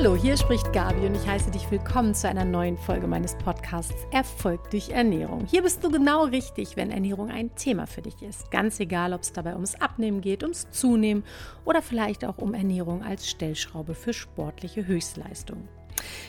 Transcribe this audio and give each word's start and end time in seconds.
Hallo, 0.00 0.14
hier 0.14 0.36
spricht 0.36 0.72
Gabi 0.72 1.06
und 1.06 1.16
ich 1.16 1.26
heiße 1.26 1.50
dich 1.50 1.68
willkommen 1.72 2.14
zu 2.14 2.28
einer 2.28 2.44
neuen 2.44 2.78
Folge 2.78 3.08
meines 3.08 3.34
Podcasts 3.34 4.06
Erfolg 4.12 4.70
durch 4.70 4.90
Ernährung. 4.90 5.44
Hier 5.50 5.62
bist 5.62 5.82
du 5.82 5.90
genau 5.90 6.22
richtig, 6.22 6.76
wenn 6.76 6.92
Ernährung 6.92 7.32
ein 7.32 7.52
Thema 7.56 7.88
für 7.88 8.00
dich 8.00 8.22
ist. 8.22 8.48
Ganz 8.52 8.78
egal, 8.78 9.12
ob 9.12 9.22
es 9.22 9.32
dabei 9.32 9.54
ums 9.54 9.74
Abnehmen 9.74 10.20
geht, 10.20 10.44
ums 10.44 10.70
Zunehmen 10.70 11.24
oder 11.64 11.82
vielleicht 11.82 12.24
auch 12.24 12.38
um 12.38 12.54
Ernährung 12.54 13.02
als 13.02 13.28
Stellschraube 13.28 13.96
für 13.96 14.12
sportliche 14.12 14.86
Höchstleistungen. 14.86 15.66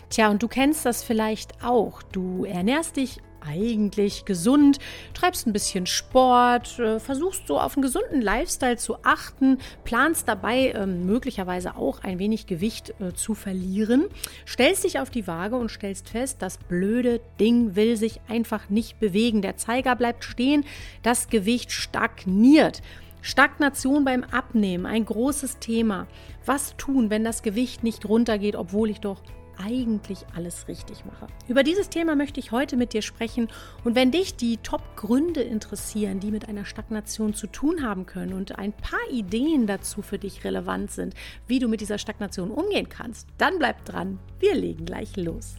Tja, 0.10 0.32
und 0.32 0.42
du 0.42 0.48
kennst 0.48 0.88
das 0.88 1.04
vielleicht 1.04 1.64
auch. 1.64 2.02
Du 2.02 2.46
ernährst 2.46 2.98
dich 2.98 3.22
eigentlich 3.46 4.26
gesund, 4.26 4.80
treibst 5.14 5.48
ein 5.48 5.54
bisschen 5.54 5.86
Sport, 5.86 6.80
äh, 6.80 7.00
versuchst 7.00 7.48
so 7.48 7.60
auf 7.60 7.76
einen 7.76 7.84
gesunden 7.84 8.22
Lifestyle 8.22 8.78
zu 8.78 8.98
achten, 9.04 9.58
planst 9.84 10.28
dabei 10.28 10.70
äh, 10.70 10.86
möglicherweise 10.86 11.76
auch 11.76 12.04
ein 12.04 12.20
wenig 12.20 12.48
Gewicht 12.48 12.94
äh, 13.00 13.14
zu 13.14 13.34
verlieren, 13.34 14.06
stellst 14.48 14.84
dich 14.84 15.00
auf 15.00 15.10
die 15.10 15.28
Waage 15.28 15.56
und 15.56 15.70
stellst 15.70 16.10
fest, 16.10 16.38
das 16.42 16.58
blöde 16.58 17.22
Ding 17.40 17.76
will 17.76 17.98
sich 17.98 18.22
einfach 18.28 18.70
nicht 18.70 19.00
bewegen. 19.00 19.42
Der 19.42 19.58
Zeiger 19.58 19.96
bleibt 19.96 20.24
stehen, 20.24 20.66
das 21.04 21.30
Gewicht 21.30 21.72
stagniert. 21.72 22.82
Stagnation 23.22 24.06
beim 24.06 24.24
Abnehmen, 24.24 24.86
ein 24.86 25.06
großes 25.06 25.60
Thema. 25.60 26.08
Was 26.46 26.78
tun, 26.78 27.10
wenn 27.10 27.24
das 27.24 27.44
Gewicht 27.44 27.84
nicht 27.84 28.08
runtergeht, 28.08 28.56
obwohl 28.56 28.90
ich 28.90 29.00
doch 29.00 29.22
eigentlich 29.60 30.26
alles 30.36 30.68
richtig 30.68 31.06
mache. 31.06 31.28
Über 31.48 31.64
dieses 31.64 31.90
Thema 31.90 32.16
möchte 32.16 32.40
ich 32.40 32.52
heute 32.52 32.78
mit 32.78 32.94
dir 32.94 33.02
sprechen 33.02 33.48
und 33.84 33.96
wenn 33.96 34.12
dich 34.12 34.36
die 34.36 34.58
Top-Gründe 34.58 35.42
interessieren, 35.42 36.20
die 36.20 36.32
mit 36.32 36.48
einer 36.48 36.66
Stagnation 36.66 37.34
zu 37.34 37.48
tun 37.48 37.84
haben 37.84 38.06
können 38.06 38.34
und 38.34 38.58
ein 38.58 38.74
paar 38.74 39.00
Ideen 39.12 39.68
dazu 39.68 40.02
für 40.02 40.18
dich 40.18 40.44
relevant 40.44 40.92
sind, 40.92 41.14
wie 41.48 41.60
du 41.60 41.68
mit 41.68 41.82
dieser 41.82 41.98
Stagnation 41.98 42.52
umgehen 42.52 42.90
kannst, 42.90 43.28
dann 43.38 43.60
bleib 43.60 43.86
dran. 43.86 44.20
Wir 44.40 44.56
legen 44.56 44.86
gleich 44.86 45.16
los. 45.18 45.56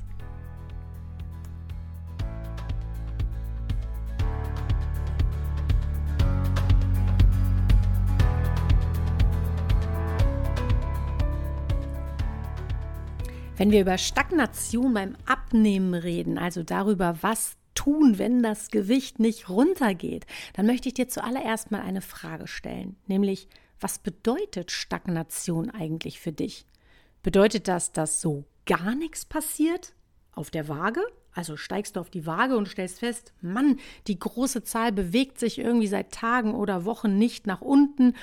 Wenn 13.60 13.72
wir 13.72 13.82
über 13.82 13.98
Stagnation 13.98 14.94
beim 14.94 15.16
Abnehmen 15.26 15.92
reden, 15.92 16.38
also 16.38 16.62
darüber, 16.62 17.18
was 17.20 17.58
tun, 17.74 18.16
wenn 18.16 18.42
das 18.42 18.70
Gewicht 18.70 19.18
nicht 19.18 19.50
runtergeht, 19.50 20.24
dann 20.54 20.64
möchte 20.64 20.88
ich 20.88 20.94
dir 20.94 21.10
zuallererst 21.10 21.70
mal 21.70 21.82
eine 21.82 22.00
Frage 22.00 22.46
stellen, 22.46 22.96
nämlich 23.06 23.48
was 23.78 23.98
bedeutet 23.98 24.70
Stagnation 24.70 25.68
eigentlich 25.68 26.20
für 26.20 26.32
dich? 26.32 26.64
Bedeutet 27.22 27.68
das, 27.68 27.92
dass 27.92 28.22
so 28.22 28.46
gar 28.64 28.94
nichts 28.94 29.26
passiert 29.26 29.92
auf 30.32 30.50
der 30.50 30.66
Waage? 30.68 31.02
Also 31.34 31.58
steigst 31.58 31.96
du 31.96 32.00
auf 32.00 32.08
die 32.08 32.24
Waage 32.24 32.56
und 32.56 32.66
stellst 32.66 33.00
fest, 33.00 33.34
Mann, 33.42 33.78
die 34.06 34.18
große 34.18 34.64
Zahl 34.64 34.90
bewegt 34.90 35.38
sich 35.38 35.58
irgendwie 35.58 35.86
seit 35.86 36.12
Tagen 36.12 36.54
oder 36.54 36.86
Wochen 36.86 37.18
nicht 37.18 37.46
nach 37.46 37.60
unten, 37.60 38.14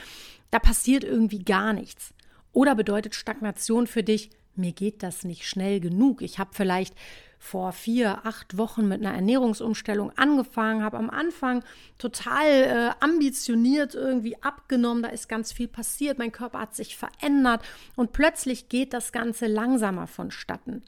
da 0.49 0.57
passiert 0.57 1.03
irgendwie 1.03 1.43
gar 1.43 1.73
nichts. 1.73 2.15
Oder 2.53 2.73
bedeutet 2.73 3.13
Stagnation 3.13 3.85
für 3.85 4.01
dich, 4.01 4.31
mir 4.57 4.71
geht 4.71 5.03
das 5.03 5.23
nicht 5.23 5.47
schnell 5.47 5.79
genug. 5.79 6.21
Ich 6.21 6.39
habe 6.39 6.51
vielleicht 6.53 6.95
vor 7.39 7.71
vier, 7.71 8.25
acht 8.25 8.57
Wochen 8.57 8.87
mit 8.87 8.99
einer 8.99 9.13
Ernährungsumstellung 9.13 10.11
angefangen, 10.17 10.83
habe 10.83 10.97
am 10.97 11.09
Anfang 11.09 11.63
total 11.97 12.45
äh, 12.47 12.89
ambitioniert 12.99 13.95
irgendwie 13.95 14.41
abgenommen, 14.41 15.03
da 15.03 15.09
ist 15.09 15.29
ganz 15.29 15.51
viel 15.51 15.67
passiert, 15.67 16.17
mein 16.17 16.31
Körper 16.31 16.59
hat 16.59 16.75
sich 16.75 16.97
verändert 16.97 17.61
und 17.95 18.11
plötzlich 18.11 18.69
geht 18.69 18.93
das 18.93 19.11
Ganze 19.11 19.47
langsamer 19.47 20.07
vonstatten. 20.07 20.83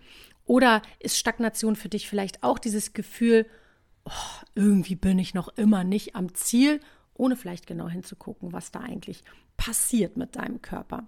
Oder 0.46 0.82
ist 1.00 1.18
Stagnation 1.18 1.76
für 1.76 1.90
dich 1.90 2.10
vielleicht 2.10 2.44
auch 2.44 2.58
dieses 2.58 2.94
Gefühl, 2.94 3.46
oh, 4.06 4.12
irgendwie 4.56 4.96
bin 4.96 5.20
ich 5.20 5.36
noch 5.36 5.50
immer 5.50 5.84
nicht 5.84 6.16
am 6.16 6.34
Ziel, 6.34 6.80
ohne 7.14 7.36
vielleicht 7.36 7.68
genau 7.68 7.88
hinzugucken, 7.88 8.54
was 8.54 8.72
da 8.72 8.80
eigentlich 8.80 9.24
passiert 9.58 10.18
mit 10.18 10.36
deinem 10.36 10.62
Körper. 10.62 11.08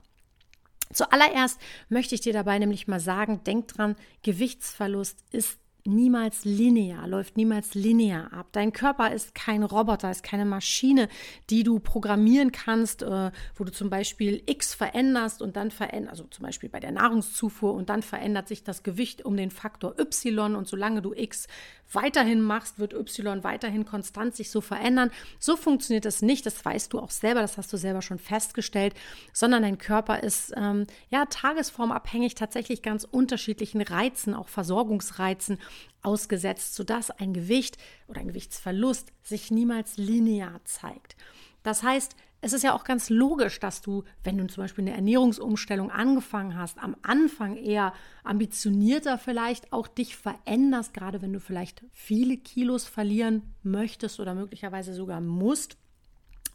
Zuallererst 0.94 1.60
möchte 1.90 2.16
ich 2.16 2.22
dir 2.22 2.34
dabei 2.34 2.60
nämlich 2.60 2.88
mal 2.88 3.00
sagen, 3.00 3.44
denk 3.44 3.68
dran, 3.70 3.96
Gewichtsverlust 4.24 5.24
ist 5.32 5.61
niemals 5.86 6.46
linear, 6.46 7.08
läuft 7.08 7.38
niemals 7.38 7.74
linear 7.74 8.32
ab. 8.34 8.48
Dein 8.52 8.74
Körper 8.74 9.12
ist 9.12 9.36
kein 9.36 9.64
Roboter, 9.64 10.12
ist 10.12 10.24
keine 10.24 10.46
Maschine, 10.46 11.08
die 11.50 11.64
du 11.64 11.80
programmieren 11.80 12.52
kannst, 12.52 13.04
äh, 13.04 13.32
wo 13.56 13.64
du 13.64 13.72
zum 13.72 13.90
Beispiel 13.90 14.44
X 14.46 14.74
veränderst 14.74 15.42
und 15.42 15.56
dann 15.56 15.72
verändert, 15.72 16.12
also 16.12 16.24
zum 16.26 16.46
Beispiel 16.46 16.70
bei 16.70 16.80
der 16.80 16.92
Nahrungszufuhr 16.92 17.74
und 17.74 17.90
dann 17.90 18.02
verändert 18.02 18.48
sich 18.48 18.64
das 18.64 18.84
Gewicht 18.84 19.26
um 19.26 19.38
den 19.38 19.52
Faktor 19.52 19.96
Y 20.00 20.56
und 20.56 20.68
solange 20.68 21.02
du 21.02 21.14
X 21.14 21.48
weiterhin 21.94 22.42
machst, 22.42 22.80
wird 22.80 22.94
Y 22.94 23.44
weiterhin 23.44 23.86
konstant 23.86 24.36
sich 24.36 24.50
so 24.50 24.62
verändern. 24.62 25.12
So 25.40 25.58
funktioniert 25.58 26.06
das 26.06 26.22
nicht, 26.22 26.46
das 26.46 26.64
weißt 26.64 26.94
du 26.94 27.00
auch 27.00 27.12
selber, 27.12 27.42
das 27.42 27.58
hast 27.58 27.72
du 27.74 27.78
selber 27.78 28.02
schon 28.02 28.20
festgestellt, 28.20 28.94
sondern 29.34 29.64
dein 29.64 29.78
Körper 29.78 30.24
ist 30.24 30.54
ähm, 30.56 30.86
ja 31.10 31.26
tagesformabhängig 31.26 32.36
tatsächlich 32.36 32.82
ganz 32.82 33.04
unterschiedlichen 33.04 33.82
Reizen, 33.82 34.34
auch 34.34 34.48
Versorgungsreizen 34.48 35.60
ausgesetzt, 36.02 36.76
sodass 36.76 37.12
ein 37.12 37.34
Gewicht 37.34 37.78
oder 38.08 38.22
ein 38.22 38.28
Gewichtsverlust 38.28 39.12
sich 39.24 39.52
niemals 39.52 39.98
linear 39.98 40.62
zeigt. 40.66 41.16
Das 41.64 41.84
heißt, 41.84 42.16
es 42.44 42.54
ist 42.54 42.64
ja 42.64 42.74
auch 42.74 42.84
ganz 42.84 43.10
logisch, 43.12 43.60
dass 43.60 43.82
du, 43.82 44.04
wenn 44.24 44.38
du 44.38 44.48
zum 44.48 44.64
Beispiel 44.64 44.84
eine 44.84 44.96
Ernährungsumstellung 44.96 45.92
angefangen 45.92 46.58
hast, 46.58 46.80
am 46.80 46.96
Anfang 47.04 47.56
eher 47.56 47.94
ambitionierter 48.24 49.20
vielleicht 49.20 49.72
auch 49.72 49.88
dich 49.88 50.16
veränderst, 50.16 50.94
gerade 50.96 51.22
wenn 51.22 51.34
du 51.34 51.40
vielleicht 51.40 51.84
viele 51.92 52.38
Kilos 52.38 52.86
verlieren 52.86 53.54
möchtest 53.62 54.20
oder 54.20 54.34
möglicherweise 54.34 54.96
sogar 54.96 55.22
musst 55.22 55.78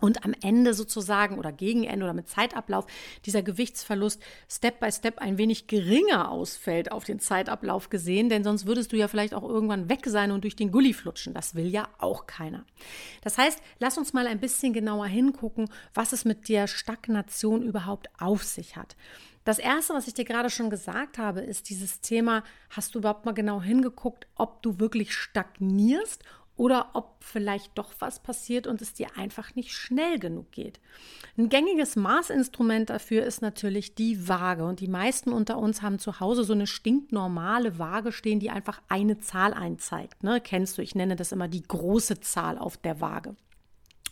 und 0.07 0.25
am 0.25 0.35
Ende 0.41 0.73
sozusagen 0.73 1.37
oder 1.37 1.51
gegen 1.51 1.83
Ende 1.83 2.05
oder 2.05 2.15
mit 2.15 2.29
Zeitablauf 2.29 2.87
dieser 3.25 3.43
Gewichtsverlust 3.43 4.23
Step 4.49 4.79
by 4.79 4.93
Step 4.93 5.19
ein 5.19 5.37
wenig 5.37 5.67
geringer 5.67 6.31
ausfällt 6.31 6.93
auf 6.93 7.03
den 7.03 7.19
Zeitablauf 7.19 7.91
gesehen, 7.91 8.29
denn 8.29 8.45
sonst 8.45 8.67
würdest 8.67 8.93
du 8.93 8.97
ja 8.97 9.09
vielleicht 9.09 9.35
auch 9.35 9.43
irgendwann 9.43 9.89
weg 9.89 10.07
sein 10.07 10.31
und 10.31 10.45
durch 10.45 10.55
den 10.55 10.71
Gully 10.71 10.93
flutschen. 10.93 11.35
Das 11.35 11.57
will 11.57 11.67
ja 11.67 11.89
auch 11.99 12.27
keiner. 12.29 12.65
Das 13.23 13.37
heißt, 13.37 13.61
lass 13.81 13.99
uns 13.99 14.13
mal 14.13 14.29
ein 14.29 14.39
bisschen 14.39 14.73
genauer 14.73 15.07
hingucken, 15.07 15.69
was 15.93 16.13
es 16.13 16.25
mit 16.25 16.49
der 16.49 16.69
Stagnation 16.69 17.63
überhaupt 17.63 18.09
auf 18.21 18.45
sich 18.45 18.77
hat. 18.77 18.95
Das 19.43 19.59
erste, 19.59 19.95
was 19.95 20.07
ich 20.07 20.15
dir 20.15 20.25
gerade 20.25 20.51
schon 20.51 20.71
gesagt 20.71 21.19
habe, 21.19 21.41
ist 21.41 21.69
dieses 21.69 22.01
Thema, 22.01 22.45
hast 22.71 22.95
du 22.95 23.01
überhaupt 23.01 23.25
mal 23.27 23.35
genau 23.35 23.61
hingeguckt, 23.61 24.29
ob 24.37 24.63
du 24.63 24.79
wirklich 24.79 25.13
stagnierst 25.13 26.23
oder 26.57 26.91
ob 26.95 27.23
vielleicht 27.23 27.77
doch 27.77 27.93
was 27.99 28.19
passiert 28.21 28.67
und 28.67 28.81
es 28.81 28.95
dir 28.95 29.09
einfach 29.17 29.55
nicht 29.55 29.73
schnell 29.73 30.19
genug 30.19 30.53
geht. 30.53 30.81
Ein 31.37 31.49
gängiges 31.49 31.97
Maßinstrument 31.97 32.91
dafür 32.91 33.25
ist 33.25 33.43
natürlich 33.43 33.95
die 33.95 34.29
Waage 34.29 34.65
und 34.65 34.81
die 34.81 34.89
meisten 34.89 35.33
unter 35.33 35.59
uns 35.59 35.83
haben 35.83 35.99
zu 35.99 36.21
Hause 36.21 36.45
so 36.45 36.55
eine 36.55 36.67
stinknormale 36.67 37.79
Waage 37.79 38.13
stehen, 38.13 38.41
die 38.41 38.51
einfach 38.51 38.81
eine 38.89 39.19
Zahl 39.19 39.53
einzeigt. 39.53 40.23
Ne? 40.23 40.41
Kennst 40.41 40.79
du, 40.79 40.83
ich 40.83 40.95
nenne 40.95 41.17
das 41.17 41.33
immer 41.33 41.49
die 41.49 41.63
große 41.63 42.21
Zahl 42.21 42.59
auf 42.59 42.77
der 42.77 43.01
Waage. 43.01 43.37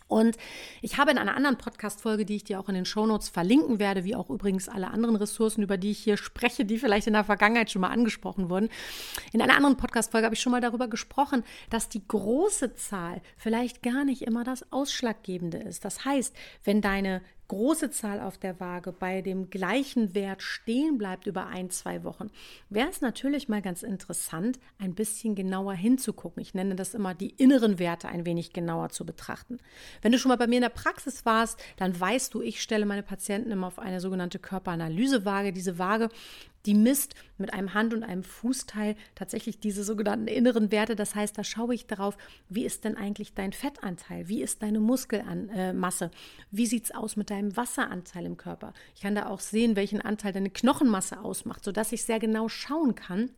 Und 0.07 0.37
ich 0.81 0.97
habe 0.97 1.11
in 1.11 1.17
einer 1.17 1.35
anderen 1.35 1.57
Podcast-Folge, 1.57 2.25
die 2.25 2.35
ich 2.35 2.43
dir 2.43 2.59
auch 2.59 2.69
in 2.69 2.75
den 2.75 2.85
Shownotes 2.85 3.29
verlinken 3.29 3.79
werde, 3.79 4.03
wie 4.03 4.15
auch 4.15 4.29
übrigens 4.29 4.69
alle 4.69 4.89
anderen 4.89 5.15
Ressourcen, 5.15 5.63
über 5.63 5.77
die 5.77 5.91
ich 5.91 5.99
hier 5.99 6.17
spreche, 6.17 6.63
die 6.63 6.77
vielleicht 6.77 7.07
in 7.07 7.13
der 7.13 7.23
Vergangenheit 7.23 7.71
schon 7.71 7.81
mal 7.81 7.89
angesprochen 7.89 8.49
wurden. 8.49 8.69
In 9.33 9.41
einer 9.41 9.55
anderen 9.55 9.77
Podcast-Folge 9.77 10.25
habe 10.25 10.35
ich 10.35 10.41
schon 10.41 10.51
mal 10.51 10.61
darüber 10.61 10.87
gesprochen, 10.87 11.43
dass 11.69 11.89
die 11.89 12.07
große 12.07 12.75
Zahl 12.75 13.21
vielleicht 13.35 13.81
gar 13.81 14.05
nicht 14.05 14.21
immer 14.21 14.43
das 14.43 14.71
Ausschlaggebende 14.71 15.57
ist. 15.57 15.85
Das 15.85 16.05
heißt, 16.05 16.35
wenn 16.63 16.81
deine 16.81 17.21
große 17.47 17.91
Zahl 17.91 18.19
auf 18.19 18.37
der 18.37 18.59
Waage 18.59 18.91
bei 18.91 19.21
dem 19.21 19.49
gleichen 19.49 20.13
Wert 20.13 20.41
stehen 20.41 20.97
bleibt 20.97 21.27
über 21.27 21.47
ein, 21.47 21.69
zwei 21.69 22.03
Wochen, 22.03 22.29
wäre 22.69 22.89
es 22.89 23.01
natürlich 23.01 23.49
mal 23.49 23.61
ganz 23.61 23.83
interessant, 23.83 24.59
ein 24.79 24.95
bisschen 24.95 25.35
genauer 25.35 25.73
hinzugucken. 25.73 26.41
Ich 26.41 26.53
nenne 26.53 26.75
das 26.75 26.93
immer 26.93 27.13
die 27.13 27.31
inneren 27.31 27.79
Werte 27.79 28.07
ein 28.09 28.25
wenig 28.25 28.53
genauer 28.53 28.89
zu 28.89 29.05
betrachten. 29.05 29.59
Wenn 30.01 30.11
du 30.11 30.19
schon 30.19 30.29
mal 30.29 30.37
bei 30.37 30.47
mir 30.47 30.57
in 30.57 30.61
der 30.61 30.69
Praxis 30.69 31.25
warst, 31.25 31.59
dann 31.77 31.99
weißt 31.99 32.33
du, 32.33 32.41
ich 32.41 32.61
stelle 32.61 32.85
meine 32.85 33.03
Patienten 33.03 33.51
immer 33.51 33.67
auf 33.67 33.79
eine 33.79 33.99
sogenannte 33.99 34.39
Körperanalysewaage. 34.39 35.53
Diese 35.53 35.77
Waage 35.77 36.09
die 36.65 36.73
misst 36.73 37.15
mit 37.37 37.53
einem 37.53 37.73
Hand- 37.73 37.93
und 37.93 38.03
einem 38.03 38.23
Fußteil 38.23 38.95
tatsächlich 39.13 39.59
diese 39.59 39.83
sogenannten 39.83 40.27
inneren 40.27 40.71
Werte. 40.71 40.95
Das 40.95 41.15
heißt, 41.15 41.37
da 41.37 41.43
schaue 41.43 41.75
ich 41.75 41.87
darauf, 41.87 42.17
wie 42.49 42.65
ist 42.65 42.83
denn 42.83 42.97
eigentlich 42.97 43.33
dein 43.33 43.53
Fettanteil? 43.53 44.27
Wie 44.27 44.41
ist 44.41 44.61
deine 44.61 44.79
Muskelmasse? 44.79 46.05
Äh, 46.05 46.09
wie 46.51 46.65
sieht 46.65 46.85
es 46.85 46.91
aus 46.91 47.15
mit 47.15 47.29
deinem 47.29 47.55
Wasseranteil 47.55 48.25
im 48.25 48.37
Körper? 48.37 48.73
Ich 48.95 49.01
kann 49.01 49.15
da 49.15 49.27
auch 49.27 49.39
sehen, 49.39 49.75
welchen 49.75 50.01
Anteil 50.01 50.33
deine 50.33 50.49
Knochenmasse 50.49 51.19
ausmacht, 51.19 51.63
sodass 51.63 51.91
ich 51.91 52.03
sehr 52.03 52.19
genau 52.19 52.49
schauen 52.49 52.95
kann, 52.95 53.31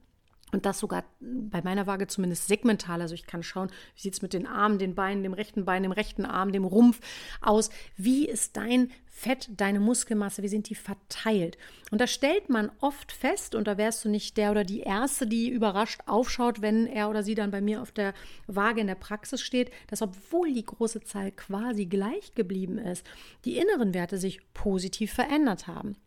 und 0.54 0.66
das 0.66 0.80
sogar 0.80 1.04
bei 1.20 1.62
meiner 1.62 1.88
Waage 1.88 2.08
zumindest 2.08 2.48
segmental. 2.48 3.02
Also 3.02 3.14
ich 3.14 3.28
kann 3.28 3.44
schauen, 3.44 3.70
wie 3.96 4.02
sieht 4.02 4.14
es 4.14 4.22
mit 4.22 4.32
den 4.32 4.48
Armen, 4.48 4.80
den 4.80 4.96
Beinen, 4.96 5.24
dem 5.24 5.34
rechten 5.34 5.66
Bein, 5.66 5.84
dem 5.84 5.92
rechten 5.92 6.26
Arm, 6.26 6.54
dem 6.54 6.64
Rumpf 6.64 7.02
aus. 7.42 7.70
Wie 7.98 8.26
ist 8.28 8.56
dein 8.56 8.92
Fett, 9.06 9.50
deine 9.58 9.82
Muskelmasse, 9.82 10.44
wie 10.44 10.48
sind 10.48 10.70
die 10.70 10.76
verteilt? 10.76 11.58
Und 11.92 12.00
da 12.00 12.08
stellt 12.08 12.50
man 12.50 12.72
oft 12.80 13.12
fest, 13.12 13.56
und 13.56 13.68
da 13.68 13.78
wärst 13.78 14.06
du 14.06 14.10
nicht 14.10 14.38
der 14.38 14.52
oder 14.52 14.64
die 14.64 14.82
Erste, 14.82 15.28
die 15.28 15.50
überrascht 15.50 16.02
aufschaut, 16.06 16.62
wenn 16.62 16.88
er 16.88 17.10
oder 17.10 17.24
sie 17.24 17.36
dann 17.36 17.52
bei 17.52 17.60
mir 17.60 17.82
auf 17.82 17.92
der 17.92 18.14
Waage 18.46 18.80
in 18.80 18.88
der 18.88 18.96
Praxis 18.96 19.42
steht, 19.42 19.72
dass 19.88 20.02
obwohl 20.02 20.54
die 20.54 20.66
große 20.66 21.02
Zahl 21.02 21.32
quasi 21.32 21.88
gleich 21.88 22.36
geblieben 22.36 22.78
ist, 22.78 23.06
die 23.44 23.58
inneren 23.58 23.94
Werte 23.94 24.18
sich 24.18 24.40
positiv 24.54 25.12
verändert 25.14 25.68
haben. 25.68 25.98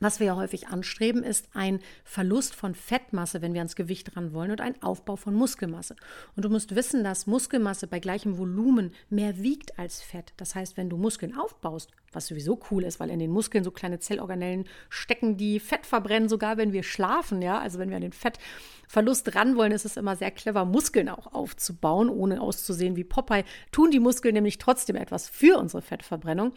Was 0.00 0.20
wir 0.20 0.28
ja 0.28 0.36
häufig 0.36 0.68
anstreben, 0.68 1.22
ist 1.22 1.48
ein 1.54 1.80
Verlust 2.04 2.54
von 2.54 2.74
Fettmasse, 2.74 3.42
wenn 3.42 3.54
wir 3.54 3.60
ans 3.60 3.76
Gewicht 3.76 4.16
ran 4.16 4.32
wollen, 4.32 4.50
und 4.50 4.60
ein 4.60 4.80
Aufbau 4.82 5.16
von 5.16 5.34
Muskelmasse. 5.34 5.96
Und 6.36 6.44
du 6.44 6.50
musst 6.50 6.74
wissen, 6.74 7.02
dass 7.02 7.26
Muskelmasse 7.26 7.86
bei 7.86 7.98
gleichem 7.98 8.38
Volumen 8.38 8.92
mehr 9.10 9.38
wiegt 9.38 9.78
als 9.78 10.02
Fett. 10.02 10.32
Das 10.36 10.54
heißt, 10.54 10.76
wenn 10.76 10.90
du 10.90 10.96
Muskeln 10.96 11.36
aufbaust, 11.36 11.90
was 12.12 12.26
sowieso 12.26 12.58
cool 12.70 12.84
ist, 12.84 13.00
weil 13.00 13.10
in 13.10 13.18
den 13.18 13.30
Muskeln 13.30 13.64
so 13.64 13.70
kleine 13.70 13.98
Zellorganellen 13.98 14.64
stecken, 14.88 15.36
die 15.36 15.60
Fett 15.60 15.86
verbrennen, 15.86 16.28
sogar 16.28 16.56
wenn 16.56 16.72
wir 16.72 16.82
schlafen, 16.82 17.42
ja, 17.42 17.58
also 17.58 17.78
wenn 17.78 17.90
wir 17.90 17.96
an 17.96 18.02
den 18.02 18.12
Fettverlust 18.12 19.34
ran 19.34 19.56
wollen, 19.56 19.72
ist 19.72 19.84
es 19.84 19.96
immer 19.96 20.16
sehr 20.16 20.30
clever, 20.30 20.64
Muskeln 20.64 21.08
auch 21.08 21.32
aufzubauen, 21.32 22.08
ohne 22.08 22.40
auszusehen 22.40 22.96
wie 22.96 23.04
Popeye, 23.04 23.44
tun 23.72 23.90
die 23.90 24.00
Muskeln 24.00 24.34
nämlich 24.34 24.58
trotzdem 24.58 24.96
etwas 24.96 25.28
für 25.28 25.58
unsere 25.58 25.82
Fettverbrennung. 25.82 26.52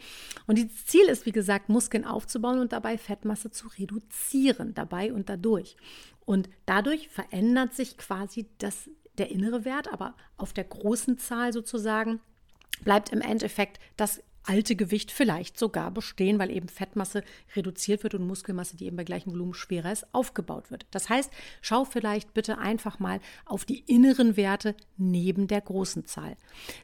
Und 0.46 0.58
das 0.58 0.86
Ziel 0.86 1.04
ist, 1.04 1.26
wie 1.26 1.32
gesagt, 1.32 1.68
Muskeln 1.68 2.04
aufzubauen 2.04 2.58
und 2.58 2.72
dabei 2.72 2.96
Fettmasse 2.96 3.50
zu 3.50 3.68
reduzieren, 3.68 4.74
dabei 4.74 5.12
und 5.12 5.28
dadurch. 5.28 5.76
Und 6.24 6.48
dadurch 6.66 7.08
verändert 7.08 7.74
sich 7.74 7.98
quasi 7.98 8.48
das, 8.58 8.88
der 9.18 9.30
innere 9.30 9.64
Wert, 9.64 9.92
aber 9.92 10.14
auf 10.36 10.52
der 10.52 10.64
großen 10.64 11.18
Zahl 11.18 11.52
sozusagen 11.52 12.20
bleibt 12.84 13.12
im 13.12 13.20
Endeffekt 13.20 13.78
das 13.96 14.22
alte 14.44 14.76
Gewicht 14.76 15.12
vielleicht 15.12 15.58
sogar 15.58 15.90
bestehen, 15.90 16.38
weil 16.38 16.50
eben 16.50 16.68
Fettmasse 16.68 17.22
reduziert 17.54 18.02
wird 18.02 18.14
und 18.14 18.26
Muskelmasse, 18.26 18.76
die 18.76 18.86
eben 18.86 18.96
bei 18.96 19.04
gleichem 19.04 19.32
Volumen 19.32 19.54
schwerer 19.54 19.92
ist, 19.92 20.06
aufgebaut 20.12 20.70
wird. 20.70 20.86
Das 20.90 21.08
heißt, 21.08 21.30
schau 21.60 21.84
vielleicht 21.84 22.34
bitte 22.34 22.58
einfach 22.58 22.98
mal 22.98 23.20
auf 23.44 23.64
die 23.64 23.80
inneren 23.80 24.36
Werte 24.36 24.74
neben 24.96 25.46
der 25.46 25.60
großen 25.60 26.06
Zahl. 26.06 26.36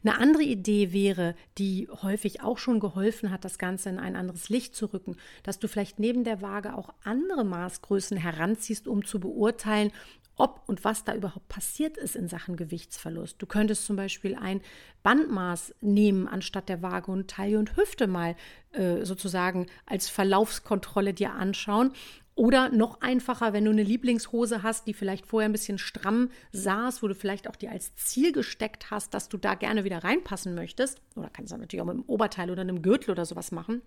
Eine 0.02 0.18
andere 0.18 0.42
Idee 0.42 0.92
wäre, 0.92 1.34
die 1.58 1.88
häufig 2.02 2.42
auch 2.42 2.58
schon 2.58 2.80
geholfen 2.80 3.30
hat, 3.30 3.44
das 3.44 3.58
Ganze 3.58 3.88
in 3.88 3.98
ein 3.98 4.16
anderes 4.16 4.48
Licht 4.48 4.74
zu 4.74 4.86
rücken, 4.86 5.16
dass 5.42 5.58
du 5.58 5.68
vielleicht 5.68 5.98
neben 5.98 6.24
der 6.24 6.42
Waage 6.42 6.76
auch 6.76 6.94
andere 7.04 7.44
Maßgrößen 7.44 8.16
heranziehst, 8.16 8.86
um 8.86 9.04
zu 9.04 9.20
beurteilen, 9.20 9.92
ob 10.38 10.62
und 10.66 10.84
was 10.84 11.04
da 11.04 11.14
überhaupt 11.14 11.48
passiert 11.48 11.96
ist 11.96 12.16
in 12.16 12.28
Sachen 12.28 12.56
Gewichtsverlust. 12.56 13.40
Du 13.40 13.46
könntest 13.46 13.84
zum 13.84 13.96
Beispiel 13.96 14.34
ein 14.34 14.60
Bandmaß 15.02 15.74
nehmen 15.80 16.26
anstatt 16.26 16.68
der 16.68 16.82
Waage 16.82 17.10
und 17.10 17.28
Taille 17.28 17.58
und 17.58 17.76
Hüfte 17.76 18.06
mal 18.06 18.36
äh, 18.72 19.04
sozusagen 19.04 19.66
als 19.86 20.08
Verlaufskontrolle 20.08 21.12
dir 21.12 21.32
anschauen. 21.32 21.92
Oder 22.34 22.68
noch 22.68 23.00
einfacher, 23.00 23.52
wenn 23.52 23.64
du 23.64 23.72
eine 23.72 23.82
Lieblingshose 23.82 24.62
hast, 24.62 24.86
die 24.86 24.94
vielleicht 24.94 25.26
vorher 25.26 25.48
ein 25.48 25.52
bisschen 25.52 25.76
stramm 25.76 26.30
saß, 26.52 27.02
wo 27.02 27.08
du 27.08 27.16
vielleicht 27.16 27.48
auch 27.48 27.56
dir 27.56 27.72
als 27.72 27.96
Ziel 27.96 28.30
gesteckt 28.30 28.92
hast, 28.92 29.12
dass 29.12 29.28
du 29.28 29.38
da 29.38 29.54
gerne 29.54 29.82
wieder 29.82 30.04
reinpassen 30.04 30.54
möchtest. 30.54 31.02
Oder 31.16 31.30
kannst 31.30 31.52
du 31.52 31.56
natürlich 31.56 31.82
auch 31.82 31.86
mit 31.86 31.94
einem 31.94 32.04
Oberteil 32.06 32.52
oder 32.52 32.60
einem 32.60 32.80
Gürtel 32.80 33.10
oder 33.10 33.24
sowas 33.24 33.50
machen 33.50 33.82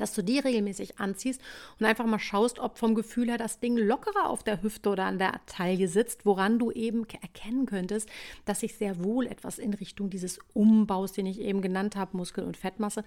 dass 0.00 0.14
du 0.14 0.22
die 0.22 0.38
regelmäßig 0.38 0.98
anziehst 0.98 1.40
und 1.78 1.86
einfach 1.86 2.06
mal 2.06 2.18
schaust, 2.18 2.58
ob 2.58 2.78
vom 2.78 2.94
Gefühl 2.94 3.28
her 3.28 3.38
das 3.38 3.60
Ding 3.60 3.76
lockerer 3.76 4.30
auf 4.30 4.42
der 4.42 4.62
Hüfte 4.62 4.90
oder 4.90 5.04
an 5.04 5.18
der 5.18 5.40
Taille 5.46 5.88
sitzt, 5.88 6.24
woran 6.24 6.58
du 6.58 6.70
eben 6.70 7.06
erkennen 7.20 7.66
könntest, 7.66 8.08
dass 8.44 8.60
sich 8.60 8.76
sehr 8.76 9.02
wohl 9.02 9.26
etwas 9.26 9.58
in 9.58 9.74
Richtung 9.74 10.10
dieses 10.10 10.38
Umbaus, 10.54 11.12
den 11.12 11.26
ich 11.26 11.40
eben 11.40 11.60
genannt 11.60 11.96
habe, 11.96 12.16
Muskel- 12.16 12.44
und 12.44 12.56
Fettmasse, 12.56 13.04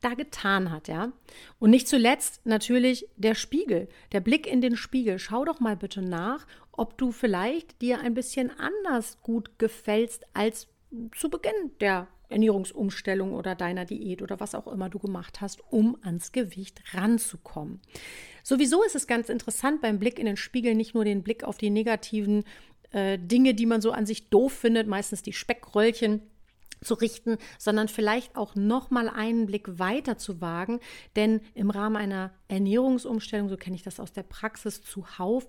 da 0.00 0.14
getan 0.14 0.70
hat, 0.70 0.88
ja. 0.88 1.12
Und 1.58 1.70
nicht 1.70 1.88
zuletzt 1.88 2.44
natürlich 2.44 3.08
der 3.16 3.34
Spiegel, 3.34 3.88
der 4.12 4.20
Blick 4.20 4.46
in 4.46 4.60
den 4.60 4.76
Spiegel. 4.76 5.18
Schau 5.18 5.44
doch 5.44 5.60
mal 5.60 5.76
bitte 5.76 6.02
nach, 6.02 6.46
ob 6.72 6.98
du 6.98 7.12
vielleicht 7.12 7.80
dir 7.80 8.00
ein 8.00 8.14
bisschen 8.14 8.50
anders 8.58 9.18
gut 9.22 9.58
gefällst 9.58 10.26
als 10.34 10.68
zu 11.14 11.28
Beginn 11.28 11.72
der 11.80 12.08
Ernährungsumstellung 12.28 13.32
oder 13.32 13.54
deiner 13.54 13.84
Diät 13.84 14.22
oder 14.22 14.40
was 14.40 14.54
auch 14.54 14.66
immer 14.66 14.88
du 14.88 14.98
gemacht 14.98 15.40
hast, 15.40 15.62
um 15.70 15.96
ans 16.02 16.32
Gewicht 16.32 16.82
ranzukommen. 16.94 17.80
Sowieso 18.42 18.82
ist 18.82 18.94
es 18.94 19.06
ganz 19.06 19.28
interessant 19.28 19.80
beim 19.80 19.98
Blick 19.98 20.18
in 20.18 20.26
den 20.26 20.36
Spiegel 20.36 20.74
nicht 20.74 20.94
nur 20.94 21.04
den 21.04 21.22
Blick 21.22 21.44
auf 21.44 21.58
die 21.58 21.70
negativen 21.70 22.44
äh, 22.92 23.18
Dinge, 23.18 23.54
die 23.54 23.66
man 23.66 23.80
so 23.80 23.92
an 23.92 24.06
sich 24.06 24.28
doof 24.28 24.52
findet, 24.52 24.86
meistens 24.86 25.22
die 25.22 25.32
Speckröllchen 25.32 26.22
zu 26.82 26.94
richten, 26.94 27.38
sondern 27.58 27.88
vielleicht 27.88 28.36
auch 28.36 28.54
noch 28.54 28.90
mal 28.90 29.08
einen 29.08 29.46
Blick 29.46 29.78
weiter 29.78 30.18
zu 30.18 30.40
wagen, 30.40 30.80
denn 31.16 31.40
im 31.54 31.70
Rahmen 31.70 31.96
einer 31.96 32.32
Ernährungsumstellung, 32.48 33.48
so 33.48 33.56
kenne 33.56 33.76
ich 33.76 33.82
das 33.82 34.00
aus 34.00 34.12
der 34.12 34.22
Praxis 34.22 34.82
zuhauf, 34.82 35.46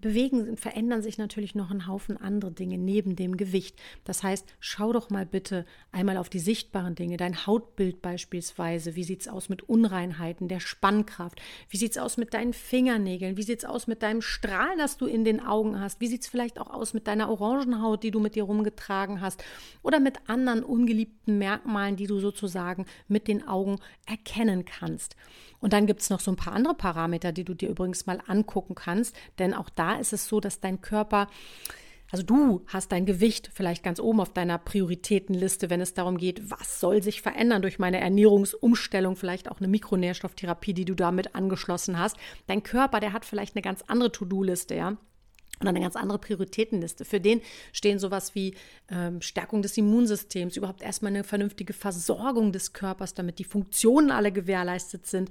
bewegen, 0.00 0.56
verändern 0.56 1.02
sich 1.02 1.18
natürlich 1.18 1.54
noch 1.54 1.70
ein 1.70 1.86
Haufen 1.86 2.16
andere 2.16 2.52
Dinge 2.52 2.78
neben 2.78 3.16
dem 3.16 3.36
Gewicht. 3.36 3.76
Das 4.04 4.22
heißt, 4.22 4.46
schau 4.60 4.92
doch 4.92 5.10
mal 5.10 5.26
bitte 5.26 5.66
einmal 5.90 6.16
auf 6.16 6.28
die 6.28 6.38
sichtbaren 6.38 6.94
Dinge, 6.94 7.16
dein 7.16 7.46
Hautbild 7.46 8.00
beispielsweise. 8.00 8.94
Wie 8.94 9.04
sieht 9.04 9.22
es 9.22 9.28
aus 9.28 9.48
mit 9.48 9.62
Unreinheiten, 9.62 10.48
der 10.48 10.60
Spannkraft? 10.60 11.40
Wie 11.68 11.76
sieht 11.76 11.92
es 11.92 11.98
aus 11.98 12.16
mit 12.16 12.32
deinen 12.32 12.52
Fingernägeln? 12.52 13.36
Wie 13.36 13.42
sieht 13.42 13.60
es 13.60 13.64
aus 13.64 13.86
mit 13.86 14.02
deinem 14.02 14.22
Strahlen, 14.22 14.78
das 14.78 14.98
du 14.98 15.06
in 15.06 15.24
den 15.24 15.44
Augen 15.44 15.80
hast? 15.80 16.00
Wie 16.00 16.06
sieht 16.06 16.22
es 16.22 16.28
vielleicht 16.28 16.60
auch 16.60 16.70
aus 16.70 16.94
mit 16.94 17.06
deiner 17.06 17.28
Orangenhaut, 17.28 18.02
die 18.02 18.10
du 18.10 18.20
mit 18.20 18.36
dir 18.36 18.44
rumgetragen 18.44 19.20
hast? 19.20 19.42
Oder 19.82 20.00
mit 20.00 20.28
anderen 20.28 20.62
ungeliebten 20.62 21.38
Merkmalen, 21.38 21.96
die 21.96 22.06
du 22.06 22.20
sozusagen 22.20 22.86
mit 23.08 23.26
den 23.26 23.46
Augen 23.46 23.80
erkennen 24.06 24.64
kannst. 24.64 25.16
Und 25.60 25.72
dann 25.72 25.86
gibt 25.86 26.00
es 26.00 26.10
noch 26.10 26.20
so 26.20 26.30
ein 26.30 26.36
paar 26.36 26.52
andere 26.52 26.74
Parameter, 26.74 27.32
die 27.32 27.44
du 27.44 27.54
dir 27.54 27.68
übrigens 27.68 28.06
mal 28.06 28.20
angucken 28.26 28.74
kannst, 28.74 29.16
denn 29.38 29.54
auch 29.54 29.70
da 29.70 29.96
ist 29.96 30.12
es 30.12 30.28
so, 30.28 30.40
dass 30.40 30.60
dein 30.60 30.80
Körper 30.80 31.28
also 32.10 32.24
du 32.24 32.64
hast 32.66 32.92
dein 32.92 33.04
Gewicht 33.04 33.50
vielleicht 33.52 33.82
ganz 33.82 34.00
oben 34.00 34.20
auf 34.20 34.32
deiner 34.32 34.56
Prioritätenliste, 34.56 35.68
wenn 35.68 35.82
es 35.82 35.92
darum 35.92 36.16
geht, 36.16 36.50
was 36.50 36.80
soll 36.80 37.02
sich 37.02 37.20
verändern 37.20 37.60
durch 37.60 37.78
meine 37.78 38.00
Ernährungsumstellung, 38.00 39.14
vielleicht 39.14 39.50
auch 39.50 39.58
eine 39.58 39.68
Mikronährstofftherapie, 39.68 40.72
die 40.72 40.86
du 40.86 40.94
damit 40.94 41.34
angeschlossen 41.34 41.98
hast. 41.98 42.16
Dein 42.46 42.62
Körper, 42.62 43.00
der 43.00 43.12
hat 43.12 43.26
vielleicht 43.26 43.56
eine 43.56 43.62
ganz 43.62 43.82
andere 43.86 44.10
To-Do-Liste, 44.10 44.74
ja 44.74 44.96
und 45.60 45.68
eine 45.68 45.80
ganz 45.80 45.96
andere 45.96 46.18
Prioritätenliste. 46.18 47.04
Für 47.04 47.20
den 47.20 47.40
stehen 47.72 47.98
sowas 47.98 48.34
wie 48.34 48.54
ähm, 48.90 49.20
Stärkung 49.20 49.62
des 49.62 49.76
Immunsystems, 49.76 50.56
überhaupt 50.56 50.82
erstmal 50.82 51.12
eine 51.12 51.24
vernünftige 51.24 51.72
Versorgung 51.72 52.52
des 52.52 52.72
Körpers, 52.72 53.14
damit 53.14 53.38
die 53.38 53.44
Funktionen 53.44 54.10
alle 54.10 54.32
gewährleistet 54.32 55.06
sind. 55.06 55.30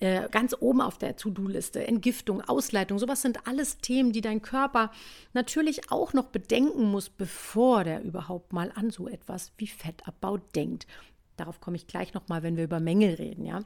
Äh, 0.00 0.28
ganz 0.30 0.54
oben 0.58 0.80
auf 0.80 0.98
der 0.98 1.16
To-Do-Liste, 1.16 1.86
Entgiftung, 1.86 2.40
Ausleitung, 2.40 2.98
sowas 2.98 3.22
sind 3.22 3.46
alles 3.46 3.78
Themen, 3.78 4.12
die 4.12 4.20
dein 4.20 4.42
Körper 4.42 4.90
natürlich 5.32 5.90
auch 5.90 6.12
noch 6.12 6.26
bedenken 6.26 6.90
muss, 6.90 7.08
bevor 7.08 7.84
der 7.84 8.02
überhaupt 8.02 8.52
mal 8.52 8.72
an 8.74 8.90
so 8.90 9.08
etwas 9.08 9.52
wie 9.58 9.66
Fettabbau 9.66 10.38
denkt. 10.54 10.86
Darauf 11.36 11.60
komme 11.60 11.76
ich 11.76 11.86
gleich 11.86 12.14
nochmal, 12.14 12.42
wenn 12.42 12.56
wir 12.56 12.64
über 12.64 12.80
Mängel 12.80 13.14
reden, 13.14 13.44
ja. 13.44 13.62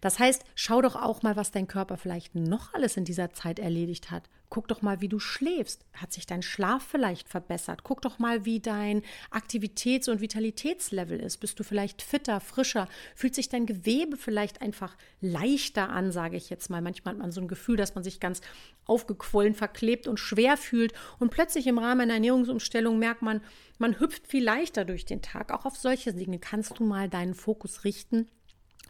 Das 0.00 0.18
heißt, 0.18 0.44
schau 0.56 0.82
doch 0.82 0.96
auch 0.96 1.22
mal, 1.22 1.36
was 1.36 1.52
dein 1.52 1.68
Körper 1.68 1.96
vielleicht 1.96 2.34
noch 2.34 2.74
alles 2.74 2.96
in 2.96 3.04
dieser 3.04 3.32
Zeit 3.32 3.60
erledigt 3.60 4.10
hat. 4.10 4.24
Guck 4.48 4.68
doch 4.68 4.82
mal, 4.82 5.00
wie 5.00 5.08
du 5.08 5.18
schläfst. 5.18 5.84
Hat 5.94 6.12
sich 6.12 6.26
dein 6.26 6.42
Schlaf 6.42 6.82
vielleicht 6.84 7.28
verbessert? 7.28 7.82
Guck 7.82 8.02
doch 8.02 8.18
mal, 8.18 8.44
wie 8.44 8.60
dein 8.60 9.02
Aktivitäts- 9.30 10.08
und 10.08 10.20
Vitalitätslevel 10.20 11.18
ist. 11.18 11.38
Bist 11.38 11.58
du 11.58 11.64
vielleicht 11.64 12.02
fitter, 12.02 12.40
frischer? 12.40 12.88
Fühlt 13.14 13.34
sich 13.34 13.48
dein 13.48 13.66
Gewebe 13.66 14.16
vielleicht 14.16 14.62
einfach 14.62 14.96
leichter 15.20 15.88
an, 15.88 16.12
sage 16.12 16.36
ich 16.36 16.48
jetzt 16.48 16.70
mal. 16.70 16.80
Manchmal 16.80 17.14
hat 17.14 17.20
man 17.20 17.32
so 17.32 17.40
ein 17.40 17.48
Gefühl, 17.48 17.76
dass 17.76 17.94
man 17.94 18.04
sich 18.04 18.20
ganz 18.20 18.40
aufgequollen, 18.84 19.54
verklebt 19.54 20.06
und 20.06 20.20
schwer 20.20 20.56
fühlt. 20.56 20.92
Und 21.18 21.30
plötzlich 21.30 21.66
im 21.66 21.78
Rahmen 21.78 22.02
einer 22.02 22.14
Ernährungsumstellung 22.14 22.98
merkt 22.98 23.22
man, 23.22 23.42
man 23.78 23.98
hüpft 23.98 24.28
viel 24.28 24.44
leichter 24.44 24.84
durch 24.84 25.04
den 25.04 25.22
Tag. 25.22 25.52
Auch 25.52 25.66
auf 25.66 25.76
solche 25.76 26.14
Dinge 26.14 26.38
kannst 26.38 26.78
du 26.78 26.84
mal 26.84 27.08
deinen 27.08 27.34
Fokus 27.34 27.84
richten 27.84 28.28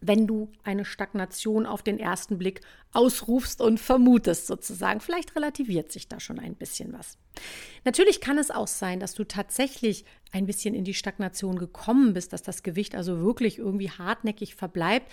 wenn 0.00 0.26
du 0.26 0.52
eine 0.62 0.84
Stagnation 0.84 1.66
auf 1.66 1.82
den 1.82 1.98
ersten 1.98 2.38
Blick 2.38 2.60
ausrufst 2.92 3.60
und 3.60 3.78
vermutest 3.78 4.46
sozusagen. 4.46 5.00
Vielleicht 5.00 5.34
relativiert 5.36 5.90
sich 5.90 6.08
da 6.08 6.20
schon 6.20 6.38
ein 6.38 6.54
bisschen 6.54 6.92
was. 6.92 7.18
Natürlich 7.84 8.20
kann 8.20 8.38
es 8.38 8.50
auch 8.50 8.68
sein, 8.68 9.00
dass 9.00 9.14
du 9.14 9.24
tatsächlich 9.24 10.04
ein 10.32 10.46
bisschen 10.46 10.74
in 10.74 10.84
die 10.84 10.94
Stagnation 10.94 11.58
gekommen 11.58 12.12
bist, 12.12 12.32
dass 12.32 12.42
das 12.42 12.62
Gewicht 12.62 12.94
also 12.94 13.20
wirklich 13.20 13.58
irgendwie 13.58 13.90
hartnäckig 13.90 14.54
verbleibt. 14.54 15.10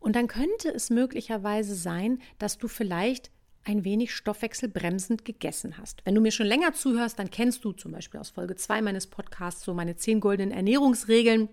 Und 0.00 0.14
dann 0.14 0.28
könnte 0.28 0.68
es 0.68 0.90
möglicherweise 0.90 1.74
sein, 1.74 2.20
dass 2.38 2.58
du 2.58 2.68
vielleicht 2.68 3.30
ein 3.64 3.84
wenig 3.84 4.14
stoffwechselbremsend 4.14 5.24
gegessen 5.24 5.76
hast. 5.76 6.00
Wenn 6.04 6.14
du 6.14 6.20
mir 6.20 6.30
schon 6.30 6.46
länger 6.46 6.72
zuhörst, 6.72 7.18
dann 7.18 7.30
kennst 7.30 7.64
du 7.64 7.72
zum 7.72 7.92
Beispiel 7.92 8.20
aus 8.20 8.30
Folge 8.30 8.56
2 8.56 8.80
meines 8.82 9.06
Podcasts 9.06 9.62
so 9.62 9.74
meine 9.74 9.96
10 9.96 10.20
goldenen 10.20 10.52
Ernährungsregeln 10.52 11.48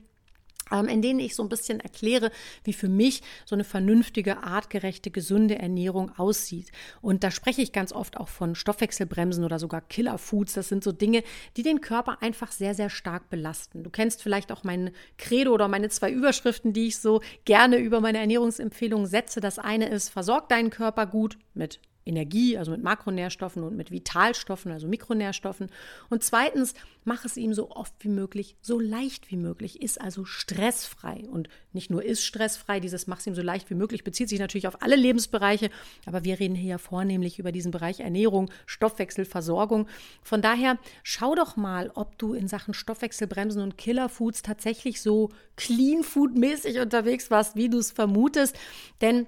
in 0.71 1.01
denen 1.01 1.19
ich 1.19 1.35
so 1.35 1.43
ein 1.43 1.49
bisschen 1.49 1.79
erkläre, 1.79 2.31
wie 2.63 2.73
für 2.73 2.89
mich 2.89 3.21
so 3.45 3.55
eine 3.55 3.63
vernünftige, 3.63 4.43
artgerechte, 4.43 5.11
gesunde 5.11 5.59
Ernährung 5.59 6.11
aussieht. 6.17 6.71
Und 7.01 7.23
da 7.23 7.31
spreche 7.31 7.61
ich 7.61 7.71
ganz 7.71 7.91
oft 7.91 8.17
auch 8.17 8.29
von 8.29 8.55
Stoffwechselbremsen 8.55 9.43
oder 9.43 9.59
sogar 9.59 9.81
Killerfoods. 9.81 10.53
Das 10.53 10.69
sind 10.69 10.83
so 10.83 10.91
Dinge, 10.91 11.23
die 11.57 11.63
den 11.63 11.81
Körper 11.81 12.21
einfach 12.21 12.51
sehr, 12.51 12.73
sehr 12.73 12.89
stark 12.89 13.29
belasten. 13.29 13.83
Du 13.83 13.89
kennst 13.89 14.23
vielleicht 14.23 14.51
auch 14.51 14.63
mein 14.63 14.91
Credo 15.17 15.53
oder 15.53 15.67
meine 15.67 15.89
zwei 15.89 16.11
Überschriften, 16.11 16.73
die 16.73 16.87
ich 16.87 16.97
so 16.99 17.21
gerne 17.45 17.77
über 17.77 18.01
meine 18.01 18.19
Ernährungsempfehlungen 18.19 19.07
setze. 19.07 19.39
Das 19.39 19.59
eine 19.59 19.89
ist, 19.89 20.09
versorg 20.09 20.49
deinen 20.49 20.69
Körper 20.69 21.05
gut 21.05 21.37
mit 21.53 21.79
Energie, 22.05 22.57
also 22.57 22.71
mit 22.71 22.83
Makronährstoffen 22.83 23.63
und 23.63 23.75
mit 23.75 23.91
Vitalstoffen, 23.91 24.71
also 24.71 24.87
Mikronährstoffen. 24.87 25.69
Und 26.09 26.23
zweitens, 26.23 26.75
mach 27.03 27.25
es 27.25 27.35
ihm 27.35 27.53
so 27.53 27.71
oft 27.71 27.93
wie 27.99 28.09
möglich, 28.09 28.55
so 28.61 28.79
leicht 28.79 29.31
wie 29.31 29.37
möglich, 29.37 29.81
ist 29.81 29.99
also 29.99 30.23
stressfrei. 30.23 31.27
Und 31.29 31.49
nicht 31.73 31.89
nur 31.89 32.03
ist 32.03 32.23
stressfrei, 32.23 32.79
dieses 32.79 33.07
mach 33.07 33.19
es 33.19 33.27
ihm 33.27 33.35
so 33.35 33.41
leicht 33.41 33.69
wie 33.69 33.75
möglich 33.75 34.03
bezieht 34.03 34.29
sich 34.29 34.39
natürlich 34.39 34.67
auf 34.67 34.81
alle 34.81 34.95
Lebensbereiche, 34.95 35.69
aber 36.05 36.23
wir 36.23 36.39
reden 36.39 36.55
hier 36.55 36.71
ja 36.71 36.77
vornehmlich 36.77 37.39
über 37.39 37.51
diesen 37.51 37.71
Bereich 37.71 37.99
Ernährung, 37.99 38.51
Stoffwechsel, 38.65 39.25
Versorgung. 39.25 39.87
Von 40.21 40.41
daher 40.41 40.77
schau 41.03 41.33
doch 41.35 41.55
mal, 41.55 41.91
ob 41.95 42.17
du 42.17 42.33
in 42.33 42.47
Sachen 42.47 42.73
Stoffwechselbremsen 42.73 43.61
und 43.61 43.77
Killerfoods 43.77 44.43
tatsächlich 44.43 45.01
so 45.01 45.31
Clean 45.55 46.03
Food 46.03 46.37
mäßig 46.37 46.79
unterwegs 46.79 47.31
warst, 47.31 47.55
wie 47.55 47.69
du 47.69 47.79
es 47.79 47.91
vermutest, 47.91 48.55
denn 49.01 49.27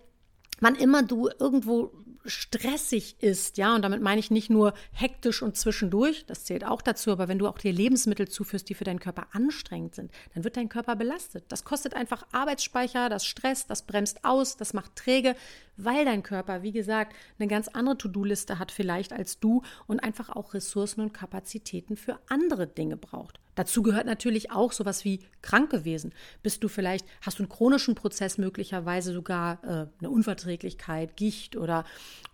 wann 0.59 0.75
immer 0.75 1.03
du 1.03 1.29
irgendwo 1.39 1.91
stressig 2.27 3.15
ist, 3.19 3.57
ja, 3.57 3.75
und 3.75 3.81
damit 3.81 4.01
meine 4.01 4.19
ich 4.19 4.31
nicht 4.31 4.49
nur 4.49 4.73
hektisch 4.91 5.41
und 5.41 5.57
zwischendurch, 5.57 6.25
das 6.25 6.43
zählt 6.43 6.65
auch 6.65 6.81
dazu, 6.81 7.11
aber 7.11 7.27
wenn 7.27 7.39
du 7.39 7.47
auch 7.47 7.57
dir 7.57 7.71
Lebensmittel 7.71 8.27
zuführst, 8.27 8.69
die 8.69 8.73
für 8.73 8.83
deinen 8.83 8.99
Körper 8.99 9.27
anstrengend 9.31 9.95
sind, 9.95 10.11
dann 10.33 10.43
wird 10.43 10.57
dein 10.57 10.69
Körper 10.69 10.95
belastet. 10.95 11.45
Das 11.47 11.63
kostet 11.63 11.93
einfach 11.93 12.25
Arbeitsspeicher, 12.31 13.09
das 13.09 13.25
Stress, 13.25 13.67
das 13.67 13.83
bremst 13.83 14.23
aus, 14.23 14.57
das 14.57 14.73
macht 14.73 14.95
träge, 14.95 15.35
weil 15.77 16.05
dein 16.05 16.23
Körper, 16.23 16.63
wie 16.63 16.71
gesagt, 16.71 17.15
eine 17.39 17.47
ganz 17.47 17.67
andere 17.67 17.97
To-Do-Liste 17.97 18.59
hat 18.59 18.71
vielleicht 18.71 19.13
als 19.13 19.39
du 19.39 19.61
und 19.85 19.99
einfach 19.99 20.29
auch 20.29 20.53
Ressourcen 20.53 21.01
und 21.01 21.13
Kapazitäten 21.13 21.95
für 21.95 22.19
andere 22.27 22.67
Dinge 22.67 22.97
braucht. 22.97 23.39
Dazu 23.57 23.81
gehört 23.81 24.05
natürlich 24.05 24.51
auch 24.51 24.71
sowas 24.71 25.03
wie 25.03 25.19
krank 25.41 25.71
gewesen. 25.71 26.13
Bist 26.43 26.63
du 26.63 26.67
vielleicht, 26.67 27.07
hast 27.21 27.39
du 27.39 27.43
einen 27.43 27.49
chronischen 27.49 27.95
Prozess 27.95 28.37
möglicherweise 28.37 29.13
sogar 29.13 29.63
äh, 29.63 29.87
eine 29.99 30.11
Unverträglichkeit, 30.11 31.17
Gicht 31.17 31.55
oder 31.55 31.83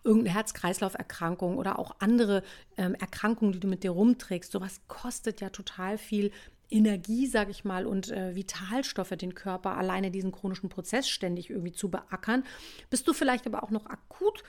irgendeine 0.03 0.35
Herz-Kreislauf-Erkrankung 0.35 1.57
oder 1.57 1.79
auch 1.79 1.95
andere 1.99 2.43
ähm, 2.75 2.93
Erkrankungen, 2.95 3.53
die 3.53 3.61
du 3.61 3.69
mit 3.69 3.83
dir 3.83 3.91
rumträgst. 3.91 4.51
Sowas 4.51 4.81
kostet 4.89 5.39
ja 5.39 5.49
total 5.49 5.97
viel 5.97 6.31
Energie, 6.73 7.27
sage 7.27 7.51
ich 7.51 7.63
mal, 7.63 7.85
und 7.85 8.11
äh, 8.11 8.35
Vitalstoffe 8.35 9.11
den 9.11 9.35
Körper 9.35 9.77
alleine 9.77 10.11
diesen 10.11 10.31
chronischen 10.31 10.69
Prozess 10.69 11.07
ständig 11.07 11.49
irgendwie 11.49 11.71
zu 11.71 11.89
beackern. 11.89 12.43
Bist 12.89 13.07
du 13.07 13.13
vielleicht 13.13 13.45
aber 13.45 13.63
auch 13.63 13.69
noch 13.69 13.85
akut 13.85 14.43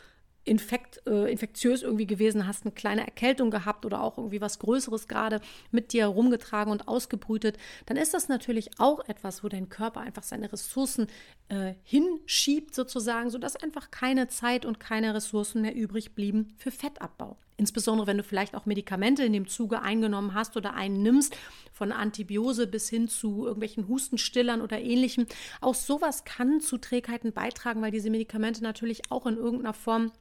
infekt, 0.45 1.03
äh, 1.07 1.31
infektiös 1.31 1.83
irgendwie 1.83 2.07
gewesen, 2.07 2.47
hast 2.47 2.65
eine 2.65 2.73
kleine 2.73 3.05
Erkältung 3.05 3.51
gehabt 3.51 3.87
oder 3.87 4.03
auch 4.03 4.19
irgendwie 4.19 4.41
was 4.41 4.59
Größeres 4.59 5.09
gerade 5.09 5.41
mit 5.71 5.93
dir 5.93 6.07
rumgetragen 6.07 6.71
und 6.71 6.87
ausgebrütet, 6.87 7.59
dann 7.87 7.97
ist 7.97 8.15
das 8.15 8.29
natürlich 8.29 8.79
auch 8.79 9.07
etwas, 9.09 9.43
wo 9.43 9.49
dein 9.49 9.69
Körper 9.69 10.01
einfach 10.01 10.23
seine 10.23 10.53
Ressourcen 10.53 11.09
äh, 11.49 11.75
hinschiebt 11.83 12.75
sozusagen, 12.75 13.31
sodass 13.31 13.57
einfach 13.57 13.91
keine 13.91 14.29
Zeit 14.29 14.67
und 14.67 14.81
keine 14.81 15.15
Ressourcen 15.15 15.63
mehr 15.63 15.75
übrig 15.75 16.15
blieben 16.15 16.55
für 16.59 16.71
Fettabbau. 16.71 17.39
Insbesondere 17.57 18.07
wenn 18.07 18.17
du 18.17 18.25
vielleicht 18.25 18.55
auch 18.55 18.67
Medikamente 18.67 19.25
in 19.25 19.33
dem 19.33 19.47
Zuge 19.47 19.83
eingenommen 19.83 20.35
hast 20.35 20.57
oder 20.57 20.75
einnimmst, 20.75 21.37
von 21.73 21.93
Antibiose 21.93 22.67
bis 22.67 22.89
hin 22.89 23.09
zu 23.09 23.45
irgendwelchen 23.45 23.89
Hustenstillern 23.89 24.61
oder 24.61 24.81
ähnlichem. 24.81 25.27
Auch 25.61 25.75
sowas 25.75 26.25
kann 26.25 26.61
zu 26.61 26.79
Trägheiten 26.79 27.33
beitragen, 27.33 27.83
weil 27.83 27.91
diese 27.91 28.11
Medikamente 28.11 28.63
natürlich 28.63 29.11
auch 29.11 29.27
in 29.27 29.37
irgendeiner 29.37 29.75
Form 29.75 30.13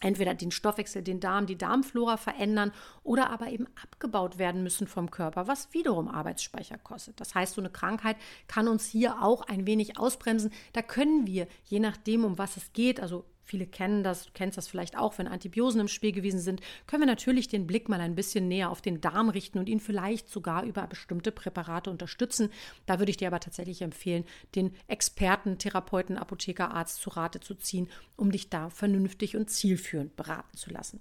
entweder 0.00 0.34
den 0.34 0.50
Stoffwechsel, 0.50 1.02
den 1.02 1.20
Darm, 1.20 1.46
die 1.46 1.56
Darmflora 1.56 2.16
verändern 2.16 2.72
oder 3.02 3.30
aber 3.30 3.48
eben 3.48 3.66
abgebaut 3.82 4.38
werden 4.38 4.62
müssen 4.62 4.86
vom 4.86 5.10
Körper, 5.10 5.46
was 5.46 5.72
wiederum 5.72 6.08
Arbeitsspeicher 6.08 6.78
kostet. 6.78 7.20
Das 7.20 7.34
heißt, 7.34 7.54
so 7.54 7.60
eine 7.60 7.70
Krankheit 7.70 8.16
kann 8.46 8.68
uns 8.68 8.86
hier 8.86 9.22
auch 9.22 9.42
ein 9.42 9.66
wenig 9.66 9.98
ausbremsen. 9.98 10.52
Da 10.72 10.82
können 10.82 11.26
wir, 11.26 11.46
je 11.64 11.80
nachdem, 11.80 12.24
um 12.24 12.38
was 12.38 12.56
es 12.56 12.72
geht, 12.72 13.00
also 13.00 13.24
viele 13.46 13.66
kennen 13.66 14.02
das, 14.02 14.26
du 14.26 14.30
kennst 14.34 14.58
das 14.58 14.68
vielleicht 14.68 14.98
auch, 14.98 15.16
wenn 15.18 15.28
Antibiosen 15.28 15.80
im 15.80 15.88
Spiel 15.88 16.12
gewesen 16.12 16.40
sind, 16.40 16.60
können 16.86 17.02
wir 17.02 17.06
natürlich 17.06 17.48
den 17.48 17.66
Blick 17.66 17.88
mal 17.88 18.00
ein 18.00 18.16
bisschen 18.16 18.48
näher 18.48 18.70
auf 18.70 18.82
den 18.82 19.00
Darm 19.00 19.28
richten 19.28 19.58
und 19.58 19.68
ihn 19.68 19.80
vielleicht 19.80 20.28
sogar 20.28 20.64
über 20.64 20.86
bestimmte 20.86 21.32
Präparate 21.32 21.90
unterstützen. 21.90 22.50
Da 22.86 22.98
würde 22.98 23.10
ich 23.10 23.16
dir 23.16 23.28
aber 23.28 23.40
tatsächlich 23.40 23.82
empfehlen, 23.82 24.24
den 24.54 24.74
Experten, 24.88 25.58
Therapeuten, 25.58 26.18
Apotheker, 26.18 26.72
Arzt 26.72 27.00
zu 27.00 27.10
Rate 27.10 27.40
zu 27.40 27.54
ziehen, 27.54 27.88
um 28.16 28.32
dich 28.32 28.50
da 28.50 28.68
vernünftig 28.68 29.36
und 29.36 29.48
zielführend 29.48 30.16
beraten 30.16 30.56
zu 30.56 30.70
lassen. 30.70 31.00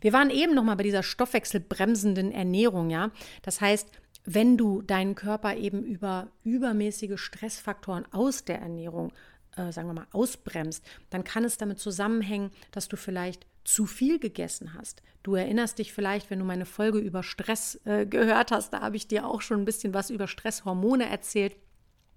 Wir 0.00 0.12
waren 0.12 0.30
eben 0.30 0.54
noch 0.54 0.64
mal 0.64 0.74
bei 0.74 0.82
dieser 0.82 1.02
stoffwechselbremsenden 1.02 2.32
Ernährung, 2.32 2.90
ja. 2.90 3.10
Das 3.42 3.60
heißt, 3.60 3.88
wenn 4.24 4.56
du 4.56 4.82
deinen 4.82 5.14
Körper 5.14 5.56
eben 5.56 5.82
über 5.82 6.28
übermäßige 6.44 7.18
Stressfaktoren 7.18 8.06
aus 8.12 8.44
der 8.44 8.60
Ernährung 8.60 9.12
äh, 9.56 9.72
sagen 9.72 9.88
wir 9.88 9.94
mal, 9.94 10.06
ausbremst, 10.12 10.84
dann 11.10 11.24
kann 11.24 11.44
es 11.44 11.58
damit 11.58 11.78
zusammenhängen, 11.78 12.50
dass 12.70 12.88
du 12.88 12.96
vielleicht 12.96 13.46
zu 13.64 13.86
viel 13.86 14.18
gegessen 14.18 14.74
hast. 14.74 15.02
Du 15.22 15.34
erinnerst 15.34 15.78
dich 15.78 15.92
vielleicht, 15.92 16.30
wenn 16.30 16.38
du 16.38 16.44
meine 16.44 16.66
Folge 16.66 16.98
über 16.98 17.22
Stress 17.22 17.80
äh, 17.84 18.06
gehört 18.06 18.50
hast, 18.50 18.72
da 18.72 18.80
habe 18.80 18.96
ich 18.96 19.06
dir 19.06 19.26
auch 19.26 19.40
schon 19.40 19.60
ein 19.60 19.64
bisschen 19.64 19.94
was 19.94 20.10
über 20.10 20.26
Stresshormone 20.26 21.08
erzählt. 21.08 21.56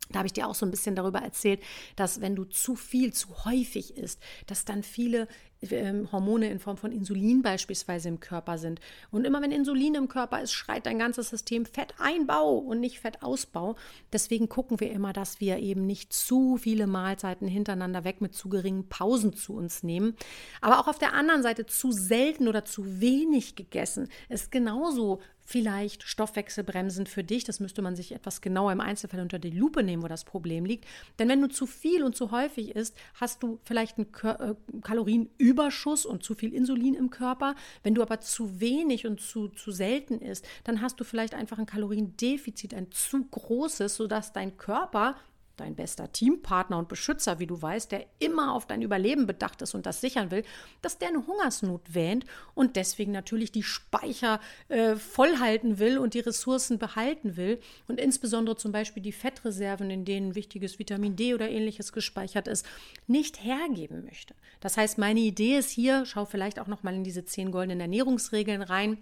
Da 0.10 0.20
habe 0.20 0.28
ich 0.28 0.34
dir 0.34 0.48
auch 0.48 0.56
so 0.56 0.66
ein 0.66 0.72
bisschen 0.72 0.96
darüber 0.96 1.20
erzählt, 1.20 1.62
dass 1.96 2.22
wenn 2.22 2.36
du 2.36 2.46
zu 2.46 2.76
viel, 2.76 3.12
zu 3.12 3.46
häufig 3.46 3.98
isst, 3.98 4.22
dass 4.46 4.66
dann 4.66 4.84
viele 4.84 5.28
ähm, 5.72 6.12
Hormone 6.12 6.50
in 6.50 6.60
Form 6.60 6.78
von 6.78 6.92
Insulin 6.92 7.42
beispielsweise 7.42 8.10
im 8.10 8.20
Körper 8.20 8.58
sind. 8.58 8.80
Und 9.12 9.26
immer 9.26 9.42
wenn 9.42 9.52
Insulin 9.52 9.96
im 9.96 10.08
Körper 10.08 10.42
ist, 10.42 10.54
schreit 10.54 10.86
dein 10.86 11.00
ganzes 11.00 11.30
System 11.30 11.66
Fetteinbau 11.66 12.58
und 12.58 12.80
nicht 12.80 13.00
Fettausbau. 13.00 13.76
Deswegen 14.12 14.50
gucken 14.50 14.80
wir 14.80 14.92
immer, 14.92 15.14
dass 15.14 15.40
wir 15.40 15.60
eben 15.60 15.86
nicht 15.86 16.14
zu 16.14 16.58
viele 16.58 16.88
Mahlzeiten 16.88 17.48
hintereinander 17.48 18.04
weg 18.04 18.22
mit 18.22 18.36
zu 18.36 18.50
geringen 18.50 18.90
Pausen 18.90 19.34
zu 19.34 19.54
uns 19.54 19.84
nehmen. 19.84 20.16
Aber 20.62 20.80
auch 20.80 20.88
auf 20.88 21.00
der 21.00 21.14
anderen 21.14 21.44
Seite 21.44 21.66
zu 21.66 21.92
selten 21.92 22.48
oder 22.48 22.66
zu 22.66 23.02
wenig 23.02 23.56
gegessen 23.56 24.10
ist 24.30 24.52
genauso 24.52 25.20
vielleicht 25.46 26.04
Stoffwechselbremsen 26.04 27.06
für 27.06 27.24
dich. 27.24 27.44
Das 27.44 27.60
müsste 27.60 27.82
man 27.82 27.96
sich 27.96 28.12
etwas 28.12 28.42
genauer 28.42 28.72
im 28.72 28.82
Einzelfall 28.82 29.22
unter 29.22 29.40
die 29.40 29.52
Lupe 29.52 29.84
nehmen, 29.84 30.04
wo 30.04 30.08
das 30.08 30.26
Problem 30.26 30.66
liegt. 30.66 30.86
Denn 31.20 31.30
wenn 31.30 31.42
du 31.42 31.48
zu 31.48 31.68
viel 31.68 32.04
und 32.04 32.16
zu 32.16 32.32
häufig 32.32 32.76
isst, 32.76 32.98
hast 33.14 33.44
du 33.44 33.60
vielleicht 33.64 33.98
einen 33.98 34.08
äh, 34.24 34.56
Kalorienüberschuss 34.82 36.06
und 36.06 36.24
zu 36.24 36.34
viel 36.34 36.54
Insulin 36.54 36.96
im 36.96 37.12
Körper. 37.12 37.56
Wenn 37.84 37.94
du 37.94 38.02
aber 38.02 38.20
zu 38.20 38.60
wenig 38.60 39.06
und 39.06 39.22
zu, 39.22 39.50
zu 39.50 39.72
selten 39.72 40.20
isst, 40.20 40.46
dann 40.64 40.82
hast 40.82 41.00
du 41.00 41.04
vielleicht 41.04 41.36
einfach 41.36 41.60
ein 41.60 41.68
Kaloriendefizit, 41.68 42.74
ein 42.74 42.92
zu 42.92 43.24
großes, 43.24 43.96
sodass 43.96 44.34
dein 44.34 44.58
Körper 44.58 45.16
dein 45.58 45.76
bester 45.76 46.12
Teampartner 46.12 46.78
und 46.78 46.88
Beschützer, 46.88 47.40
wie 47.40 47.48
du 47.48 47.62
weißt, 47.62 47.92
der 47.92 48.06
immer 48.20 48.54
auf 48.54 48.66
dein 48.66 48.82
Überleben 48.82 49.28
bedacht 49.28 49.62
ist 49.62 49.76
und 49.76 49.86
das 49.86 50.02
sichern 50.02 50.32
will, 50.32 50.44
dass 50.82 50.98
der 50.98 51.10
eine 51.10 51.26
Hungersnot 51.26 51.94
wähnt 51.94 52.26
und 52.54 52.76
deswegen 52.76 53.12
natürlich 53.12 53.52
die 53.52 53.64
Speicher 53.64 54.40
äh, 54.70 54.96
vollhalten 54.96 55.80
will 55.80 55.98
und 55.98 56.14
die 56.14 56.20
Ressourcen 56.20 56.80
behalten 56.80 57.38
will 57.38 57.60
und 57.88 58.00
insbesondere 58.00 58.58
zum 58.58 58.72
Beispiel 58.72 59.04
die 59.04 59.12
Fettreserven, 59.12 59.90
in 59.90 60.06
denen 60.06 60.36
wichtiges 60.36 60.80
Vitamin 60.80 61.16
D 61.16 61.34
oder 61.34 61.50
ähnliches 61.50 61.94
gespeichert 61.94 62.48
ist, 62.48 62.66
nicht 63.08 63.44
hergeben 63.44 64.06
möchte. 64.06 64.36
Das 64.60 64.78
heißt, 64.78 64.98
meine 64.98 65.20
Idee 65.20 65.58
ist 65.58 65.70
hier, 65.70 66.06
schau 66.06 66.26
vielleicht 66.26 66.60
auch 66.60 66.68
noch 66.68 66.84
mal 66.84 66.94
in 66.94 67.04
diese 67.04 67.26
zehn 67.26 67.52
goldenen 67.52 67.82
Ernährungsregeln 67.82 68.62
rein 68.62 68.98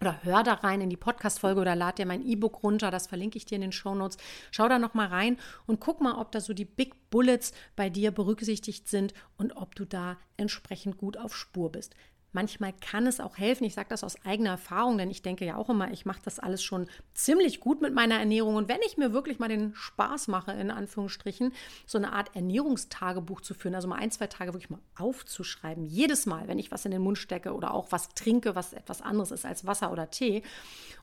oder 0.00 0.22
hör 0.22 0.42
da 0.42 0.54
rein 0.54 0.80
in 0.80 0.90
die 0.90 0.96
Podcast-Folge 0.96 1.60
oder 1.60 1.76
lad 1.76 1.98
dir 1.98 2.06
mein 2.06 2.26
E-Book 2.26 2.62
runter, 2.62 2.90
das 2.90 3.06
verlinke 3.06 3.38
ich 3.38 3.46
dir 3.46 3.56
in 3.56 3.62
den 3.62 3.72
Show 3.72 3.94
Notes. 3.94 4.18
Schau 4.50 4.68
da 4.68 4.78
nochmal 4.78 5.08
rein 5.08 5.38
und 5.66 5.80
guck 5.80 6.00
mal, 6.00 6.18
ob 6.18 6.32
da 6.32 6.40
so 6.40 6.52
die 6.52 6.64
Big 6.64 7.10
Bullets 7.10 7.52
bei 7.76 7.90
dir 7.90 8.10
berücksichtigt 8.10 8.88
sind 8.88 9.14
und 9.36 9.56
ob 9.56 9.74
du 9.74 9.84
da 9.84 10.16
entsprechend 10.36 10.98
gut 10.98 11.16
auf 11.16 11.36
Spur 11.36 11.70
bist. 11.70 11.94
Manchmal 12.34 12.72
kann 12.72 13.06
es 13.06 13.20
auch 13.20 13.38
helfen. 13.38 13.64
Ich 13.64 13.74
sage 13.74 13.88
das 13.88 14.04
aus 14.04 14.16
eigener 14.24 14.50
Erfahrung, 14.50 14.98
denn 14.98 15.10
ich 15.10 15.22
denke 15.22 15.44
ja 15.44 15.56
auch 15.56 15.70
immer, 15.70 15.90
ich 15.92 16.04
mache 16.04 16.20
das 16.24 16.38
alles 16.38 16.62
schon 16.62 16.88
ziemlich 17.14 17.60
gut 17.60 17.80
mit 17.80 17.94
meiner 17.94 18.18
Ernährung. 18.18 18.56
Und 18.56 18.68
wenn 18.68 18.80
ich 18.86 18.96
mir 18.96 19.12
wirklich 19.12 19.38
mal 19.38 19.48
den 19.48 19.74
Spaß 19.74 20.28
mache, 20.28 20.52
in 20.52 20.70
Anführungsstrichen, 20.70 21.52
so 21.86 21.96
eine 21.96 22.12
Art 22.12 22.34
Ernährungstagebuch 22.34 23.40
zu 23.40 23.54
führen, 23.54 23.74
also 23.74 23.88
mal 23.88 23.96
ein, 23.96 24.10
zwei 24.10 24.26
Tage 24.26 24.52
wirklich 24.52 24.70
mal 24.70 24.80
aufzuschreiben, 24.98 25.86
jedes 25.86 26.26
Mal, 26.26 26.48
wenn 26.48 26.58
ich 26.58 26.70
was 26.70 26.84
in 26.84 26.90
den 26.90 27.02
Mund 27.02 27.18
stecke 27.18 27.54
oder 27.54 27.72
auch 27.72 27.92
was 27.92 28.08
trinke, 28.10 28.56
was 28.56 28.72
etwas 28.72 29.00
anderes 29.00 29.30
ist 29.30 29.46
als 29.46 29.64
Wasser 29.64 29.92
oder 29.92 30.10
Tee, 30.10 30.42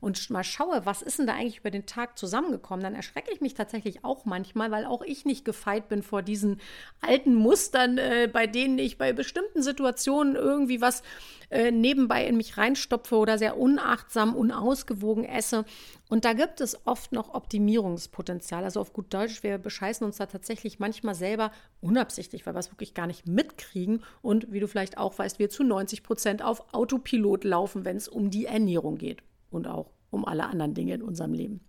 und 0.01 0.29
mal 0.31 0.43
schaue, 0.43 0.85
was 0.85 1.01
ist 1.01 1.19
denn 1.19 1.27
da 1.27 1.33
eigentlich 1.33 1.59
über 1.59 1.71
den 1.71 1.85
Tag 1.85 2.17
zusammengekommen, 2.17 2.83
dann 2.83 2.95
erschrecke 2.95 3.31
ich 3.31 3.39
mich 3.39 3.53
tatsächlich 3.53 4.03
auch 4.03 4.25
manchmal, 4.25 4.71
weil 4.71 4.85
auch 4.85 5.03
ich 5.03 5.25
nicht 5.25 5.45
gefeit 5.45 5.87
bin 5.89 6.01
vor 6.03 6.23
diesen 6.23 6.59
alten 7.01 7.35
Mustern, 7.35 7.97
äh, 7.97 8.27
bei 8.31 8.47
denen 8.47 8.79
ich 8.79 8.97
bei 8.97 9.13
bestimmten 9.13 9.61
Situationen 9.61 10.35
irgendwie 10.35 10.81
was 10.81 11.03
äh, 11.49 11.71
nebenbei 11.71 12.25
in 12.25 12.37
mich 12.37 12.57
reinstopfe 12.57 13.15
oder 13.15 13.37
sehr 13.37 13.57
unachtsam, 13.57 14.35
unausgewogen 14.35 15.25
esse. 15.25 15.65
Und 16.09 16.25
da 16.25 16.33
gibt 16.33 16.61
es 16.61 16.85
oft 16.85 17.11
noch 17.11 17.33
Optimierungspotenzial. 17.33 18.63
Also 18.63 18.79
auf 18.79 18.93
gut 18.93 19.13
Deutsch, 19.13 19.43
wir 19.43 19.57
bescheißen 19.57 20.05
uns 20.05 20.17
da 20.17 20.25
tatsächlich 20.25 20.79
manchmal 20.79 21.15
selber 21.15 21.51
unabsichtlich, 21.79 22.45
weil 22.45 22.55
wir 22.55 22.59
es 22.59 22.71
wirklich 22.71 22.93
gar 22.93 23.07
nicht 23.07 23.27
mitkriegen. 23.27 24.03
Und 24.21 24.51
wie 24.51 24.59
du 24.59 24.67
vielleicht 24.67 24.97
auch 24.97 25.17
weißt, 25.17 25.39
wir 25.39 25.49
zu 25.49 25.63
90 25.63 26.03
Prozent 26.03 26.43
auf 26.43 26.73
Autopilot 26.73 27.43
laufen, 27.43 27.85
wenn 27.85 27.97
es 27.97 28.07
um 28.07 28.29
die 28.29 28.45
Ernährung 28.45 28.97
geht 28.97 29.23
und 29.49 29.67
auch 29.67 29.91
um 30.09 30.25
alle 30.25 30.45
anderen 30.45 30.73
Dinge 30.73 30.95
in 30.95 31.01
unserem 31.01 31.33
Leben. 31.33 31.61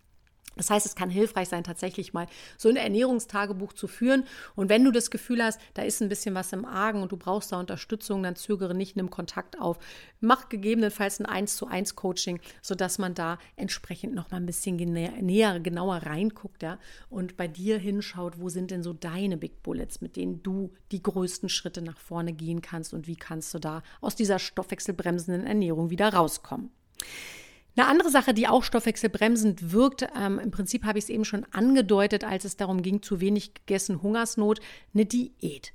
Das 0.56 0.70
heißt, 0.70 0.86
es 0.86 0.94
kann 0.94 1.10
hilfreich 1.10 1.48
sein, 1.48 1.64
tatsächlich 1.64 2.12
mal 2.12 2.26
so 2.56 2.68
ein 2.68 2.76
Ernährungstagebuch 2.76 3.72
zu 3.72 3.88
führen. 3.88 4.24
Und 4.54 4.68
wenn 4.68 4.84
du 4.84 4.90
das 4.90 5.10
Gefühl 5.10 5.42
hast, 5.42 5.60
da 5.74 5.82
ist 5.82 6.02
ein 6.02 6.08
bisschen 6.08 6.34
was 6.34 6.52
im 6.52 6.64
Argen 6.64 7.02
und 7.02 7.12
du 7.12 7.16
brauchst 7.16 7.52
da 7.52 7.60
Unterstützung, 7.60 8.22
dann 8.22 8.36
zögere 8.36 8.74
nicht, 8.74 8.96
nimm 8.96 9.10
Kontakt 9.10 9.60
auf. 9.60 9.78
Mach 10.20 10.48
gegebenenfalls 10.48 11.20
ein 11.20 11.26
1 11.26 11.56
zu 11.56 11.66
1 11.66 11.96
Coaching, 11.96 12.40
sodass 12.60 12.98
man 12.98 13.14
da 13.14 13.38
entsprechend 13.56 14.14
noch 14.14 14.30
mal 14.30 14.38
ein 14.38 14.46
bisschen 14.46 14.76
näher, 14.76 15.60
genauer 15.60 15.96
reinguckt 15.96 16.62
ja, 16.62 16.78
und 17.10 17.36
bei 17.36 17.48
dir 17.48 17.78
hinschaut, 17.78 18.40
wo 18.40 18.48
sind 18.48 18.70
denn 18.70 18.82
so 18.82 18.92
deine 18.92 19.36
Big 19.36 19.62
Bullets, 19.62 20.00
mit 20.00 20.16
denen 20.16 20.42
du 20.42 20.72
die 20.90 21.02
größten 21.02 21.48
Schritte 21.48 21.82
nach 21.82 21.98
vorne 21.98 22.32
gehen 22.32 22.62
kannst 22.62 22.94
und 22.94 23.06
wie 23.06 23.16
kannst 23.16 23.52
du 23.54 23.58
da 23.58 23.82
aus 24.00 24.16
dieser 24.16 24.38
stoffwechselbremsenden 24.38 25.46
Ernährung 25.46 25.90
wieder 25.90 26.12
rauskommen. 26.12 26.70
Eine 27.74 27.88
andere 27.88 28.10
Sache, 28.10 28.34
die 28.34 28.48
auch 28.48 28.64
stoffwechselbremsend 28.64 29.72
wirkt, 29.72 30.06
ähm, 30.18 30.38
im 30.38 30.50
Prinzip 30.50 30.84
habe 30.84 30.98
ich 30.98 31.04
es 31.04 31.10
eben 31.10 31.24
schon 31.24 31.46
angedeutet, 31.52 32.22
als 32.24 32.44
es 32.44 32.56
darum 32.56 32.82
ging, 32.82 33.02
zu 33.02 33.20
wenig 33.20 33.54
gegessen, 33.54 34.02
Hungersnot, 34.02 34.60
eine 34.92 35.06
Diät. 35.06 35.72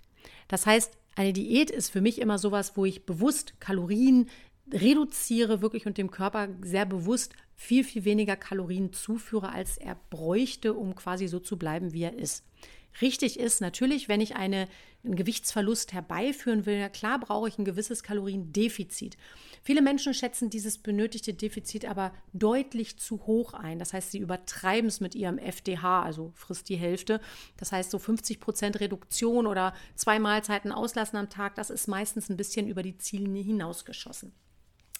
Das 0.48 0.66
heißt, 0.66 0.94
eine 1.16 1.34
Diät 1.34 1.72
ist 1.72 1.90
für 1.90 2.02
mich 2.02 2.22
immer 2.22 2.38
sowas, 2.38 2.74
wo 2.76 2.86
ich 2.86 3.06
bewusst 3.06 3.60
Kalorien 3.60 4.30
reduziere 4.72 5.62
wirklich 5.62 5.88
und 5.88 5.98
dem 5.98 6.12
Körper 6.12 6.50
sehr 6.62 6.86
bewusst 6.86 7.34
viel, 7.56 7.84
viel 7.84 8.06
weniger 8.06 8.36
Kalorien 8.36 8.94
zuführe, 8.94 9.50
als 9.50 9.78
er 9.78 9.98
bräuchte, 10.10 10.74
um 10.74 10.94
quasi 10.94 11.28
so 11.28 11.40
zu 11.40 11.58
bleiben, 11.58 11.94
wie 11.94 12.04
er 12.04 12.18
ist. 12.18 12.46
Richtig 13.02 13.40
ist 13.40 13.62
natürlich, 13.62 14.10
wenn 14.10 14.22
ich 14.22 14.36
eine, 14.36 14.68
einen 15.04 15.16
Gewichtsverlust 15.16 15.94
herbeiführen 15.94 16.66
will, 16.66 16.90
klar 16.90 17.20
brauche 17.20 17.48
ich 17.48 17.58
ein 17.58 17.66
gewisses 17.66 18.02
Kaloriendefizit. 18.02 19.18
Viele 19.64 19.82
Menschen 19.82 20.14
schätzen 20.14 20.50
dieses 20.50 20.78
benötigte 20.78 21.34
Defizit 21.34 21.86
aber 21.86 22.12
deutlich 22.34 22.98
zu 22.98 23.28
hoch 23.28 23.54
ein. 23.54 23.80
Das 23.80 23.94
heißt, 23.94 24.12
sie 24.12 24.20
übertreiben 24.20 24.88
es 24.88 25.00
mit 25.00 25.14
ihrem 25.14 25.38
FDH, 25.38 26.04
also 26.04 26.32
frisst 26.36 26.70
die 26.70 26.76
Hälfte. 26.76 27.22
Das 27.58 27.72
heißt, 27.72 27.92
so 27.92 28.00
50 28.00 28.40
Prozent 28.40 28.80
Reduktion 28.80 29.46
oder 29.46 29.74
zwei 29.96 30.20
Mahlzeiten 30.20 30.72
auslassen 30.72 31.18
am 31.18 31.30
Tag, 31.30 31.56
das 31.56 31.70
ist 31.70 31.88
meistens 31.88 32.30
ein 32.30 32.38
bisschen 32.38 32.68
über 32.68 32.82
die 32.82 32.98
Ziellinie 32.98 33.44
hinausgeschossen 33.44 34.34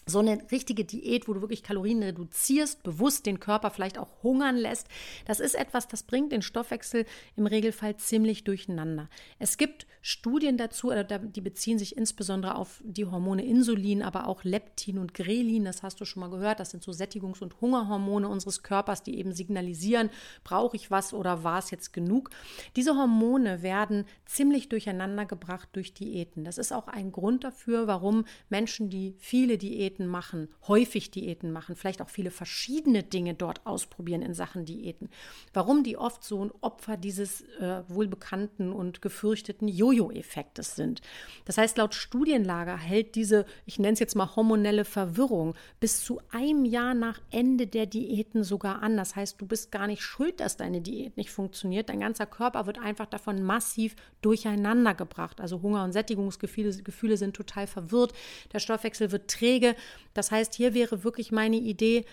so 0.08 0.18
eine 0.20 0.38
richtige 0.50 0.84
Diät, 0.84 1.28
wo 1.28 1.34
du 1.34 1.40
wirklich 1.40 1.62
Kalorien 1.62 2.02
reduzierst, 2.02 2.82
bewusst 2.82 3.26
den 3.26 3.40
Körper 3.40 3.70
vielleicht 3.70 3.98
auch 3.98 4.22
hungern 4.22 4.56
lässt, 4.56 4.88
das 5.26 5.40
ist 5.40 5.54
etwas, 5.54 5.88
das 5.88 6.02
bringt 6.02 6.32
den 6.32 6.42
Stoffwechsel 6.42 7.04
im 7.36 7.46
Regelfall 7.46 7.96
ziemlich 7.96 8.44
durcheinander. 8.44 9.08
Es 9.38 9.56
gibt 9.56 9.86
Studien 10.00 10.56
dazu, 10.56 10.90
die 10.90 11.40
beziehen 11.40 11.78
sich 11.78 11.96
insbesondere 11.96 12.54
auf 12.54 12.80
die 12.84 13.04
Hormone 13.04 13.44
Insulin, 13.44 14.02
aber 14.02 14.26
auch 14.26 14.44
Leptin 14.44 14.98
und 14.98 15.12
Grelin, 15.14 15.64
das 15.64 15.82
hast 15.82 16.00
du 16.00 16.04
schon 16.04 16.20
mal 16.20 16.30
gehört, 16.30 16.60
das 16.60 16.70
sind 16.70 16.82
so 16.82 16.92
Sättigungs- 16.92 17.42
und 17.42 17.60
Hungerhormone 17.60 18.28
unseres 18.28 18.62
Körpers, 18.62 19.02
die 19.02 19.18
eben 19.18 19.32
signalisieren, 19.32 20.10
brauche 20.44 20.76
ich 20.76 20.90
was 20.90 21.12
oder 21.12 21.44
war 21.44 21.58
es 21.58 21.70
jetzt 21.70 21.92
genug. 21.92 22.30
Diese 22.76 22.96
Hormone 22.96 23.62
werden 23.62 24.06
ziemlich 24.24 24.68
durcheinander 24.68 25.26
gebracht 25.26 25.68
durch 25.72 25.92
Diäten. 25.92 26.44
Das 26.44 26.58
ist 26.58 26.72
auch 26.72 26.88
ein 26.88 27.12
Grund 27.12 27.44
dafür, 27.44 27.86
warum 27.86 28.24
Menschen, 28.48 28.90
die 28.90 29.14
viele 29.18 29.58
Diäten 29.58 29.97
Diäten 29.98 30.06
machen, 30.06 30.48
häufig 30.68 31.10
Diäten 31.10 31.50
machen, 31.50 31.74
vielleicht 31.74 32.00
auch 32.00 32.08
viele 32.08 32.30
verschiedene 32.30 33.02
Dinge 33.02 33.34
dort 33.34 33.66
ausprobieren 33.66 34.22
in 34.22 34.34
Sachen 34.34 34.64
Diäten. 34.64 35.08
Warum 35.52 35.82
die 35.82 35.96
oft 35.96 36.22
so 36.22 36.44
ein 36.44 36.52
Opfer 36.60 36.96
dieses 36.96 37.42
äh, 37.58 37.82
wohlbekannten 37.88 38.72
und 38.72 39.02
gefürchteten 39.02 39.68
Jojo-Effektes 39.68 40.76
sind. 40.76 41.00
Das 41.44 41.58
heißt, 41.58 41.78
laut 41.78 41.94
Studienlager 41.94 42.76
hält 42.76 43.14
diese, 43.16 43.44
ich 43.66 43.78
nenne 43.78 43.94
es 43.94 43.98
jetzt 43.98 44.14
mal 44.14 44.36
hormonelle 44.36 44.84
Verwirrung, 44.84 45.54
bis 45.80 46.04
zu 46.04 46.20
einem 46.30 46.64
Jahr 46.64 46.94
nach 46.94 47.20
Ende 47.30 47.66
der 47.66 47.86
Diäten 47.86 48.44
sogar 48.44 48.82
an. 48.82 48.96
Das 48.96 49.16
heißt, 49.16 49.40
du 49.40 49.46
bist 49.46 49.72
gar 49.72 49.86
nicht 49.86 50.02
schuld, 50.02 50.40
dass 50.40 50.56
deine 50.56 50.80
Diät 50.80 51.16
nicht 51.16 51.30
funktioniert. 51.30 51.88
Dein 51.88 52.00
ganzer 52.00 52.26
Körper 52.26 52.66
wird 52.66 52.78
einfach 52.78 53.06
davon 53.06 53.42
massiv 53.42 53.96
durcheinander 54.22 54.94
gebracht. 54.94 55.40
Also 55.40 55.62
Hunger 55.62 55.84
und 55.84 55.92
Sättigungsgefühle 55.92 56.68
Gefühle 56.82 57.16
sind 57.16 57.34
total 57.34 57.66
verwirrt. 57.66 58.12
Der 58.52 58.58
Stoffwechsel 58.58 59.10
wird 59.12 59.30
träge. 59.30 59.74
Das 60.14 60.30
heißt, 60.30 60.54
hier 60.54 60.74
wäre 60.74 61.04
wirklich 61.04 61.32
meine 61.32 61.56
Idee, 61.56 62.04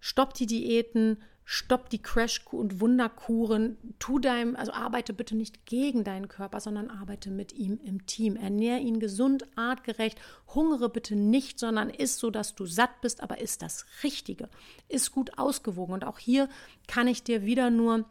stopp 0.00 0.34
die 0.34 0.46
Diäten, 0.46 1.18
stopp 1.48 1.88
die 1.90 2.02
Crash- 2.02 2.44
und 2.50 2.80
Wunderkuren, 2.80 3.76
tu 4.00 4.18
deinem, 4.18 4.56
also 4.56 4.72
arbeite 4.72 5.12
bitte 5.12 5.36
nicht 5.36 5.64
gegen 5.64 6.02
deinen 6.02 6.26
Körper, 6.26 6.60
sondern 6.60 6.90
arbeite 6.90 7.30
mit 7.30 7.52
ihm 7.52 7.78
im 7.84 8.04
Team. 8.04 8.34
Ernähre 8.34 8.80
ihn 8.80 8.98
gesund, 8.98 9.46
artgerecht, 9.54 10.18
hungere 10.54 10.88
bitte 10.88 11.14
nicht, 11.14 11.60
sondern 11.60 11.88
isst 11.88 12.18
so, 12.18 12.30
dass 12.30 12.56
du 12.56 12.66
satt 12.66 13.00
bist, 13.00 13.22
aber 13.22 13.40
isst 13.40 13.62
das 13.62 13.86
Richtige. 14.02 14.48
Ist 14.88 15.12
gut 15.12 15.38
ausgewogen. 15.38 15.94
Und 15.94 16.04
auch 16.04 16.18
hier 16.18 16.48
kann 16.88 17.06
ich 17.06 17.22
dir 17.22 17.44
wieder 17.44 17.70
nur 17.70 18.04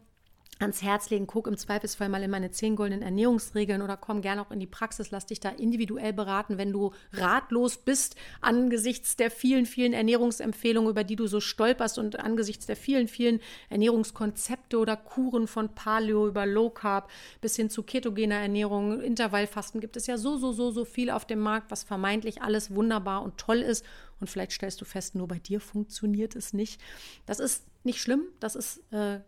ans 0.59 0.81
Herz 0.81 1.09
legen, 1.09 1.27
guck 1.27 1.47
im 1.47 1.57
Zweifelsfall 1.57 2.07
mal 2.07 2.23
in 2.23 2.31
meine 2.31 2.49
zehn 2.49 2.75
goldenen 2.77 3.01
Ernährungsregeln 3.01 3.81
oder 3.81 3.97
komm 3.97 4.21
gerne 4.21 4.41
auch 4.41 4.51
in 4.51 4.59
die 4.59 4.67
Praxis, 4.67 5.11
lass 5.11 5.25
dich 5.25 5.41
da 5.41 5.49
individuell 5.49 6.13
beraten, 6.13 6.57
wenn 6.57 6.71
du 6.71 6.93
ratlos 7.11 7.77
bist 7.77 8.15
angesichts 8.39 9.17
der 9.17 9.31
vielen, 9.31 9.65
vielen 9.65 9.91
Ernährungsempfehlungen, 9.91 10.89
über 10.89 11.03
die 11.03 11.17
du 11.17 11.27
so 11.27 11.41
stolperst 11.41 11.99
und 11.99 12.19
angesichts 12.19 12.65
der 12.65 12.77
vielen, 12.77 13.09
vielen 13.09 13.41
Ernährungskonzepte 13.69 14.77
oder 14.77 14.95
Kuren 14.95 15.47
von 15.47 15.75
Paleo 15.75 16.27
über 16.27 16.45
Low 16.45 16.69
Carb 16.69 17.09
bis 17.41 17.57
hin 17.57 17.69
zu 17.69 17.83
ketogener 17.83 18.35
Ernährung, 18.35 19.01
Intervallfasten 19.01 19.81
gibt 19.81 19.97
es 19.97 20.07
ja 20.07 20.17
so, 20.17 20.37
so, 20.37 20.53
so, 20.53 20.71
so 20.71 20.85
viel 20.85 21.09
auf 21.09 21.25
dem 21.25 21.39
Markt, 21.39 21.69
was 21.69 21.83
vermeintlich 21.83 22.41
alles 22.41 22.73
wunderbar 22.73 23.23
und 23.23 23.37
toll 23.37 23.57
ist 23.57 23.85
und 24.21 24.29
vielleicht 24.29 24.53
stellst 24.53 24.79
du 24.79 24.85
fest, 24.85 25.15
nur 25.15 25.27
bei 25.27 25.39
dir 25.39 25.59
funktioniert 25.59 26.35
es 26.35 26.53
nicht. 26.53 26.79
Das 27.25 27.39
ist 27.39 27.65
nicht 27.83 27.99
schlimm, 28.01 28.23
das 28.39 28.55
ist 28.55 28.81
äh, 28.93 29.19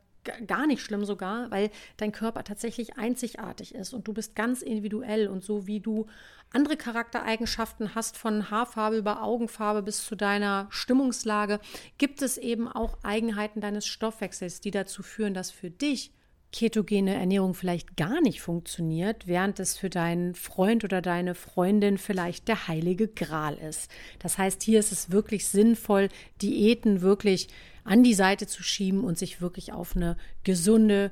gar 0.47 0.67
nicht 0.67 0.81
schlimm 0.81 1.05
sogar, 1.05 1.49
weil 1.51 1.69
dein 1.97 2.11
Körper 2.11 2.43
tatsächlich 2.43 2.97
einzigartig 2.97 3.75
ist 3.75 3.93
und 3.93 4.07
du 4.07 4.13
bist 4.13 4.35
ganz 4.35 4.61
individuell 4.61 5.27
und 5.27 5.43
so 5.43 5.67
wie 5.67 5.79
du 5.79 6.07
andere 6.53 6.77
Charaktereigenschaften 6.77 7.95
hast, 7.95 8.17
von 8.17 8.49
Haarfarbe 8.49 8.97
über 8.97 9.21
Augenfarbe 9.21 9.83
bis 9.83 10.05
zu 10.05 10.15
deiner 10.15 10.67
Stimmungslage, 10.69 11.59
gibt 11.97 12.21
es 12.21 12.37
eben 12.37 12.67
auch 12.67 12.97
Eigenheiten 13.03 13.59
deines 13.59 13.85
Stoffwechsels, 13.85 14.61
die 14.61 14.71
dazu 14.71 15.03
führen, 15.03 15.33
dass 15.33 15.51
für 15.51 15.69
dich 15.69 16.11
ketogene 16.51 17.13
Ernährung 17.13 17.53
vielleicht 17.53 17.97
gar 17.97 18.21
nicht 18.21 18.41
funktioniert, 18.41 19.27
während 19.27 19.59
es 19.59 19.77
für 19.77 19.89
deinen 19.89 20.33
Freund 20.33 20.83
oder 20.83 21.01
deine 21.01 21.35
Freundin 21.35 21.97
vielleicht 21.97 22.47
der 22.47 22.67
heilige 22.67 23.07
Gral 23.07 23.55
ist. 23.55 23.91
Das 24.19 24.37
heißt, 24.37 24.63
hier 24.63 24.79
ist 24.79 24.91
es 24.91 25.11
wirklich 25.11 25.47
sinnvoll, 25.47 26.09
Diäten 26.41 27.01
wirklich 27.01 27.49
an 27.83 28.03
die 28.03 28.13
Seite 28.13 28.47
zu 28.47 28.63
schieben 28.63 29.03
und 29.03 29.17
sich 29.17 29.41
wirklich 29.41 29.73
auf 29.73 29.95
eine 29.95 30.17
gesunde, 30.43 31.11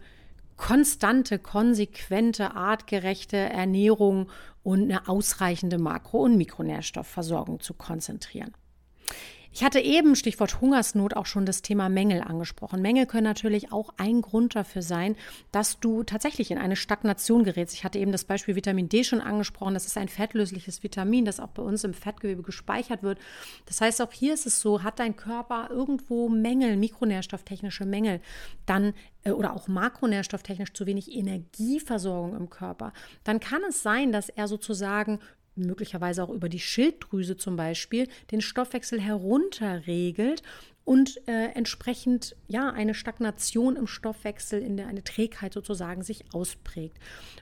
konstante, 0.57 1.39
konsequente, 1.39 2.55
artgerechte 2.55 3.37
Ernährung 3.37 4.29
und 4.63 4.83
eine 4.83 5.07
ausreichende 5.07 5.77
Makro- 5.77 6.23
und 6.23 6.37
Mikronährstoffversorgung 6.37 7.59
zu 7.59 7.73
konzentrieren. 7.73 8.53
Ich 9.55 9.63
hatte 9.63 9.79
eben, 9.79 10.17
Stichwort 10.17 10.59
Hungersnot, 10.59 11.13
auch 11.13 11.25
schon 11.25 11.45
das 11.45 11.61
Thema 11.61 11.87
Mängel 11.87 12.21
angesprochen. 12.21 12.81
Mängel 12.81 13.05
können 13.05 13.23
natürlich 13.23 13.71
auch 13.71 13.93
ein 13.95 14.21
Grund 14.21 14.53
dafür 14.53 14.81
sein, 14.81 15.15
dass 15.53 15.79
du 15.79 16.03
tatsächlich 16.03 16.51
in 16.51 16.57
eine 16.57 16.75
Stagnation 16.75 17.45
gerätst. 17.45 17.73
Ich 17.73 17.85
hatte 17.85 17.97
eben 17.97 18.11
das 18.11 18.25
Beispiel 18.25 18.57
Vitamin 18.57 18.89
D 18.89 19.05
schon 19.05 19.21
angesprochen. 19.21 19.73
Das 19.73 19.85
ist 19.85 19.97
ein 19.97 20.09
fettlösliches 20.09 20.83
Vitamin, 20.83 21.23
das 21.23 21.39
auch 21.39 21.51
bei 21.51 21.63
uns 21.63 21.85
im 21.85 21.93
Fettgewebe 21.93 22.43
gespeichert 22.43 23.01
wird. 23.01 23.17
Das 23.65 23.79
heißt, 23.79 24.01
auch 24.01 24.11
hier 24.11 24.33
ist 24.33 24.45
es 24.45 24.59
so, 24.59 24.83
hat 24.83 24.99
dein 24.99 25.15
Körper 25.15 25.69
irgendwo 25.71 26.27
Mängel, 26.27 26.75
mikronährstofftechnische 26.75 27.85
Mängel, 27.85 28.19
dann 28.65 28.93
äh, 29.23 29.31
oder 29.31 29.53
auch 29.53 29.69
makronährstofftechnisch 29.69 30.73
zu 30.73 30.85
wenig 30.85 31.15
Energieversorgung 31.15 32.35
im 32.35 32.49
Körper, 32.49 32.91
dann 33.23 33.39
kann 33.39 33.61
es 33.69 33.81
sein, 33.81 34.11
dass 34.11 34.27
er 34.27 34.49
sozusagen 34.49 35.19
möglicherweise 35.55 36.23
auch 36.23 36.29
über 36.29 36.49
die 36.49 36.59
Schilddrüse 36.59 37.37
zum 37.37 37.55
Beispiel, 37.55 38.07
den 38.31 38.41
Stoffwechsel 38.41 38.99
herunterregelt 38.99 40.43
und 40.85 41.27
äh, 41.27 41.47
entsprechend 41.55 42.35
ja 42.47 42.69
eine 42.69 42.93
Stagnation 42.93 43.75
im 43.75 43.87
Stoffwechsel, 43.87 44.61
in 44.61 44.77
der 44.77 44.87
eine 44.87 45.03
Trägheit 45.03 45.53
sozusagen 45.53 46.03
sich 46.03 46.25
ausprägt. 46.31 46.97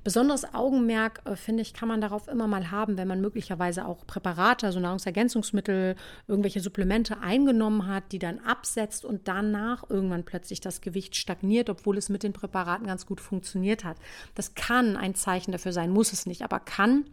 Besonderes 0.06 0.54
Augenmerk, 0.54 1.22
äh, 1.26 1.36
finde 1.36 1.62
ich, 1.62 1.74
kann 1.74 1.90
man 1.90 2.00
darauf 2.00 2.30
immer 2.30 2.48
mal 2.48 2.72
haben, 2.72 2.98
wenn 2.98 3.08
man 3.08 3.20
möglicherweise 3.20 3.86
auch 3.86 4.08
Präparate, 4.08 4.66
also 4.66 4.80
Nahrungsergänzungsmittel, 4.80 5.98
irgendwelche 6.28 6.62
Supplemente 6.62 7.20
eingenommen 7.20 7.86
hat, 7.86 8.14
die 8.14 8.20
dann 8.20 8.40
absetzt 8.40 9.04
und 9.04 9.28
danach 9.28 9.90
irgendwann 9.90 10.24
plötzlich 10.24 10.62
das 10.62 10.80
Gewicht 10.80 11.18
stagniert, 11.18 11.70
obwohl 11.70 11.98
es 11.98 12.08
mit 12.08 12.24
den 12.24 12.34
Präparaten 12.34 12.88
ganz 12.88 13.06
gut 13.06 13.20
funktioniert 13.20 13.84
hat. 13.84 13.98
Das 14.36 14.56
kann 14.56 14.96
ein 14.96 15.16
Zeichen 15.16 15.52
dafür 15.52 15.74
sein, 15.74 15.92
muss 15.92 16.14
es 16.14 16.26
nicht, 16.26 16.44
aber 16.44 16.62
kann 16.62 17.06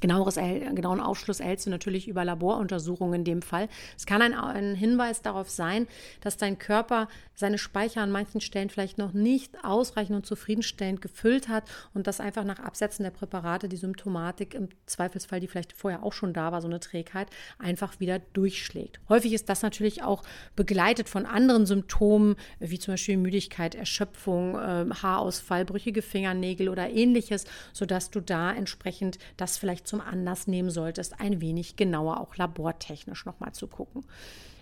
Genaueres, 0.00 0.36
genauen 0.36 1.00
Aufschluss 1.00 1.40
erhältst 1.40 1.66
du 1.66 1.70
natürlich 1.70 2.08
über 2.08 2.24
Laboruntersuchungen 2.24 3.20
in 3.20 3.24
dem 3.24 3.42
Fall. 3.42 3.68
Es 3.96 4.06
kann 4.06 4.22
ein, 4.22 4.34
ein, 4.34 4.74
Hinweis 4.74 5.22
darauf 5.22 5.50
sein, 5.50 5.86
dass 6.20 6.36
dein 6.36 6.58
Körper 6.58 7.08
seine 7.34 7.58
Speicher 7.58 8.02
an 8.02 8.10
manchen 8.10 8.40
Stellen 8.40 8.70
vielleicht 8.70 8.98
noch 8.98 9.12
nicht 9.12 9.64
ausreichend 9.64 10.16
und 10.16 10.26
zufriedenstellend 10.26 11.00
gefüllt 11.00 11.48
hat 11.48 11.64
und 11.94 12.06
dass 12.06 12.20
einfach 12.20 12.44
nach 12.44 12.60
Absetzen 12.60 13.02
der 13.02 13.10
Präparate 13.10 13.68
die 13.68 13.76
Symptomatik 13.76 14.54
im 14.54 14.68
Zweifelsfall, 14.86 15.40
die 15.40 15.48
vielleicht 15.48 15.72
vorher 15.72 16.02
auch 16.02 16.12
schon 16.12 16.32
da 16.32 16.52
war, 16.52 16.60
so 16.60 16.68
eine 16.68 16.80
Trägheit, 16.80 17.28
einfach 17.58 18.00
wieder 18.00 18.18
durchschlägt. 18.18 19.00
Häufig 19.08 19.32
ist 19.32 19.48
das 19.48 19.62
natürlich 19.62 20.02
auch 20.02 20.22
begleitet 20.56 21.08
von 21.08 21.26
anderen 21.26 21.66
Symptomen, 21.66 22.36
wie 22.58 22.78
zum 22.78 22.94
Beispiel 22.94 23.16
Müdigkeit, 23.16 23.74
Erschöpfung, 23.74 24.54
äh, 24.56 24.86
Haarausfall, 25.02 25.64
brüchige 25.64 26.02
Fingernägel 26.02 26.68
oder 26.68 26.90
ähnliches, 26.90 27.44
sodass 27.72 28.10
du 28.10 28.20
da 28.20 28.52
entsprechend 28.52 29.18
das 29.36 29.58
vielleicht 29.58 29.88
zum 29.90 30.00
Anlass 30.00 30.46
nehmen 30.46 30.70
solltest, 30.70 31.20
ein 31.20 31.40
wenig 31.40 31.76
genauer 31.76 32.20
auch 32.20 32.36
labortechnisch 32.36 33.26
nochmal 33.26 33.52
zu 33.52 33.66
gucken. 33.66 34.04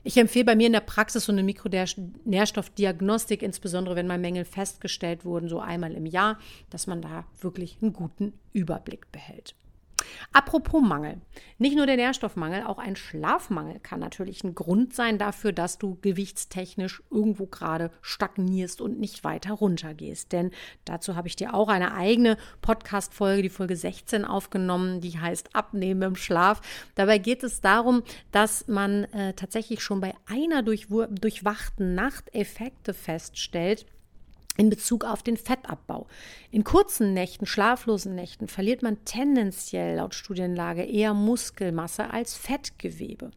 Ich 0.04 0.16
empfehle 0.16 0.46
bei 0.46 0.56
mir 0.56 0.68
in 0.68 0.72
der 0.72 0.80
Praxis 0.80 1.26
so 1.26 1.32
eine 1.32 1.42
Mikronährstoffdiagnostik, 1.42 3.42
insbesondere 3.42 3.94
wenn 3.94 4.06
mal 4.06 4.18
Mängel 4.18 4.46
festgestellt 4.46 5.24
wurden, 5.24 5.48
so 5.48 5.60
einmal 5.60 5.92
im 5.92 6.06
Jahr, 6.06 6.38
dass 6.70 6.86
man 6.86 7.02
da 7.02 7.24
wirklich 7.40 7.76
einen 7.82 7.92
guten 7.92 8.32
Überblick 8.52 9.12
behält. 9.12 9.54
Apropos 10.32 10.82
Mangel. 10.82 11.20
Nicht 11.58 11.76
nur 11.76 11.86
der 11.86 11.96
Nährstoffmangel, 11.96 12.64
auch 12.64 12.78
ein 12.78 12.96
Schlafmangel 12.96 13.80
kann 13.80 14.00
natürlich 14.00 14.44
ein 14.44 14.54
Grund 14.54 14.94
sein 14.94 15.18
dafür, 15.18 15.52
dass 15.52 15.78
du 15.78 15.98
gewichtstechnisch 16.00 17.02
irgendwo 17.10 17.46
gerade 17.46 17.90
stagnierst 18.02 18.80
und 18.80 19.00
nicht 19.00 19.24
weiter 19.24 19.54
runtergehst. 19.54 20.32
Denn 20.32 20.50
dazu 20.84 21.16
habe 21.16 21.28
ich 21.28 21.36
dir 21.36 21.54
auch 21.54 21.68
eine 21.68 21.94
eigene 21.94 22.36
Podcast-Folge, 22.62 23.42
die 23.42 23.48
Folge 23.48 23.76
16, 23.76 24.24
aufgenommen, 24.24 25.00
die 25.00 25.18
heißt 25.18 25.54
Abnehmen 25.54 26.02
im 26.02 26.16
Schlaf. 26.16 26.60
Dabei 26.94 27.18
geht 27.18 27.42
es 27.42 27.60
darum, 27.60 28.02
dass 28.30 28.68
man 28.68 29.04
äh, 29.04 29.32
tatsächlich 29.34 29.82
schon 29.82 30.00
bei 30.00 30.14
einer 30.26 30.62
durchwachten 30.62 31.94
Nacht 31.94 32.34
Effekte 32.34 32.94
feststellt, 32.94 33.86
in 34.58 34.68
Bezug 34.68 35.04
auf 35.04 35.22
den 35.22 35.38
Fettabbau. 35.38 36.06
In 36.50 36.64
kurzen 36.64 37.14
Nächten, 37.14 37.46
schlaflosen 37.46 38.14
Nächten, 38.14 38.48
verliert 38.48 38.82
man 38.82 39.04
tendenziell 39.04 39.96
laut 39.96 40.14
Studienlage 40.14 40.82
eher 40.82 41.14
Muskelmasse 41.14 42.10
als 42.10 42.34
Fettgewebe. 42.34 43.30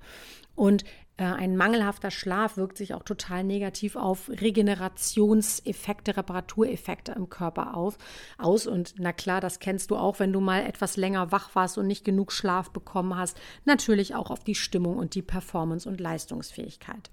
Und 0.55 0.83
äh, 1.17 1.23
ein 1.23 1.55
mangelhafter 1.55 2.09
Schlaf 2.09 2.57
wirkt 2.57 2.75
sich 2.75 2.95
auch 2.95 3.03
total 3.03 3.43
negativ 3.43 3.95
auf 3.95 4.29
Regenerationseffekte, 4.29 6.17
Reparatureffekte 6.17 7.11
im 7.11 7.29
Körper 7.29 7.77
auf, 7.77 7.99
aus. 8.39 8.65
Und 8.65 8.95
na 8.97 9.13
klar, 9.13 9.41
das 9.41 9.59
kennst 9.59 9.91
du 9.91 9.97
auch, 9.97 10.17
wenn 10.19 10.33
du 10.33 10.39
mal 10.39 10.65
etwas 10.65 10.97
länger 10.97 11.31
wach 11.31 11.53
warst 11.53 11.77
und 11.77 11.85
nicht 11.85 12.03
genug 12.03 12.31
Schlaf 12.31 12.71
bekommen 12.71 13.15
hast. 13.15 13.39
Natürlich 13.65 14.15
auch 14.15 14.31
auf 14.31 14.43
die 14.43 14.55
Stimmung 14.55 14.97
und 14.97 15.13
die 15.13 15.21
Performance 15.21 15.87
und 15.87 15.99
Leistungsfähigkeit. 15.99 17.11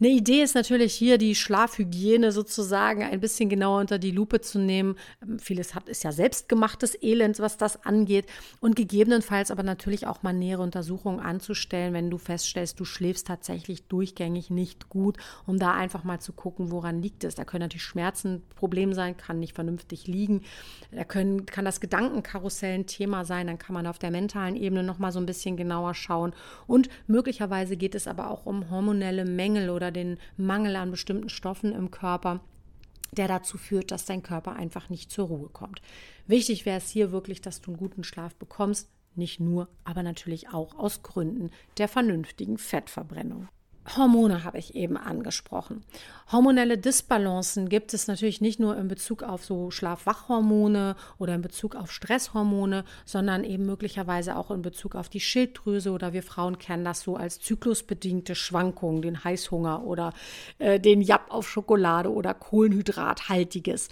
Eine 0.00 0.08
Idee 0.08 0.42
ist 0.42 0.56
natürlich 0.56 0.92
hier, 0.92 1.18
die 1.18 1.36
Schlafhygiene 1.36 2.32
sozusagen 2.32 3.02
ein 3.02 3.20
bisschen 3.20 3.48
genauer 3.48 3.80
unter 3.80 3.98
die 3.98 4.10
Lupe 4.10 4.40
zu 4.40 4.58
nehmen. 4.58 4.96
Ähm, 5.22 5.38
vieles 5.38 5.74
hat, 5.74 5.88
ist 5.88 6.02
ja 6.02 6.10
selbstgemachtes 6.10 7.00
Elend, 7.00 7.38
was 7.38 7.56
das 7.56 7.84
angeht. 7.84 8.26
Und 8.60 8.74
gegebenenfalls 8.74 9.50
aber 9.50 9.62
natürlich 9.62 10.06
auch 10.06 10.22
mal 10.22 10.32
nähere 10.32 10.62
Untersuchungen 10.62 11.20
anzustellen, 11.20 11.94
wenn 11.94 12.10
du 12.10 12.18
feststellst, 12.18 12.80
du 12.80 12.84
schläfst 12.84 13.28
tatsächlich 13.28 13.86
durchgängig 13.86 14.50
nicht 14.50 14.88
gut, 14.88 15.16
um 15.46 15.58
da 15.58 15.72
einfach 15.74 16.02
mal 16.02 16.20
zu 16.20 16.32
gucken, 16.32 16.72
woran 16.72 17.00
liegt 17.00 17.22
es. 17.22 17.36
Da 17.36 17.44
können 17.44 17.62
natürlich 17.62 17.84
Schmerzen 17.84 18.34
ein 18.34 18.42
Problem 18.56 18.94
sein, 18.94 19.16
kann 19.16 19.38
nicht 19.38 19.54
vernünftig 19.54 20.08
liegen. 20.08 20.42
Da 20.90 21.04
können, 21.04 21.46
kann 21.46 21.64
das 21.64 21.80
Gedankenkarussell 21.80 22.74
ein 22.74 22.86
Thema 22.86 23.24
sein. 23.24 23.46
Dann 23.46 23.58
kann 23.58 23.74
man 23.74 23.86
auf 23.86 24.00
der 24.00 24.10
mentalen 24.10 24.56
Ebene 24.56 24.82
noch 24.82 24.98
mal 24.98 25.12
so 25.12 25.20
ein 25.20 25.26
bisschen 25.26 25.56
genauer 25.56 25.94
schauen. 25.94 26.34
Und 26.66 26.88
möglicherweise 27.06 27.76
geht 27.76 27.94
es 27.94 28.08
aber 28.08 28.30
auch 28.30 28.44
um 28.44 28.70
hormonelle 28.70 29.24
Mängel 29.24 29.70
oder 29.70 29.83
oder 29.84 29.92
den 29.92 30.18
Mangel 30.38 30.76
an 30.76 30.90
bestimmten 30.90 31.28
Stoffen 31.28 31.72
im 31.72 31.90
Körper 31.90 32.40
der 33.16 33.28
dazu 33.28 33.58
führt, 33.58 33.90
dass 33.90 34.06
dein 34.06 34.22
Körper 34.22 34.54
einfach 34.54 34.88
nicht 34.88 35.10
zur 35.10 35.28
Ruhe 35.28 35.48
kommt. 35.48 35.80
Wichtig 36.26 36.66
wäre 36.66 36.78
es 36.78 36.90
hier 36.90 37.12
wirklich, 37.12 37.40
dass 37.40 37.60
du 37.60 37.70
einen 37.70 37.78
guten 37.78 38.04
Schlaf 38.04 38.34
bekommst, 38.34 38.88
nicht 39.14 39.38
nur, 39.38 39.68
aber 39.84 40.02
natürlich 40.02 40.48
auch 40.48 40.76
aus 40.76 41.02
Gründen 41.02 41.50
der 41.78 41.88
vernünftigen 41.88 42.58
Fettverbrennung. 42.58 43.48
Hormone 43.96 44.44
habe 44.44 44.58
ich 44.58 44.74
eben 44.74 44.96
angesprochen. 44.96 45.84
Hormonelle 46.32 46.78
Disbalancen 46.78 47.68
gibt 47.68 47.92
es 47.92 48.08
natürlich 48.08 48.40
nicht 48.40 48.58
nur 48.58 48.78
in 48.78 48.88
Bezug 48.88 49.22
auf 49.22 49.44
so 49.44 49.70
Schlaf-Wach-Hormone 49.70 50.96
oder 51.18 51.34
in 51.34 51.42
Bezug 51.42 51.76
auf 51.76 51.92
Stresshormone, 51.92 52.84
sondern 53.04 53.44
eben 53.44 53.66
möglicherweise 53.66 54.36
auch 54.36 54.50
in 54.50 54.62
Bezug 54.62 54.94
auf 54.94 55.10
die 55.10 55.20
Schilddrüse 55.20 55.90
oder 55.90 56.14
wir 56.14 56.22
Frauen 56.22 56.58
kennen 56.58 56.84
das 56.84 57.02
so 57.02 57.16
als 57.16 57.40
zyklusbedingte 57.40 58.34
Schwankungen, 58.34 59.02
den 59.02 59.22
Heißhunger 59.22 59.84
oder 59.84 60.14
äh, 60.58 60.80
den 60.80 61.02
Japp 61.02 61.26
auf 61.28 61.48
Schokolade 61.48 62.10
oder 62.10 62.32
Kohlenhydrathaltiges. 62.32 63.88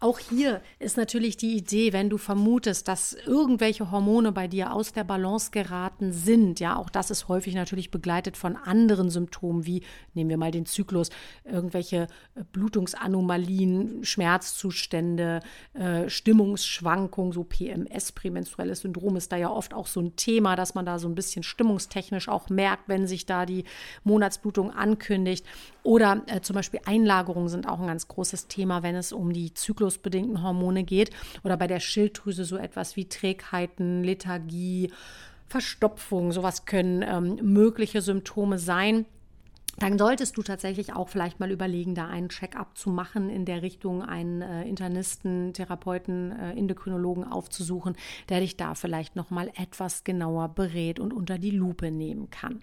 Auch 0.00 0.18
hier 0.18 0.62
ist 0.78 0.96
natürlich 0.96 1.36
die 1.36 1.54
Idee, 1.54 1.92
wenn 1.92 2.08
du 2.08 2.16
vermutest, 2.16 2.88
dass 2.88 3.12
irgendwelche 3.12 3.90
Hormone 3.90 4.32
bei 4.32 4.48
dir 4.48 4.72
aus 4.72 4.92
der 4.92 5.04
Balance 5.04 5.50
geraten 5.50 6.12
sind, 6.12 6.60
ja, 6.60 6.76
auch 6.76 6.88
das 6.88 7.10
ist 7.10 7.28
häufig 7.28 7.54
natürlich 7.54 7.90
begleitet 7.90 8.38
von 8.38 8.56
anderen 8.56 9.10
Symptomen 9.10 9.33
Symptomen 9.34 9.66
wie, 9.66 9.82
nehmen 10.14 10.30
wir 10.30 10.36
mal 10.36 10.50
den 10.50 10.66
Zyklus, 10.66 11.10
irgendwelche 11.44 12.06
äh, 12.34 12.44
Blutungsanomalien, 12.52 14.04
Schmerzzustände, 14.04 15.40
äh, 15.74 16.08
Stimmungsschwankungen, 16.08 17.32
so 17.32 17.44
PMS, 17.44 18.12
prämenstruelles 18.12 18.80
Syndrom 18.80 19.16
ist 19.16 19.32
da 19.32 19.36
ja 19.36 19.50
oft 19.50 19.74
auch 19.74 19.86
so 19.86 20.00
ein 20.00 20.16
Thema, 20.16 20.56
dass 20.56 20.74
man 20.74 20.86
da 20.86 20.98
so 20.98 21.08
ein 21.08 21.14
bisschen 21.14 21.42
stimmungstechnisch 21.42 22.28
auch 22.28 22.48
merkt, 22.48 22.88
wenn 22.88 23.06
sich 23.06 23.26
da 23.26 23.44
die 23.46 23.64
Monatsblutung 24.04 24.70
ankündigt. 24.70 25.44
Oder 25.82 26.22
äh, 26.26 26.40
zum 26.40 26.54
Beispiel 26.54 26.80
Einlagerungen 26.86 27.48
sind 27.48 27.68
auch 27.68 27.80
ein 27.80 27.86
ganz 27.86 28.08
großes 28.08 28.46
Thema, 28.46 28.82
wenn 28.82 28.94
es 28.94 29.12
um 29.12 29.32
die 29.32 29.52
zyklusbedingten 29.52 30.42
Hormone 30.42 30.84
geht. 30.84 31.10
Oder 31.42 31.56
bei 31.56 31.66
der 31.66 31.80
Schilddrüse 31.80 32.44
so 32.44 32.56
etwas 32.56 32.96
wie 32.96 33.08
Trägheiten, 33.08 34.04
Lethargie, 34.04 34.90
Verstopfung, 35.46 36.32
sowas 36.32 36.64
können 36.64 37.02
ähm, 37.02 37.38
mögliche 37.42 38.00
Symptome 38.00 38.58
sein 38.58 39.06
dann 39.78 39.98
solltest 39.98 40.36
du 40.36 40.42
tatsächlich 40.42 40.92
auch 40.92 41.08
vielleicht 41.08 41.40
mal 41.40 41.50
überlegen, 41.50 41.94
da 41.94 42.06
einen 42.06 42.28
Check-up 42.28 42.76
zu 42.76 42.90
machen 42.90 43.30
in 43.30 43.44
der 43.44 43.62
Richtung, 43.62 44.02
einen 44.02 44.42
äh, 44.42 44.64
Internisten, 44.64 45.52
Therapeuten, 45.52 46.32
äh, 46.32 46.52
Endokrinologen 46.52 47.24
aufzusuchen, 47.24 47.96
der 48.28 48.40
dich 48.40 48.56
da 48.56 48.74
vielleicht 48.74 49.16
noch 49.16 49.30
mal 49.30 49.50
etwas 49.56 50.04
genauer 50.04 50.48
berät 50.48 51.00
und 51.00 51.12
unter 51.12 51.38
die 51.38 51.50
Lupe 51.50 51.90
nehmen 51.90 52.30
kann. 52.30 52.60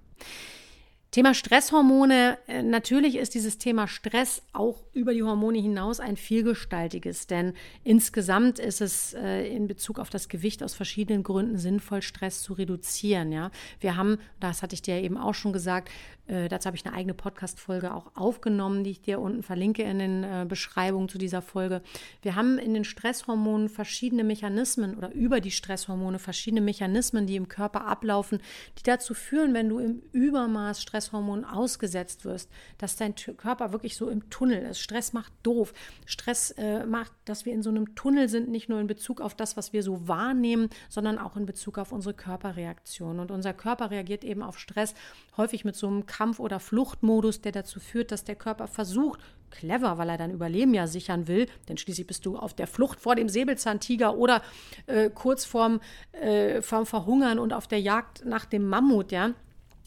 Thema 1.11 1.33
Stresshormone. 1.33 2.37
Äh, 2.47 2.63
natürlich 2.63 3.17
ist 3.17 3.35
dieses 3.35 3.57
Thema 3.57 3.89
Stress 3.89 4.43
auch 4.53 4.81
über 4.93 5.13
die 5.13 5.23
Hormone 5.23 5.59
hinaus 5.59 5.99
ein 5.99 6.15
vielgestaltiges, 6.15 7.27
denn 7.27 7.53
insgesamt 7.83 8.59
ist 8.59 8.79
es 8.79 9.13
äh, 9.13 9.45
in 9.53 9.67
Bezug 9.67 9.99
auf 9.99 10.09
das 10.09 10.29
Gewicht 10.29 10.63
aus 10.63 10.73
verschiedenen 10.73 11.23
Gründen 11.23 11.57
sinnvoll, 11.57 12.01
Stress 12.01 12.41
zu 12.41 12.53
reduzieren. 12.53 13.33
Ja, 13.33 13.51
wir 13.81 13.97
haben, 13.97 14.19
das 14.39 14.63
hatte 14.63 14.73
ich 14.73 14.81
dir 14.81 15.01
eben 15.01 15.17
auch 15.17 15.33
schon 15.33 15.51
gesagt, 15.51 15.89
äh, 16.31 16.47
dazu 16.47 16.67
habe 16.67 16.77
ich 16.77 16.85
eine 16.85 16.95
eigene 16.95 17.13
Podcast-Folge 17.13 17.93
auch 17.93 18.15
aufgenommen, 18.15 18.85
die 18.85 18.91
ich 18.91 19.01
dir 19.01 19.19
unten 19.19 19.43
verlinke 19.43 19.83
in 19.83 19.99
den 19.99 20.23
äh, 20.23 20.45
Beschreibungen 20.47 21.09
zu 21.09 21.17
dieser 21.17 21.41
Folge. 21.41 21.81
Wir 22.21 22.35
haben 22.35 22.57
in 22.57 22.73
den 22.73 22.85
Stresshormonen 22.85 23.67
verschiedene 23.67 24.23
Mechanismen 24.23 24.95
oder 24.95 25.11
über 25.11 25.41
die 25.41 25.51
Stresshormone 25.51 26.19
verschiedene 26.19 26.61
Mechanismen, 26.61 27.27
die 27.27 27.35
im 27.35 27.49
Körper 27.49 27.85
ablaufen, 27.85 28.39
die 28.79 28.83
dazu 28.83 29.13
führen, 29.13 29.53
wenn 29.53 29.67
du 29.67 29.79
im 29.79 30.01
Übermaß 30.13 30.81
Stresshormonen 30.81 31.43
ausgesetzt 31.43 32.23
wirst, 32.23 32.49
dass 32.77 32.95
dein 32.95 33.13
Körper 33.15 33.73
wirklich 33.73 33.97
so 33.97 34.09
im 34.09 34.29
Tunnel 34.29 34.63
ist. 34.63 34.79
Stress 34.79 35.11
macht 35.11 35.33
doof. 35.43 35.73
Stress 36.05 36.51
äh, 36.51 36.85
macht, 36.85 37.11
dass 37.25 37.45
wir 37.45 37.51
in 37.51 37.61
so 37.61 37.69
einem 37.69 37.93
Tunnel 37.95 38.29
sind, 38.29 38.47
nicht 38.47 38.69
nur 38.69 38.79
in 38.79 38.87
Bezug 38.87 39.19
auf 39.19 39.35
das, 39.35 39.57
was 39.57 39.73
wir 39.73 39.83
so 39.83 40.07
wahrnehmen, 40.07 40.69
sondern 40.87 41.17
auch 41.17 41.35
in 41.35 41.45
Bezug 41.45 41.77
auf 41.77 41.91
unsere 41.91 42.13
Körperreaktion. 42.13 43.19
Und 43.19 43.31
unser 43.31 43.53
Körper 43.53 43.91
reagiert 43.91 44.23
eben 44.23 44.43
auf 44.43 44.57
Stress 44.57 44.93
häufig 45.35 45.65
mit 45.65 45.75
so 45.75 45.87
einem 45.87 46.05
Kampf- 46.21 46.39
oder 46.39 46.59
Fluchtmodus, 46.59 47.41
der 47.41 47.51
dazu 47.51 47.79
führt, 47.79 48.11
dass 48.11 48.23
der 48.23 48.35
Körper 48.35 48.67
versucht, 48.67 49.19
clever, 49.49 49.97
weil 49.97 50.07
er 50.07 50.19
dein 50.19 50.29
Überleben 50.29 50.75
ja 50.75 50.85
sichern 50.85 51.27
will, 51.27 51.47
denn 51.67 51.79
schließlich 51.79 52.05
bist 52.05 52.27
du 52.27 52.37
auf 52.37 52.53
der 52.53 52.67
Flucht 52.67 52.99
vor 52.99 53.15
dem 53.15 53.27
Säbelzahntiger 53.27 54.15
oder 54.15 54.43
äh, 54.85 55.09
kurz 55.09 55.45
vorm, 55.45 55.81
äh, 56.11 56.61
vorm 56.61 56.85
Verhungern 56.85 57.39
und 57.39 57.53
auf 57.53 57.67
der 57.67 57.81
Jagd 57.81 58.23
nach 58.23 58.45
dem 58.45 58.67
Mammut, 58.67 59.11
ja. 59.11 59.33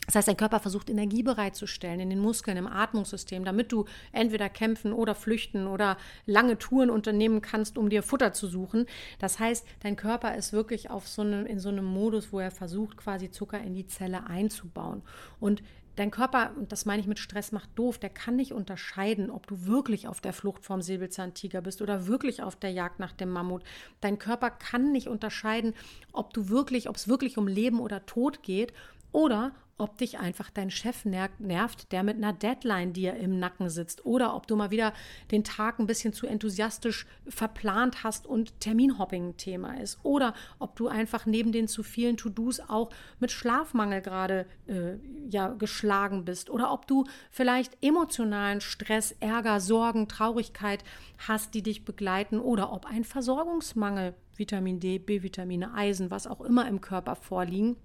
Das 0.06 0.16
heißt, 0.16 0.26
dein 0.26 0.36
Körper 0.36 0.58
versucht 0.58 0.90
Energie 0.90 1.22
bereitzustellen 1.22 2.00
in 2.00 2.10
den 2.10 2.18
Muskeln, 2.18 2.56
im 2.56 2.66
Atmungssystem, 2.66 3.44
damit 3.44 3.70
du 3.70 3.84
entweder 4.10 4.48
kämpfen 4.48 4.92
oder 4.92 5.14
flüchten 5.14 5.68
oder 5.68 5.96
lange 6.26 6.58
Touren 6.58 6.90
unternehmen 6.90 7.42
kannst, 7.42 7.78
um 7.78 7.88
dir 7.88 8.02
Futter 8.02 8.32
zu 8.32 8.48
suchen. 8.48 8.86
Das 9.20 9.38
heißt, 9.38 9.64
dein 9.84 9.94
Körper 9.94 10.34
ist 10.34 10.52
wirklich 10.52 10.90
auf 10.90 11.06
so 11.06 11.22
einem, 11.22 11.46
in 11.46 11.60
so 11.60 11.68
einem 11.68 11.84
Modus, 11.84 12.32
wo 12.32 12.40
er 12.40 12.50
versucht, 12.50 12.96
quasi 12.96 13.30
Zucker 13.30 13.60
in 13.60 13.74
die 13.74 13.86
Zelle 13.86 14.26
einzubauen. 14.26 15.02
Und 15.38 15.62
dein 15.96 16.10
Körper, 16.10 16.52
und 16.56 16.72
das 16.72 16.84
meine 16.84 17.00
ich 17.00 17.08
mit 17.08 17.18
Stress 17.18 17.52
macht 17.52 17.70
doof, 17.76 17.98
der 17.98 18.10
kann 18.10 18.36
nicht 18.36 18.52
unterscheiden, 18.52 19.30
ob 19.30 19.46
du 19.46 19.66
wirklich 19.66 20.08
auf 20.08 20.20
der 20.20 20.32
Flucht 20.32 20.64
vom 20.64 20.82
Säbelzahntiger 20.82 21.60
bist 21.60 21.82
oder 21.82 22.06
wirklich 22.06 22.42
auf 22.42 22.56
der 22.56 22.72
Jagd 22.72 22.98
nach 22.98 23.12
dem 23.12 23.30
Mammut. 23.30 23.62
Dein 24.00 24.18
Körper 24.18 24.50
kann 24.50 24.92
nicht 24.92 25.08
unterscheiden, 25.08 25.74
ob 26.12 26.32
du 26.32 26.48
wirklich, 26.48 26.88
ob 26.88 26.96
es 26.96 27.08
wirklich 27.08 27.38
um 27.38 27.46
Leben 27.46 27.80
oder 27.80 28.06
Tod 28.06 28.42
geht 28.42 28.72
oder 29.12 29.52
ob 29.76 29.98
dich 29.98 30.18
einfach 30.18 30.50
dein 30.50 30.70
Chef 30.70 31.04
nervt, 31.04 31.92
der 31.92 32.02
mit 32.02 32.16
einer 32.16 32.32
Deadline 32.32 32.92
dir 32.92 33.14
im 33.16 33.38
Nacken 33.38 33.68
sitzt 33.68 34.06
oder 34.06 34.34
ob 34.36 34.46
du 34.46 34.56
mal 34.56 34.70
wieder 34.70 34.92
den 35.30 35.42
Tag 35.42 35.78
ein 35.78 35.86
bisschen 35.86 36.12
zu 36.12 36.26
enthusiastisch 36.26 37.06
verplant 37.26 38.04
hast 38.04 38.26
und 38.26 38.60
Terminhopping 38.60 39.36
Thema 39.36 39.80
ist 39.80 39.98
oder 40.04 40.34
ob 40.58 40.76
du 40.76 40.88
einfach 40.88 41.26
neben 41.26 41.50
den 41.50 41.66
zu 41.66 41.82
vielen 41.82 42.16
To-Dos 42.16 42.60
auch 42.60 42.90
mit 43.18 43.32
Schlafmangel 43.32 44.00
gerade 44.00 44.46
äh, 44.66 44.96
ja 45.28 45.48
geschlagen 45.48 46.24
bist 46.24 46.50
oder 46.50 46.72
ob 46.72 46.86
du 46.86 47.04
vielleicht 47.30 47.76
emotionalen 47.82 48.60
Stress, 48.60 49.12
Ärger, 49.18 49.60
Sorgen, 49.60 50.08
Traurigkeit 50.08 50.84
hast, 51.26 51.54
die 51.54 51.62
dich 51.62 51.84
begleiten 51.84 52.38
oder 52.38 52.72
ob 52.72 52.86
ein 52.86 53.04
Versorgungsmangel 53.04 54.14
Vitamin 54.36 54.80
D, 54.80 54.98
B-Vitamine, 54.98 55.74
Eisen, 55.74 56.10
was 56.10 56.26
auch 56.26 56.40
immer 56.40 56.66
im 56.68 56.80
Körper 56.80 57.16
vorliegen 57.16 57.76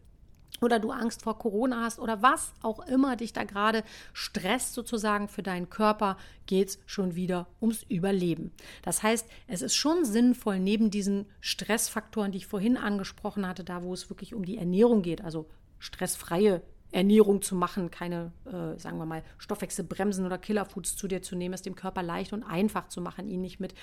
oder 0.62 0.80
du 0.80 0.92
Angst 0.92 1.24
vor 1.24 1.38
Corona 1.38 1.84
hast 1.84 2.00
oder 2.00 2.22
was 2.22 2.54
auch 2.62 2.80
immer 2.88 3.16
dich 3.16 3.34
da 3.34 3.44
gerade 3.44 3.84
stresst 4.14 4.74
sozusagen 4.74 5.28
für 5.28 5.44
deinen 5.44 5.70
Körper, 5.70 6.18
geht 6.46 6.70
es 6.70 6.80
schon 6.86 7.16
wieder 7.16 7.48
ums 7.62 7.84
Überleben. 7.84 8.52
Das 8.82 9.04
heißt, 9.04 9.28
es 9.48 9.62
ist 9.62 9.76
schon 9.76 10.06
sinnvoll, 10.06 10.60
neben 10.60 10.92
diesen 10.92 11.26
Stressfaktoren, 11.40 12.32
die 12.32 12.40
ich 12.40 12.48
vorhin 12.48 12.78
angesprochen 12.78 13.48
hatte, 13.48 13.64
da 13.64 13.84
wo 13.84 13.94
es 13.94 14.10
wirklich 14.10 14.34
um 14.34 14.44
die 14.44 14.58
Ernährung 14.58 15.02
geht, 15.02 15.24
also 15.24 15.48
stressfreie 15.80 16.62
Ernährung 16.92 17.42
zu 17.42 17.56
machen, 17.56 17.92
keine, 17.92 18.32
äh, 18.46 18.80
sagen 18.80 18.98
wir 18.98 19.06
mal, 19.06 19.24
Stoffwechselbremsen 19.38 20.26
oder 20.26 20.38
Killerfoods 20.38 20.96
zu 20.96 21.08
dir 21.08 21.22
zu 21.22 21.36
nehmen, 21.36 21.54
es 21.54 21.62
dem 21.62 21.76
Körper 21.76 22.02
leicht 22.02 22.34
und 22.34 22.44
einfach 22.44 22.88
zu 22.88 23.00
machen, 23.02 23.28
ihn 23.28 23.42
nicht 23.42 23.60
mit 23.60 23.76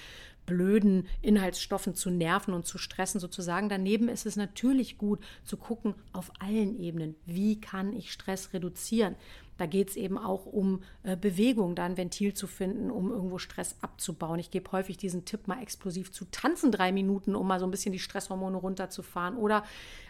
blöden 0.45 1.07
Inhaltsstoffen 1.23 1.95
zu 1.95 2.11
nerven 2.11 2.53
und 2.53 2.67
zu 2.67 2.79
stressen 2.79 3.21
sozusagen. 3.21 3.69
Daneben 3.69 4.09
ist 4.09 4.27
es 4.27 4.37
natürlich 4.37 4.99
gut 4.99 5.21
zu 5.45 5.57
gucken 5.57 5.95
auf 6.13 6.33
allen 6.41 6.79
Ebenen, 6.79 7.15
wie 7.27 7.61
kann 7.61 7.93
ich 7.93 8.13
Stress 8.13 8.53
reduzieren. 8.53 9.15
Da 9.59 9.67
geht 9.67 9.91
es 9.91 9.97
eben 9.97 10.19
auch 10.19 10.47
um 10.47 10.83
äh, 11.03 11.17
Bewegung, 11.17 11.75
da 11.75 11.85
ein 11.85 11.97
Ventil 11.97 12.35
zu 12.35 12.47
finden, 12.47 12.91
um 12.91 13.11
irgendwo 13.11 13.39
Stress 13.39 13.77
abzubauen. 13.81 14.39
Ich 14.39 14.51
gebe 14.51 14.71
häufig 14.73 14.97
diesen 14.97 15.25
Tipp, 15.25 15.49
mal 15.49 15.63
explosiv 15.63 16.13
zu 16.13 16.25
tanzen, 16.31 16.71
drei 16.71 16.93
Minuten, 16.93 17.35
um 17.35 17.47
mal 17.47 17.61
so 17.61 17.67
ein 17.67 17.71
bisschen 17.71 17.93
die 17.93 17.99
Stresshormone 17.99 18.57
runterzufahren. 18.57 19.37
Oder 19.37 19.65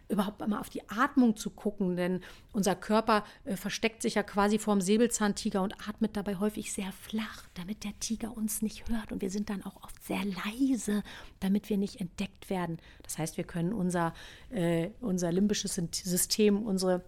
überhaupt 0.08 0.46
mal 0.46 0.60
auf 0.60 0.70
die 0.70 0.88
Atmung 0.88 1.36
zu 1.36 1.50
gucken, 1.50 1.96
denn 1.96 2.20
unser 2.52 2.76
Körper 2.76 3.24
äh, 3.44 3.56
versteckt 3.56 4.02
sich 4.02 4.14
ja 4.14 4.22
quasi 4.22 4.58
vorm 4.58 4.80
Säbelzahntiger 4.80 5.62
und 5.62 5.74
atmet 5.88 6.16
dabei 6.16 6.36
häufig 6.36 6.72
sehr 6.72 6.92
flach, 6.92 7.46
damit 7.54 7.84
der 7.84 7.98
Tiger 7.98 8.36
uns 8.36 8.62
nicht 8.62 8.88
hört. 8.88 9.12
Und 9.12 9.22
wir 9.22 9.30
sind 9.30 9.50
dann 9.50 9.64
auch 9.64 9.82
oft 9.82 10.04
sehr 10.04 10.22
leise, 10.24 11.02
damit 11.40 11.68
wir 11.70 11.76
nicht 11.76 12.00
entdeckt 12.00 12.50
werden. 12.50 12.78
Das 13.02 13.18
heißt, 13.18 13.36
wir 13.36 13.44
können 13.44 13.72
unser, 13.72 14.14
äh, 14.50 14.90
unser 15.00 15.32
limbisches 15.32 15.74
System, 15.74 16.62
unsere 16.62 17.02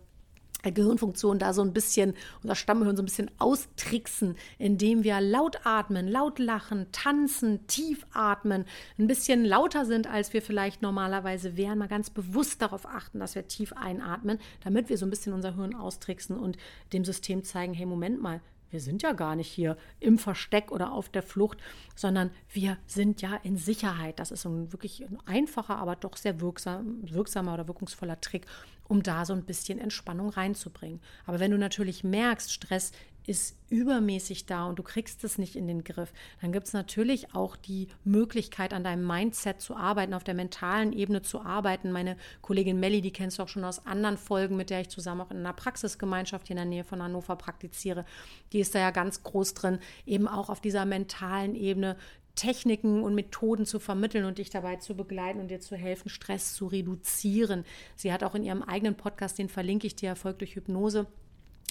Gehirnfunktion 0.62 1.38
da 1.38 1.52
so 1.52 1.62
ein 1.62 1.72
bisschen, 1.72 2.14
unser 2.42 2.54
Stammhirn 2.54 2.96
so 2.96 3.02
ein 3.02 3.06
bisschen 3.06 3.30
austricksen, 3.38 4.36
indem 4.58 5.04
wir 5.04 5.20
laut 5.20 5.64
atmen, 5.64 6.08
laut 6.08 6.38
lachen, 6.38 6.86
tanzen, 6.92 7.66
tief 7.66 8.04
atmen, 8.12 8.64
ein 8.98 9.06
bisschen 9.06 9.44
lauter 9.44 9.84
sind, 9.84 10.08
als 10.08 10.32
wir 10.32 10.42
vielleicht 10.42 10.82
normalerweise 10.82 11.56
wären, 11.56 11.78
mal 11.78 11.88
ganz 11.88 12.10
bewusst 12.10 12.60
darauf 12.60 12.86
achten, 12.86 13.20
dass 13.20 13.34
wir 13.34 13.46
tief 13.46 13.72
einatmen, 13.72 14.38
damit 14.64 14.88
wir 14.88 14.98
so 14.98 15.06
ein 15.06 15.10
bisschen 15.10 15.32
unser 15.32 15.54
Hirn 15.54 15.74
austricksen 15.74 16.36
und 16.36 16.58
dem 16.92 17.04
System 17.04 17.44
zeigen, 17.44 17.74
hey, 17.74 17.86
Moment 17.86 18.20
mal, 18.20 18.40
wir 18.70 18.80
sind 18.80 19.02
ja 19.02 19.12
gar 19.12 19.34
nicht 19.34 19.50
hier 19.50 19.76
im 20.00 20.18
Versteck 20.18 20.70
oder 20.70 20.92
auf 20.92 21.08
der 21.08 21.22
Flucht, 21.22 21.58
sondern 21.94 22.30
wir 22.52 22.76
sind 22.86 23.22
ja 23.22 23.36
in 23.42 23.56
Sicherheit. 23.56 24.18
Das 24.18 24.30
ist 24.30 24.44
ein 24.44 24.72
wirklich 24.72 25.06
ein 25.06 25.18
einfacher, 25.24 25.76
aber 25.76 25.96
doch 25.96 26.16
sehr 26.16 26.40
wirksam, 26.40 26.98
wirksamer 27.02 27.54
oder 27.54 27.66
wirkungsvoller 27.66 28.20
Trick, 28.20 28.46
um 28.88 29.02
da 29.02 29.24
so 29.24 29.34
ein 29.34 29.44
bisschen 29.44 29.78
Entspannung 29.78 30.30
reinzubringen. 30.30 31.00
Aber 31.26 31.38
wenn 31.38 31.50
du 31.50 31.58
natürlich 31.58 32.02
merkst, 32.04 32.52
Stress 32.52 32.92
ist 33.28 33.58
übermäßig 33.68 34.46
da 34.46 34.64
und 34.64 34.78
du 34.78 34.82
kriegst 34.82 35.22
es 35.22 35.36
nicht 35.36 35.54
in 35.54 35.66
den 35.66 35.84
Griff, 35.84 36.14
dann 36.40 36.50
gibt 36.50 36.66
es 36.66 36.72
natürlich 36.72 37.34
auch 37.34 37.56
die 37.56 37.88
Möglichkeit, 38.02 38.72
an 38.72 38.84
deinem 38.84 39.06
Mindset 39.06 39.60
zu 39.60 39.76
arbeiten, 39.76 40.14
auf 40.14 40.24
der 40.24 40.32
mentalen 40.32 40.94
Ebene 40.94 41.20
zu 41.20 41.42
arbeiten. 41.42 41.92
Meine 41.92 42.16
Kollegin 42.40 42.80
Melli, 42.80 43.02
die 43.02 43.12
kennst 43.12 43.38
du 43.38 43.42
auch 43.42 43.48
schon 43.48 43.64
aus 43.64 43.84
anderen 43.84 44.16
Folgen, 44.16 44.56
mit 44.56 44.70
der 44.70 44.80
ich 44.80 44.88
zusammen 44.88 45.20
auch 45.20 45.30
in 45.30 45.36
einer 45.36 45.52
Praxisgemeinschaft 45.52 46.46
hier 46.46 46.54
in 46.54 46.62
der 46.62 46.64
Nähe 46.64 46.84
von 46.84 47.02
Hannover 47.02 47.36
praktiziere, 47.36 48.06
die 48.54 48.60
ist 48.60 48.74
da 48.74 48.78
ja 48.78 48.90
ganz 48.90 49.22
groß 49.22 49.52
drin, 49.52 49.78
eben 50.06 50.26
auch 50.26 50.48
auf 50.48 50.62
dieser 50.62 50.86
mentalen 50.86 51.54
Ebene 51.54 51.96
Techniken 52.38 53.02
und 53.02 53.16
Methoden 53.16 53.66
zu 53.66 53.80
vermitteln 53.80 54.24
und 54.24 54.38
dich 54.38 54.48
dabei 54.48 54.76
zu 54.76 54.94
begleiten 54.94 55.40
und 55.40 55.48
dir 55.48 55.58
zu 55.58 55.74
helfen, 55.74 56.08
Stress 56.08 56.54
zu 56.54 56.68
reduzieren. 56.68 57.64
Sie 57.96 58.12
hat 58.12 58.22
auch 58.22 58.36
in 58.36 58.44
ihrem 58.44 58.62
eigenen 58.62 58.94
Podcast, 58.94 59.38
den 59.38 59.48
verlinke 59.48 59.88
ich 59.88 59.96
dir, 59.96 60.10
Erfolg 60.10 60.38
durch 60.38 60.54
Hypnose, 60.54 61.06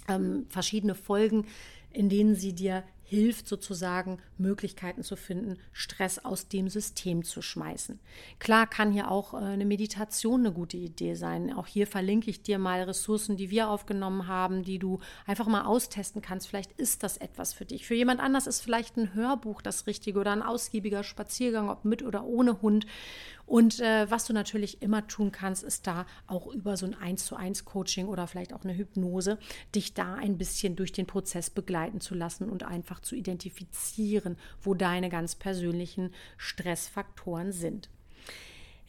ähm, 0.09 0.45
verschiedene 0.49 0.93
Folgen, 0.93 1.45
in 1.93 2.09
denen 2.09 2.35
sie 2.35 2.51
dir 2.51 2.83
hilft 3.09 3.47
sozusagen, 3.47 4.19
Möglichkeiten 4.37 5.01
zu 5.01 5.15
finden, 5.15 5.57
Stress 5.71 6.19
aus 6.19 6.49
dem 6.49 6.67
System 6.67 7.23
zu 7.23 7.41
schmeißen. 7.41 7.99
Klar 8.37 8.67
kann 8.67 8.91
hier 8.91 9.09
auch 9.09 9.33
äh, 9.33 9.37
eine 9.37 9.65
Meditation 9.65 10.41
eine 10.41 10.51
gute 10.51 10.75
Idee 10.75 11.15
sein. 11.15 11.53
Auch 11.53 11.67
hier 11.67 11.87
verlinke 11.87 12.29
ich 12.29 12.41
dir 12.41 12.59
mal 12.59 12.81
Ressourcen, 12.81 13.37
die 13.37 13.49
wir 13.49 13.69
aufgenommen 13.69 14.27
haben, 14.27 14.63
die 14.63 14.77
du 14.77 14.99
einfach 15.25 15.47
mal 15.47 15.63
austesten 15.63 16.21
kannst. 16.21 16.49
Vielleicht 16.49 16.73
ist 16.73 17.01
das 17.01 17.15
etwas 17.15 17.53
für 17.53 17.63
dich. 17.63 17.87
Für 17.87 17.95
jemand 17.95 18.19
anders 18.19 18.45
ist 18.45 18.59
vielleicht 18.59 18.97
ein 18.97 19.13
Hörbuch 19.13 19.61
das 19.61 19.87
Richtige 19.87 20.19
oder 20.19 20.33
ein 20.33 20.43
ausgiebiger 20.43 21.03
Spaziergang, 21.03 21.69
ob 21.69 21.85
mit 21.85 22.03
oder 22.03 22.25
ohne 22.25 22.61
Hund. 22.61 22.85
Und 23.47 23.79
äh, 23.79 24.11
was 24.11 24.25
du 24.25 24.33
natürlich 24.33 24.81
immer 24.81 25.07
tun 25.07 25.31
kannst, 25.31 25.63
ist 25.63 25.87
da 25.87 26.05
auch 26.27 26.47
über 26.47 26.75
so 26.75 26.85
ein 26.85 26.93
1 26.93 27.25
zu 27.25 27.35
1 27.35 27.63
Coaching 27.63 28.07
oder 28.07 28.27
vielleicht 28.27 28.53
auch 28.53 28.63
eine 28.63 28.77
Hypnose, 28.77 29.39
dich 29.73 29.93
da 29.93 30.15
ein 30.15 30.37
bisschen 30.37 30.75
durch 30.75 30.91
den 30.91 31.07
Prozess 31.07 31.49
begleiten 31.49 32.01
zu 32.01 32.13
lassen 32.13 32.49
und 32.49 32.63
einfach 32.63 32.99
zu 32.99 33.15
identifizieren, 33.15 34.37
wo 34.61 34.73
deine 34.73 35.09
ganz 35.09 35.35
persönlichen 35.35 36.13
Stressfaktoren 36.35 37.53
sind. 37.53 37.89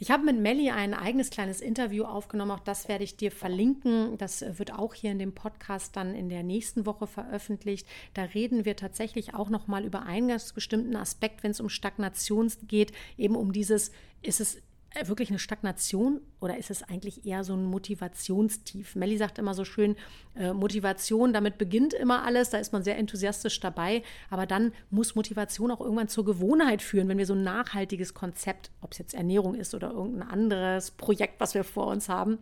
Ich 0.00 0.12
habe 0.12 0.24
mit 0.24 0.38
Melli 0.38 0.70
ein 0.70 0.94
eigenes 0.94 1.30
kleines 1.30 1.60
Interview 1.60 2.04
aufgenommen, 2.04 2.52
auch 2.52 2.60
das 2.60 2.86
werde 2.86 3.02
ich 3.02 3.16
dir 3.16 3.32
verlinken. 3.32 4.16
Das 4.16 4.44
wird 4.58 4.72
auch 4.72 4.94
hier 4.94 5.10
in 5.10 5.18
dem 5.18 5.32
Podcast 5.32 5.96
dann 5.96 6.14
in 6.14 6.28
der 6.28 6.44
nächsten 6.44 6.86
Woche 6.86 7.08
veröffentlicht. 7.08 7.86
Da 8.14 8.22
reden 8.22 8.64
wir 8.64 8.76
tatsächlich 8.76 9.34
auch 9.34 9.48
noch 9.48 9.66
mal 9.66 9.84
über 9.84 10.04
einen 10.04 10.28
ganz 10.28 10.52
bestimmten 10.52 10.94
Aspekt, 10.94 11.42
wenn 11.42 11.50
es 11.50 11.60
um 11.60 11.68
Stagnation 11.68 12.50
geht, 12.68 12.92
eben 13.16 13.34
um 13.34 13.52
dieses 13.52 13.90
ist 14.22 14.40
es 14.40 14.56
äh, 14.56 14.60
wirklich 15.04 15.30
eine 15.30 15.38
Stagnation 15.38 16.20
oder 16.40 16.56
ist 16.56 16.70
es 16.70 16.82
eigentlich 16.82 17.24
eher 17.26 17.44
so 17.44 17.54
ein 17.54 17.64
Motivationstief? 17.64 18.96
Melli 18.96 19.16
sagt 19.16 19.38
immer 19.38 19.54
so 19.54 19.64
schön, 19.64 19.96
äh, 20.34 20.52
Motivation, 20.52 21.32
damit 21.32 21.58
beginnt 21.58 21.94
immer 21.94 22.24
alles, 22.24 22.50
da 22.50 22.58
ist 22.58 22.72
man 22.72 22.82
sehr 22.82 22.96
enthusiastisch 22.96 23.60
dabei, 23.60 24.02
aber 24.30 24.46
dann 24.46 24.72
muss 24.90 25.14
Motivation 25.14 25.70
auch 25.70 25.80
irgendwann 25.80 26.08
zur 26.08 26.24
Gewohnheit 26.24 26.82
führen, 26.82 27.08
wenn 27.08 27.18
wir 27.18 27.26
so 27.26 27.34
ein 27.34 27.44
nachhaltiges 27.44 28.14
Konzept, 28.14 28.70
ob 28.80 28.92
es 28.92 28.98
jetzt 28.98 29.14
Ernährung 29.14 29.54
ist 29.54 29.74
oder 29.74 29.90
irgendein 29.90 30.28
anderes 30.28 30.90
Projekt, 30.90 31.38
was 31.38 31.54
wir 31.54 31.64
vor 31.64 31.88
uns 31.88 32.08
haben, 32.08 32.38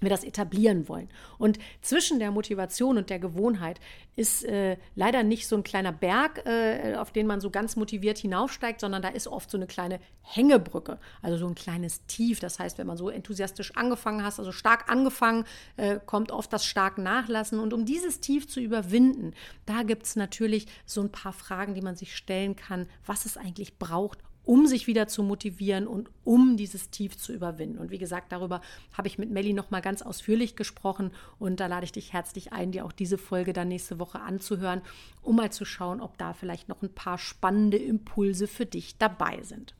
wir 0.00 0.10
das 0.10 0.24
etablieren 0.24 0.88
wollen. 0.88 1.08
Und 1.38 1.58
zwischen 1.82 2.18
der 2.18 2.30
Motivation 2.30 2.96
und 2.98 3.10
der 3.10 3.18
Gewohnheit 3.18 3.80
ist 4.16 4.44
äh, 4.44 4.76
leider 4.94 5.22
nicht 5.22 5.46
so 5.46 5.56
ein 5.56 5.62
kleiner 5.62 5.92
Berg, 5.92 6.44
äh, 6.46 6.94
auf 6.96 7.12
den 7.12 7.26
man 7.26 7.40
so 7.40 7.50
ganz 7.50 7.76
motiviert 7.76 8.18
hinaufsteigt, 8.18 8.80
sondern 8.80 9.02
da 9.02 9.08
ist 9.08 9.28
oft 9.28 9.50
so 9.50 9.56
eine 9.56 9.66
kleine 9.66 10.00
Hängebrücke, 10.22 10.98
also 11.22 11.36
so 11.36 11.46
ein 11.46 11.54
kleines 11.54 12.06
Tief. 12.06 12.40
Das 12.40 12.58
heißt, 12.58 12.78
wenn 12.78 12.86
man 12.86 12.96
so 12.96 13.08
enthusiastisch 13.08 13.76
angefangen 13.76 14.24
hat, 14.24 14.38
also 14.38 14.52
stark 14.52 14.90
angefangen, 14.90 15.44
äh, 15.76 15.98
kommt 16.04 16.32
oft 16.32 16.52
das 16.52 16.64
stark 16.64 16.98
Nachlassen. 16.98 17.58
Und 17.58 17.72
um 17.72 17.84
dieses 17.84 18.20
Tief 18.20 18.48
zu 18.48 18.60
überwinden, 18.60 19.34
da 19.66 19.82
gibt 19.82 20.04
es 20.04 20.16
natürlich 20.16 20.66
so 20.86 21.00
ein 21.00 21.10
paar 21.10 21.32
Fragen, 21.32 21.74
die 21.74 21.82
man 21.82 21.96
sich 21.96 22.16
stellen 22.16 22.56
kann, 22.56 22.88
was 23.04 23.26
es 23.26 23.36
eigentlich 23.36 23.78
braucht, 23.78 24.18
um 24.44 24.66
sich 24.66 24.86
wieder 24.86 25.08
zu 25.08 25.22
motivieren 25.22 25.86
und 25.86 26.10
um 26.24 26.56
dieses 26.56 26.90
Tief 26.90 27.16
zu 27.16 27.32
überwinden. 27.32 27.78
Und 27.78 27.90
wie 27.90 27.98
gesagt, 27.98 28.32
darüber 28.32 28.60
habe 28.92 29.08
ich 29.08 29.18
mit 29.18 29.30
Melli 29.30 29.52
noch 29.52 29.70
mal 29.70 29.80
ganz 29.80 30.02
ausführlich 30.02 30.56
gesprochen 30.56 31.10
und 31.38 31.60
da 31.60 31.66
lade 31.66 31.84
ich 31.84 31.92
dich 31.92 32.12
herzlich 32.12 32.52
ein, 32.52 32.72
dir 32.72 32.84
auch 32.84 32.92
diese 32.92 33.18
Folge 33.18 33.52
dann 33.52 33.68
nächste 33.68 33.98
Woche 33.98 34.20
anzuhören, 34.20 34.82
um 35.22 35.36
mal 35.36 35.52
zu 35.52 35.64
schauen, 35.64 36.00
ob 36.00 36.16
da 36.18 36.32
vielleicht 36.32 36.68
noch 36.68 36.82
ein 36.82 36.92
paar 36.92 37.18
spannende 37.18 37.76
Impulse 37.76 38.46
für 38.46 38.66
dich 38.66 38.96
dabei 38.98 39.42
sind. 39.42 39.74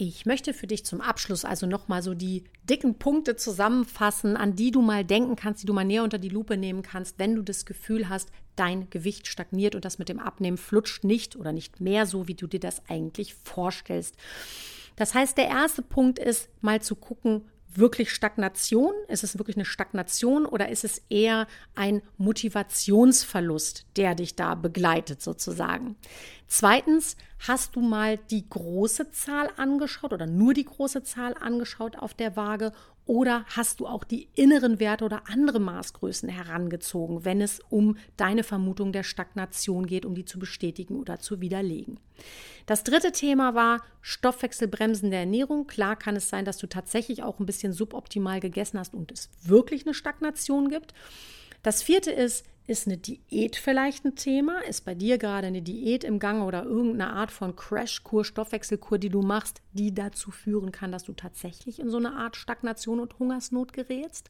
Ich 0.00 0.26
möchte 0.26 0.54
für 0.54 0.68
dich 0.68 0.86
zum 0.86 1.00
Abschluss 1.00 1.44
also 1.44 1.66
nochmal 1.66 2.04
so 2.04 2.14
die 2.14 2.44
dicken 2.62 3.00
Punkte 3.00 3.34
zusammenfassen, 3.34 4.36
an 4.36 4.54
die 4.54 4.70
du 4.70 4.80
mal 4.80 5.04
denken 5.04 5.34
kannst, 5.34 5.60
die 5.60 5.66
du 5.66 5.72
mal 5.72 5.84
näher 5.84 6.04
unter 6.04 6.18
die 6.18 6.28
Lupe 6.28 6.56
nehmen 6.56 6.82
kannst, 6.82 7.18
wenn 7.18 7.34
du 7.34 7.42
das 7.42 7.66
Gefühl 7.66 8.08
hast, 8.08 8.30
dein 8.54 8.88
Gewicht 8.90 9.26
stagniert 9.26 9.74
und 9.74 9.84
das 9.84 9.98
mit 9.98 10.08
dem 10.08 10.20
Abnehmen 10.20 10.56
flutscht 10.56 11.02
nicht 11.02 11.34
oder 11.34 11.50
nicht 11.50 11.80
mehr 11.80 12.06
so, 12.06 12.28
wie 12.28 12.36
du 12.36 12.46
dir 12.46 12.60
das 12.60 12.80
eigentlich 12.88 13.34
vorstellst. 13.34 14.14
Das 14.94 15.14
heißt, 15.14 15.36
der 15.36 15.48
erste 15.48 15.82
Punkt 15.82 16.20
ist, 16.20 16.48
mal 16.60 16.80
zu 16.80 16.94
gucken, 16.94 17.42
wirklich 17.74 18.12
Stagnation? 18.12 18.92
Ist 19.08 19.24
es 19.24 19.38
wirklich 19.38 19.56
eine 19.56 19.64
Stagnation 19.64 20.46
oder 20.46 20.68
ist 20.68 20.84
es 20.84 21.02
eher 21.08 21.46
ein 21.74 22.02
Motivationsverlust, 22.16 23.86
der 23.96 24.14
dich 24.14 24.36
da 24.36 24.54
begleitet 24.54 25.22
sozusagen? 25.22 25.96
Zweitens, 26.46 27.16
hast 27.46 27.76
du 27.76 27.80
mal 27.80 28.18
die 28.30 28.48
große 28.48 29.10
Zahl 29.10 29.50
angeschaut 29.56 30.12
oder 30.12 30.26
nur 30.26 30.54
die 30.54 30.64
große 30.64 31.02
Zahl 31.02 31.34
angeschaut 31.38 31.96
auf 31.96 32.14
der 32.14 32.36
Waage 32.36 32.72
oder 33.08 33.46
hast 33.48 33.80
du 33.80 33.86
auch 33.86 34.04
die 34.04 34.28
inneren 34.34 34.80
Werte 34.80 35.02
oder 35.02 35.22
andere 35.28 35.58
Maßgrößen 35.60 36.28
herangezogen, 36.28 37.24
wenn 37.24 37.40
es 37.40 37.60
um 37.70 37.96
deine 38.18 38.44
Vermutung 38.44 38.92
der 38.92 39.02
Stagnation 39.02 39.86
geht, 39.86 40.04
um 40.04 40.14
die 40.14 40.26
zu 40.26 40.38
bestätigen 40.38 41.00
oder 41.00 41.18
zu 41.18 41.40
widerlegen? 41.40 41.98
Das 42.66 42.84
dritte 42.84 43.10
Thema 43.10 43.54
war 43.54 43.82
Stoffwechselbremsen 44.02 45.10
der 45.10 45.20
Ernährung. 45.20 45.66
Klar 45.66 45.96
kann 45.96 46.16
es 46.16 46.28
sein, 46.28 46.44
dass 46.44 46.58
du 46.58 46.66
tatsächlich 46.66 47.22
auch 47.22 47.40
ein 47.40 47.46
bisschen 47.46 47.72
suboptimal 47.72 48.40
gegessen 48.40 48.78
hast 48.78 48.92
und 48.92 49.10
es 49.10 49.30
wirklich 49.42 49.86
eine 49.86 49.94
Stagnation 49.94 50.68
gibt. 50.68 50.92
Das 51.62 51.82
vierte 51.82 52.10
ist, 52.10 52.44
ist 52.68 52.86
eine 52.86 52.98
Diät 52.98 53.56
vielleicht 53.56 54.04
ein 54.04 54.14
Thema? 54.14 54.60
Ist 54.60 54.84
bei 54.84 54.94
dir 54.94 55.16
gerade 55.16 55.46
eine 55.46 55.62
Diät 55.62 56.04
im 56.04 56.18
Gang 56.18 56.46
oder 56.46 56.64
irgendeine 56.64 57.14
Art 57.14 57.30
von 57.30 57.56
Crashkur, 57.56 58.26
Stoffwechselkur, 58.26 58.98
die 58.98 59.08
du 59.08 59.22
machst, 59.22 59.62
die 59.72 59.94
dazu 59.94 60.30
führen 60.30 60.70
kann, 60.70 60.92
dass 60.92 61.02
du 61.02 61.14
tatsächlich 61.14 61.80
in 61.80 61.88
so 61.88 61.96
eine 61.96 62.12
Art 62.12 62.36
Stagnation 62.36 63.00
und 63.00 63.18
Hungersnot 63.18 63.72
gerätst? 63.72 64.28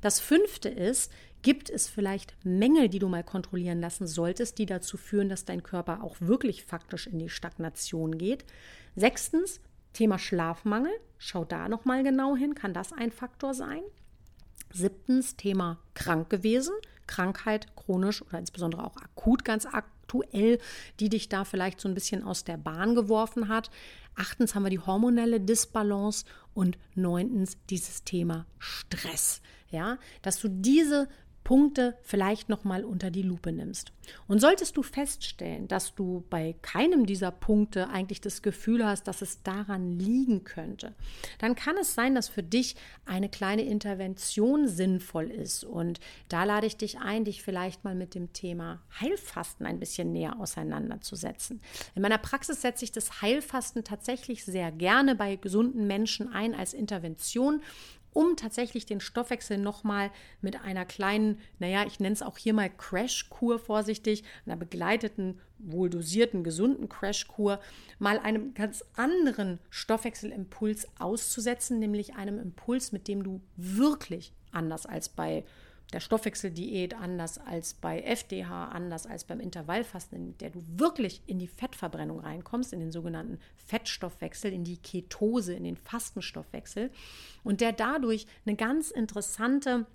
Das 0.00 0.18
fünfte 0.18 0.68
ist, 0.68 1.12
gibt 1.42 1.70
es 1.70 1.86
vielleicht 1.86 2.34
Mängel, 2.44 2.88
die 2.88 2.98
du 2.98 3.06
mal 3.06 3.22
kontrollieren 3.22 3.80
lassen 3.80 4.08
solltest, 4.08 4.58
die 4.58 4.66
dazu 4.66 4.96
führen, 4.96 5.28
dass 5.28 5.44
dein 5.44 5.62
Körper 5.62 6.02
auch 6.02 6.16
wirklich 6.18 6.64
faktisch 6.64 7.06
in 7.06 7.20
die 7.20 7.28
Stagnation 7.28 8.18
geht? 8.18 8.44
Sechstens, 8.96 9.60
Thema 9.92 10.18
Schlafmangel. 10.18 10.92
Schau 11.16 11.44
da 11.44 11.68
noch 11.68 11.84
mal 11.84 12.02
genau 12.02 12.34
hin, 12.34 12.56
kann 12.56 12.74
das 12.74 12.92
ein 12.92 13.12
Faktor 13.12 13.54
sein? 13.54 13.82
Siebtens, 14.72 15.36
Thema 15.36 15.78
krank 15.94 16.30
gewesen. 16.30 16.74
Krankheit, 17.06 17.74
chronisch 17.74 18.22
oder 18.22 18.38
insbesondere 18.38 18.84
auch 18.84 18.96
akut 18.96 19.44
ganz 19.44 19.66
aktuell, 19.66 20.58
die 21.00 21.08
dich 21.08 21.28
da 21.28 21.44
vielleicht 21.44 21.80
so 21.80 21.88
ein 21.88 21.94
bisschen 21.94 22.22
aus 22.22 22.44
der 22.44 22.56
Bahn 22.58 22.94
geworfen 22.94 23.48
hat. 23.48 23.70
Achtens 24.14 24.54
haben 24.54 24.64
wir 24.64 24.70
die 24.70 24.80
hormonelle 24.80 25.40
Disbalance 25.40 26.26
und 26.54 26.78
neuntens 26.94 27.56
dieses 27.70 28.04
Thema 28.04 28.46
Stress. 28.58 29.40
Ja, 29.70 29.98
dass 30.22 30.40
du 30.40 30.48
diese 30.48 31.08
Punkte 31.48 31.96
vielleicht 32.02 32.50
nochmal 32.50 32.84
unter 32.84 33.10
die 33.10 33.22
Lupe 33.22 33.52
nimmst. 33.52 33.94
Und 34.26 34.38
solltest 34.38 34.76
du 34.76 34.82
feststellen, 34.82 35.66
dass 35.66 35.94
du 35.94 36.22
bei 36.28 36.54
keinem 36.60 37.06
dieser 37.06 37.30
Punkte 37.30 37.88
eigentlich 37.88 38.20
das 38.20 38.42
Gefühl 38.42 38.84
hast, 38.84 39.08
dass 39.08 39.22
es 39.22 39.42
daran 39.44 39.98
liegen 39.98 40.44
könnte, 40.44 40.94
dann 41.38 41.54
kann 41.54 41.78
es 41.78 41.94
sein, 41.94 42.14
dass 42.14 42.28
für 42.28 42.42
dich 42.42 42.76
eine 43.06 43.30
kleine 43.30 43.62
Intervention 43.62 44.68
sinnvoll 44.68 45.30
ist. 45.30 45.64
Und 45.64 46.00
da 46.28 46.44
lade 46.44 46.66
ich 46.66 46.76
dich 46.76 46.98
ein, 46.98 47.24
dich 47.24 47.42
vielleicht 47.42 47.82
mal 47.82 47.94
mit 47.94 48.14
dem 48.14 48.34
Thema 48.34 48.82
Heilfasten 49.00 49.64
ein 49.64 49.80
bisschen 49.80 50.12
näher 50.12 50.38
auseinanderzusetzen. 50.38 51.62
In 51.94 52.02
meiner 52.02 52.18
Praxis 52.18 52.60
setze 52.60 52.84
ich 52.84 52.92
das 52.92 53.22
Heilfasten 53.22 53.84
tatsächlich 53.84 54.44
sehr 54.44 54.70
gerne 54.70 55.14
bei 55.14 55.36
gesunden 55.36 55.86
Menschen 55.86 56.30
ein 56.30 56.54
als 56.54 56.74
Intervention 56.74 57.62
um 58.18 58.34
tatsächlich 58.34 58.84
den 58.84 58.98
Stoffwechsel 58.98 59.58
nochmal 59.58 60.10
mit 60.40 60.60
einer 60.64 60.84
kleinen, 60.84 61.38
naja, 61.60 61.84
ich 61.86 62.00
nenne 62.00 62.14
es 62.14 62.22
auch 62.22 62.36
hier 62.36 62.52
mal 62.52 62.68
Crashkur 62.68 63.60
vorsichtig, 63.60 64.24
einer 64.44 64.56
begleiteten, 64.56 65.38
wohl 65.60 65.88
dosierten, 65.88 66.42
gesunden 66.42 66.88
Crashkur, 66.88 67.60
mal 68.00 68.18
einem 68.18 68.54
ganz 68.54 68.84
anderen 68.96 69.60
Stoffwechselimpuls 69.70 70.88
auszusetzen, 70.98 71.78
nämlich 71.78 72.16
einem 72.16 72.40
Impuls, 72.40 72.90
mit 72.90 73.06
dem 73.06 73.22
du 73.22 73.40
wirklich 73.54 74.32
anders 74.50 74.84
als 74.84 75.08
bei 75.08 75.44
der 75.92 76.00
Stoffwechseldiät 76.00 76.94
anders 76.94 77.38
als 77.38 77.74
bei 77.74 78.02
FDH, 78.02 78.66
anders 78.68 79.06
als 79.06 79.24
beim 79.24 79.40
Intervallfasten, 79.40 80.18
in 80.18 80.38
der 80.38 80.50
du 80.50 80.62
wirklich 80.66 81.22
in 81.26 81.38
die 81.38 81.46
Fettverbrennung 81.46 82.20
reinkommst, 82.20 82.72
in 82.72 82.80
den 82.80 82.92
sogenannten 82.92 83.38
Fettstoffwechsel, 83.56 84.52
in 84.52 84.64
die 84.64 84.76
Ketose, 84.76 85.54
in 85.54 85.64
den 85.64 85.76
Fastenstoffwechsel 85.76 86.90
und 87.42 87.60
der 87.60 87.72
dadurch 87.72 88.26
eine 88.44 88.56
ganz 88.56 88.90
interessante 88.90 89.86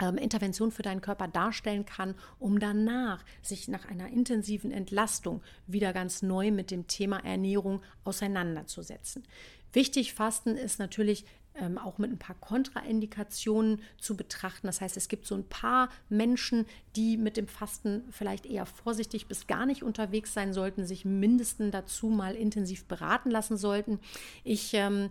ähm, 0.00 0.16
Intervention 0.16 0.70
für 0.70 0.82
deinen 0.82 1.00
Körper 1.00 1.28
darstellen 1.28 1.84
kann, 1.84 2.14
um 2.38 2.58
danach 2.58 3.24
sich 3.42 3.68
nach 3.68 3.86
einer 3.86 4.08
intensiven 4.08 4.70
Entlastung 4.70 5.42
wieder 5.66 5.92
ganz 5.92 6.22
neu 6.22 6.50
mit 6.50 6.70
dem 6.70 6.86
Thema 6.86 7.18
Ernährung 7.18 7.82
auseinanderzusetzen. 8.04 9.24
Wichtig 9.72 10.14
Fasten 10.14 10.56
ist 10.56 10.78
natürlich 10.78 11.26
ähm, 11.60 11.78
auch 11.78 11.98
mit 11.98 12.10
ein 12.10 12.18
paar 12.18 12.36
Kontraindikationen 12.36 13.82
zu 13.98 14.16
betrachten. 14.16 14.66
Das 14.66 14.80
heißt, 14.80 14.96
es 14.96 15.08
gibt 15.08 15.26
so 15.26 15.34
ein 15.34 15.48
paar 15.48 15.88
Menschen, 16.08 16.66
die 16.96 17.16
mit 17.16 17.36
dem 17.36 17.48
Fasten 17.48 18.04
vielleicht 18.10 18.46
eher 18.46 18.66
vorsichtig 18.66 19.26
bis 19.26 19.46
gar 19.46 19.66
nicht 19.66 19.82
unterwegs 19.82 20.32
sein 20.32 20.52
sollten, 20.52 20.86
sich 20.86 21.04
mindestens 21.04 21.72
dazu 21.72 22.08
mal 22.08 22.34
intensiv 22.34 22.84
beraten 22.86 23.30
lassen 23.30 23.56
sollten. 23.56 24.00
Ich 24.44 24.74
ähm, 24.74 25.10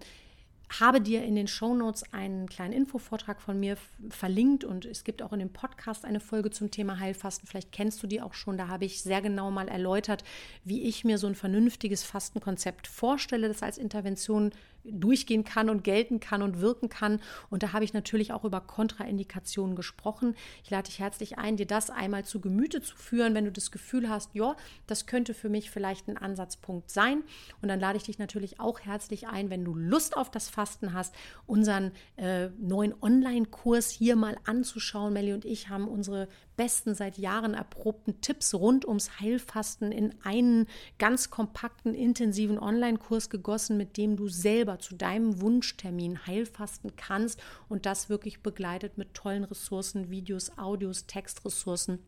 habe 0.80 1.00
dir 1.00 1.24
in 1.24 1.36
den 1.36 1.48
Show 1.48 1.74
Notes 1.74 2.04
einen 2.12 2.48
kleinen 2.48 2.74
Infovortrag 2.74 3.42
von 3.42 3.60
mir 3.60 3.78
verlinkt 4.10 4.64
und 4.64 4.86
es 4.86 5.04
gibt 5.04 5.22
auch 5.22 5.32
in 5.32 5.40
dem 5.40 5.52
Podcast 5.52 6.04
eine 6.04 6.20
Folge 6.20 6.52
zum 6.52 6.72
Thema 6.72 7.00
Heilfasten. 7.00 7.48
Vielleicht 7.48 7.72
kennst 7.72 8.04
du 8.04 8.08
die 8.08 8.22
auch 8.22 8.34
schon. 8.34 8.58
Da 8.58 8.68
habe 8.68 8.86
ich 8.86 9.02
sehr 9.02 9.22
genau 9.22 9.50
mal 9.50 9.70
erläutert, 9.70 10.24
wie 10.66 10.84
ich 10.84 11.06
mir 11.06 11.18
so 11.18 11.28
ein 11.28 11.36
vernünftiges 11.36 12.04
Fastenkonzept 12.04 12.88
vorstelle, 12.88 13.48
das 13.48 13.64
als 13.64 13.78
Intervention 13.78 14.52
durchgehen 14.92 15.44
kann 15.44 15.70
und 15.70 15.84
gelten 15.84 16.20
kann 16.20 16.42
und 16.42 16.62
wirken 16.62 16.90
kann. 16.90 17.20
Und 17.50 17.64
da 17.64 17.74
habe 17.74 17.86
ich 17.86 17.94
natürlich 17.94 18.34
auch 18.34 18.44
über 18.44 18.62
Kontraindikationen 18.62 19.76
gesprochen. 19.76 20.36
Ich 20.64 20.70
lade 20.70 20.88
dich 20.88 21.00
herzlich 21.00 21.38
ein, 21.38 21.58
dir 21.58 21.66
das 21.66 21.90
einmal 21.90 22.26
zu 22.26 22.40
Gemüte 22.40 22.82
zu 22.82 22.96
führen, 22.96 23.34
wenn 23.34 23.46
du 23.46 23.52
das 23.52 23.72
Gefühl 23.72 24.10
hast, 24.10 24.34
ja, 24.34 24.56
das 24.88 25.06
könnte 25.06 25.34
für 25.34 25.50
mich 25.50 25.72
vielleicht 25.72 26.08
ein 26.08 26.18
Ansatzpunkt 26.18 26.90
sein. 26.90 27.24
Und 27.62 27.70
dann 27.70 27.80
lade 27.80 27.98
ich 27.98 28.04
dich 28.04 28.20
natürlich 28.20 28.60
auch 28.60 28.80
herzlich 28.82 29.28
ein, 29.28 29.50
wenn 29.50 29.66
du 29.66 29.76
Lust 29.76 30.16
auf 30.16 30.32
das 30.32 30.50
Fasten 30.50 30.94
hast, 30.94 31.16
unseren 31.46 31.92
äh, 32.16 32.50
neuen 32.60 32.94
Online-Kurs 33.02 33.90
hier 33.90 34.16
mal 34.16 34.38
anzuschauen. 34.46 35.14
Melli 35.14 35.34
und 35.34 35.46
ich 35.46 35.70
haben 35.70 35.88
unsere 35.88 36.28
besten 36.58 36.96
seit 36.96 37.18
Jahren 37.18 37.54
erprobten 37.54 38.20
Tipps 38.20 38.54
rund 38.54 38.86
ums 38.86 39.20
Heilfasten 39.22 39.92
in 39.94 40.14
einen 40.24 40.68
ganz 40.98 41.30
kompakten, 41.30 41.94
intensiven 41.94 42.60
Online-Kurs 42.60 43.30
gegossen, 43.30 43.78
mit 43.78 43.96
dem 43.96 44.18
du 44.18 44.28
selber 44.28 44.80
zu 44.80 44.96
deinem 44.96 45.40
Wunschtermin 45.40 46.28
Heilfasten 46.28 46.96
kannst 46.98 47.40
und 47.70 47.86
das 47.86 48.10
wirklich 48.10 48.42
begleitet 48.42 48.98
mit 48.98 49.14
tollen 49.14 49.46
Ressourcen, 49.46 50.10
Videos, 50.10 50.58
Audios, 50.58 51.06
Textressourcen 51.06 52.00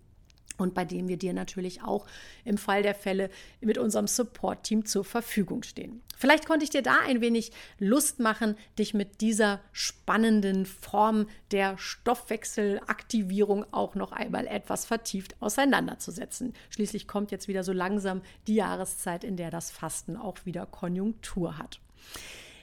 und 0.58 0.74
bei 0.74 0.84
dem 0.84 1.08
wir 1.08 1.18
dir 1.18 1.34
natürlich 1.34 1.82
auch 1.84 2.06
im 2.44 2.58
Fall 2.58 2.84
der 2.84 2.96
Fälle 2.96 3.30
mit 3.62 3.78
unserem 3.78 4.08
Support-Team 4.08 4.86
zur 4.86 5.06
Verfügung 5.06 5.64
stehen. 5.64 6.02
Vielleicht 6.20 6.46
konnte 6.46 6.66
ich 6.66 6.70
dir 6.70 6.82
da 6.82 7.00
ein 7.08 7.22
wenig 7.22 7.54
Lust 7.80 8.20
machen, 8.20 8.58
dich 8.78 8.94
mit 8.94 9.22
dieser 9.22 9.62
spannenden 9.72 10.66
Form 10.66 11.28
der 11.52 11.78
Stoffwechselaktivierung 11.78 13.66
auch 13.72 13.96
noch 13.96 14.12
einmal 14.12 14.46
etwas 14.46 14.84
vertieft 14.84 15.42
auseinanderzusetzen. 15.42 16.54
Schließlich 16.72 17.08
kommt 17.08 17.32
jetzt 17.32 17.48
wieder 17.48 17.64
so 17.64 17.72
langsam 17.72 18.22
die 18.48 18.56
Jahreszeit, 18.56 19.24
in 19.24 19.38
der 19.38 19.50
das 19.50 19.72
Fasten 19.72 20.18
auch 20.18 20.46
wieder 20.46 20.66
Konjunktur 20.66 21.58
hat. 21.58 21.80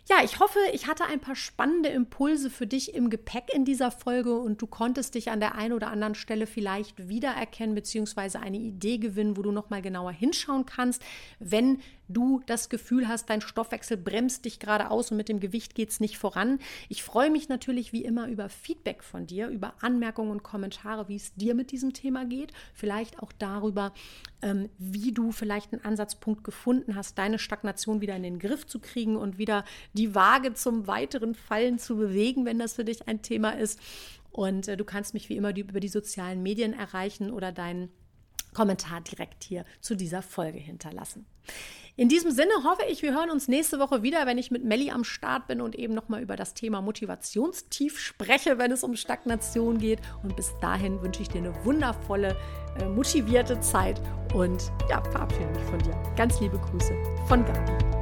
Ja, 0.08 0.18
ich 0.22 0.38
hoffe, 0.38 0.60
ich 0.72 0.86
hatte 0.86 1.04
ein 1.06 1.18
paar 1.18 1.34
spannende 1.34 1.88
Impulse 1.88 2.48
für 2.48 2.68
dich 2.68 2.94
im 2.94 3.10
Gepäck 3.10 3.52
in 3.52 3.64
dieser 3.64 3.90
Folge 3.90 4.38
und 4.38 4.62
du 4.62 4.68
konntest 4.68 5.16
dich 5.16 5.30
an 5.32 5.40
der 5.40 5.56
einen 5.56 5.72
oder 5.72 5.88
anderen 5.88 6.14
Stelle 6.14 6.46
vielleicht 6.46 7.08
wiedererkennen 7.08 7.74
bzw. 7.74 8.38
eine 8.38 8.58
Idee 8.58 8.98
gewinnen, 8.98 9.36
wo 9.36 9.42
du 9.42 9.50
noch 9.50 9.68
mal 9.68 9.82
genauer 9.82 10.12
hinschauen 10.12 10.64
kannst, 10.64 11.02
wenn 11.40 11.80
du 12.08 12.40
das 12.46 12.68
Gefühl 12.68 13.08
hast, 13.08 13.30
dein 13.30 13.40
Stoffwechsel 13.40 13.96
bremst 13.96 14.44
dich 14.44 14.58
gerade 14.58 14.90
aus 14.90 15.10
und 15.10 15.16
mit 15.16 15.28
dem 15.28 15.40
Gewicht 15.40 15.74
geht 15.74 15.90
es 15.90 16.00
nicht 16.00 16.18
voran. 16.18 16.58
Ich 16.88 17.02
freue 17.02 17.30
mich 17.30 17.48
natürlich 17.48 17.92
wie 17.92 18.04
immer 18.04 18.28
über 18.28 18.48
Feedback 18.48 19.02
von 19.02 19.26
dir, 19.26 19.48
über 19.48 19.74
Anmerkungen 19.80 20.30
und 20.30 20.42
Kommentare, 20.42 21.08
wie 21.08 21.16
es 21.16 21.34
dir 21.34 21.54
mit 21.54 21.72
diesem 21.72 21.92
Thema 21.92 22.24
geht. 22.24 22.52
Vielleicht 22.74 23.20
auch 23.20 23.32
darüber, 23.32 23.92
ähm, 24.42 24.68
wie 24.78 25.12
du 25.12 25.32
vielleicht 25.32 25.72
einen 25.72 25.84
Ansatzpunkt 25.84 26.44
gefunden 26.44 26.94
hast, 26.94 27.18
deine 27.18 27.38
Stagnation 27.38 28.00
wieder 28.00 28.16
in 28.16 28.22
den 28.22 28.38
Griff 28.38 28.66
zu 28.66 28.78
kriegen 28.80 29.16
und 29.16 29.38
wieder 29.38 29.64
die 29.92 30.14
Waage 30.14 30.54
zum 30.54 30.86
weiteren 30.86 31.34
Fallen 31.34 31.78
zu 31.78 31.96
bewegen, 31.96 32.44
wenn 32.44 32.58
das 32.58 32.74
für 32.74 32.84
dich 32.84 33.08
ein 33.08 33.22
Thema 33.22 33.50
ist. 33.50 33.80
Und 34.30 34.68
äh, 34.68 34.76
du 34.76 34.84
kannst 34.84 35.14
mich 35.14 35.28
wie 35.28 35.36
immer 35.36 35.52
die, 35.52 35.62
über 35.62 35.80
die 35.80 35.88
sozialen 35.88 36.42
Medien 36.42 36.72
erreichen 36.72 37.30
oder 37.30 37.52
deinen 37.52 37.90
Kommentar 38.56 39.02
direkt 39.02 39.44
hier 39.44 39.64
zu 39.80 39.94
dieser 39.94 40.22
Folge 40.22 40.58
hinterlassen. 40.58 41.26
In 41.98 42.10
diesem 42.10 42.30
Sinne 42.30 42.52
hoffe 42.62 42.82
ich, 42.90 43.00
wir 43.00 43.14
hören 43.14 43.30
uns 43.30 43.48
nächste 43.48 43.78
Woche 43.78 44.02
wieder, 44.02 44.26
wenn 44.26 44.36
ich 44.36 44.50
mit 44.50 44.64
Melli 44.64 44.90
am 44.90 45.02
Start 45.02 45.46
bin 45.46 45.62
und 45.62 45.74
eben 45.74 45.94
nochmal 45.94 46.20
über 46.20 46.36
das 46.36 46.52
Thema 46.52 46.82
Motivationstief 46.82 47.98
spreche, 47.98 48.58
wenn 48.58 48.70
es 48.70 48.84
um 48.84 48.96
Stagnation 48.96 49.78
geht. 49.78 50.00
Und 50.22 50.36
bis 50.36 50.52
dahin 50.60 51.00
wünsche 51.00 51.22
ich 51.22 51.30
dir 51.30 51.38
eine 51.38 51.64
wundervolle, 51.64 52.36
äh, 52.78 52.84
motivierte 52.86 53.60
Zeit 53.60 53.98
und 54.34 54.70
ja, 54.90 55.02
verabschiede 55.04 55.48
mich 55.48 55.64
von 55.64 55.78
dir. 55.78 55.96
Ganz 56.16 56.38
liebe 56.38 56.58
Grüße 56.58 56.92
von 57.28 57.42
Gabi. 57.46 57.95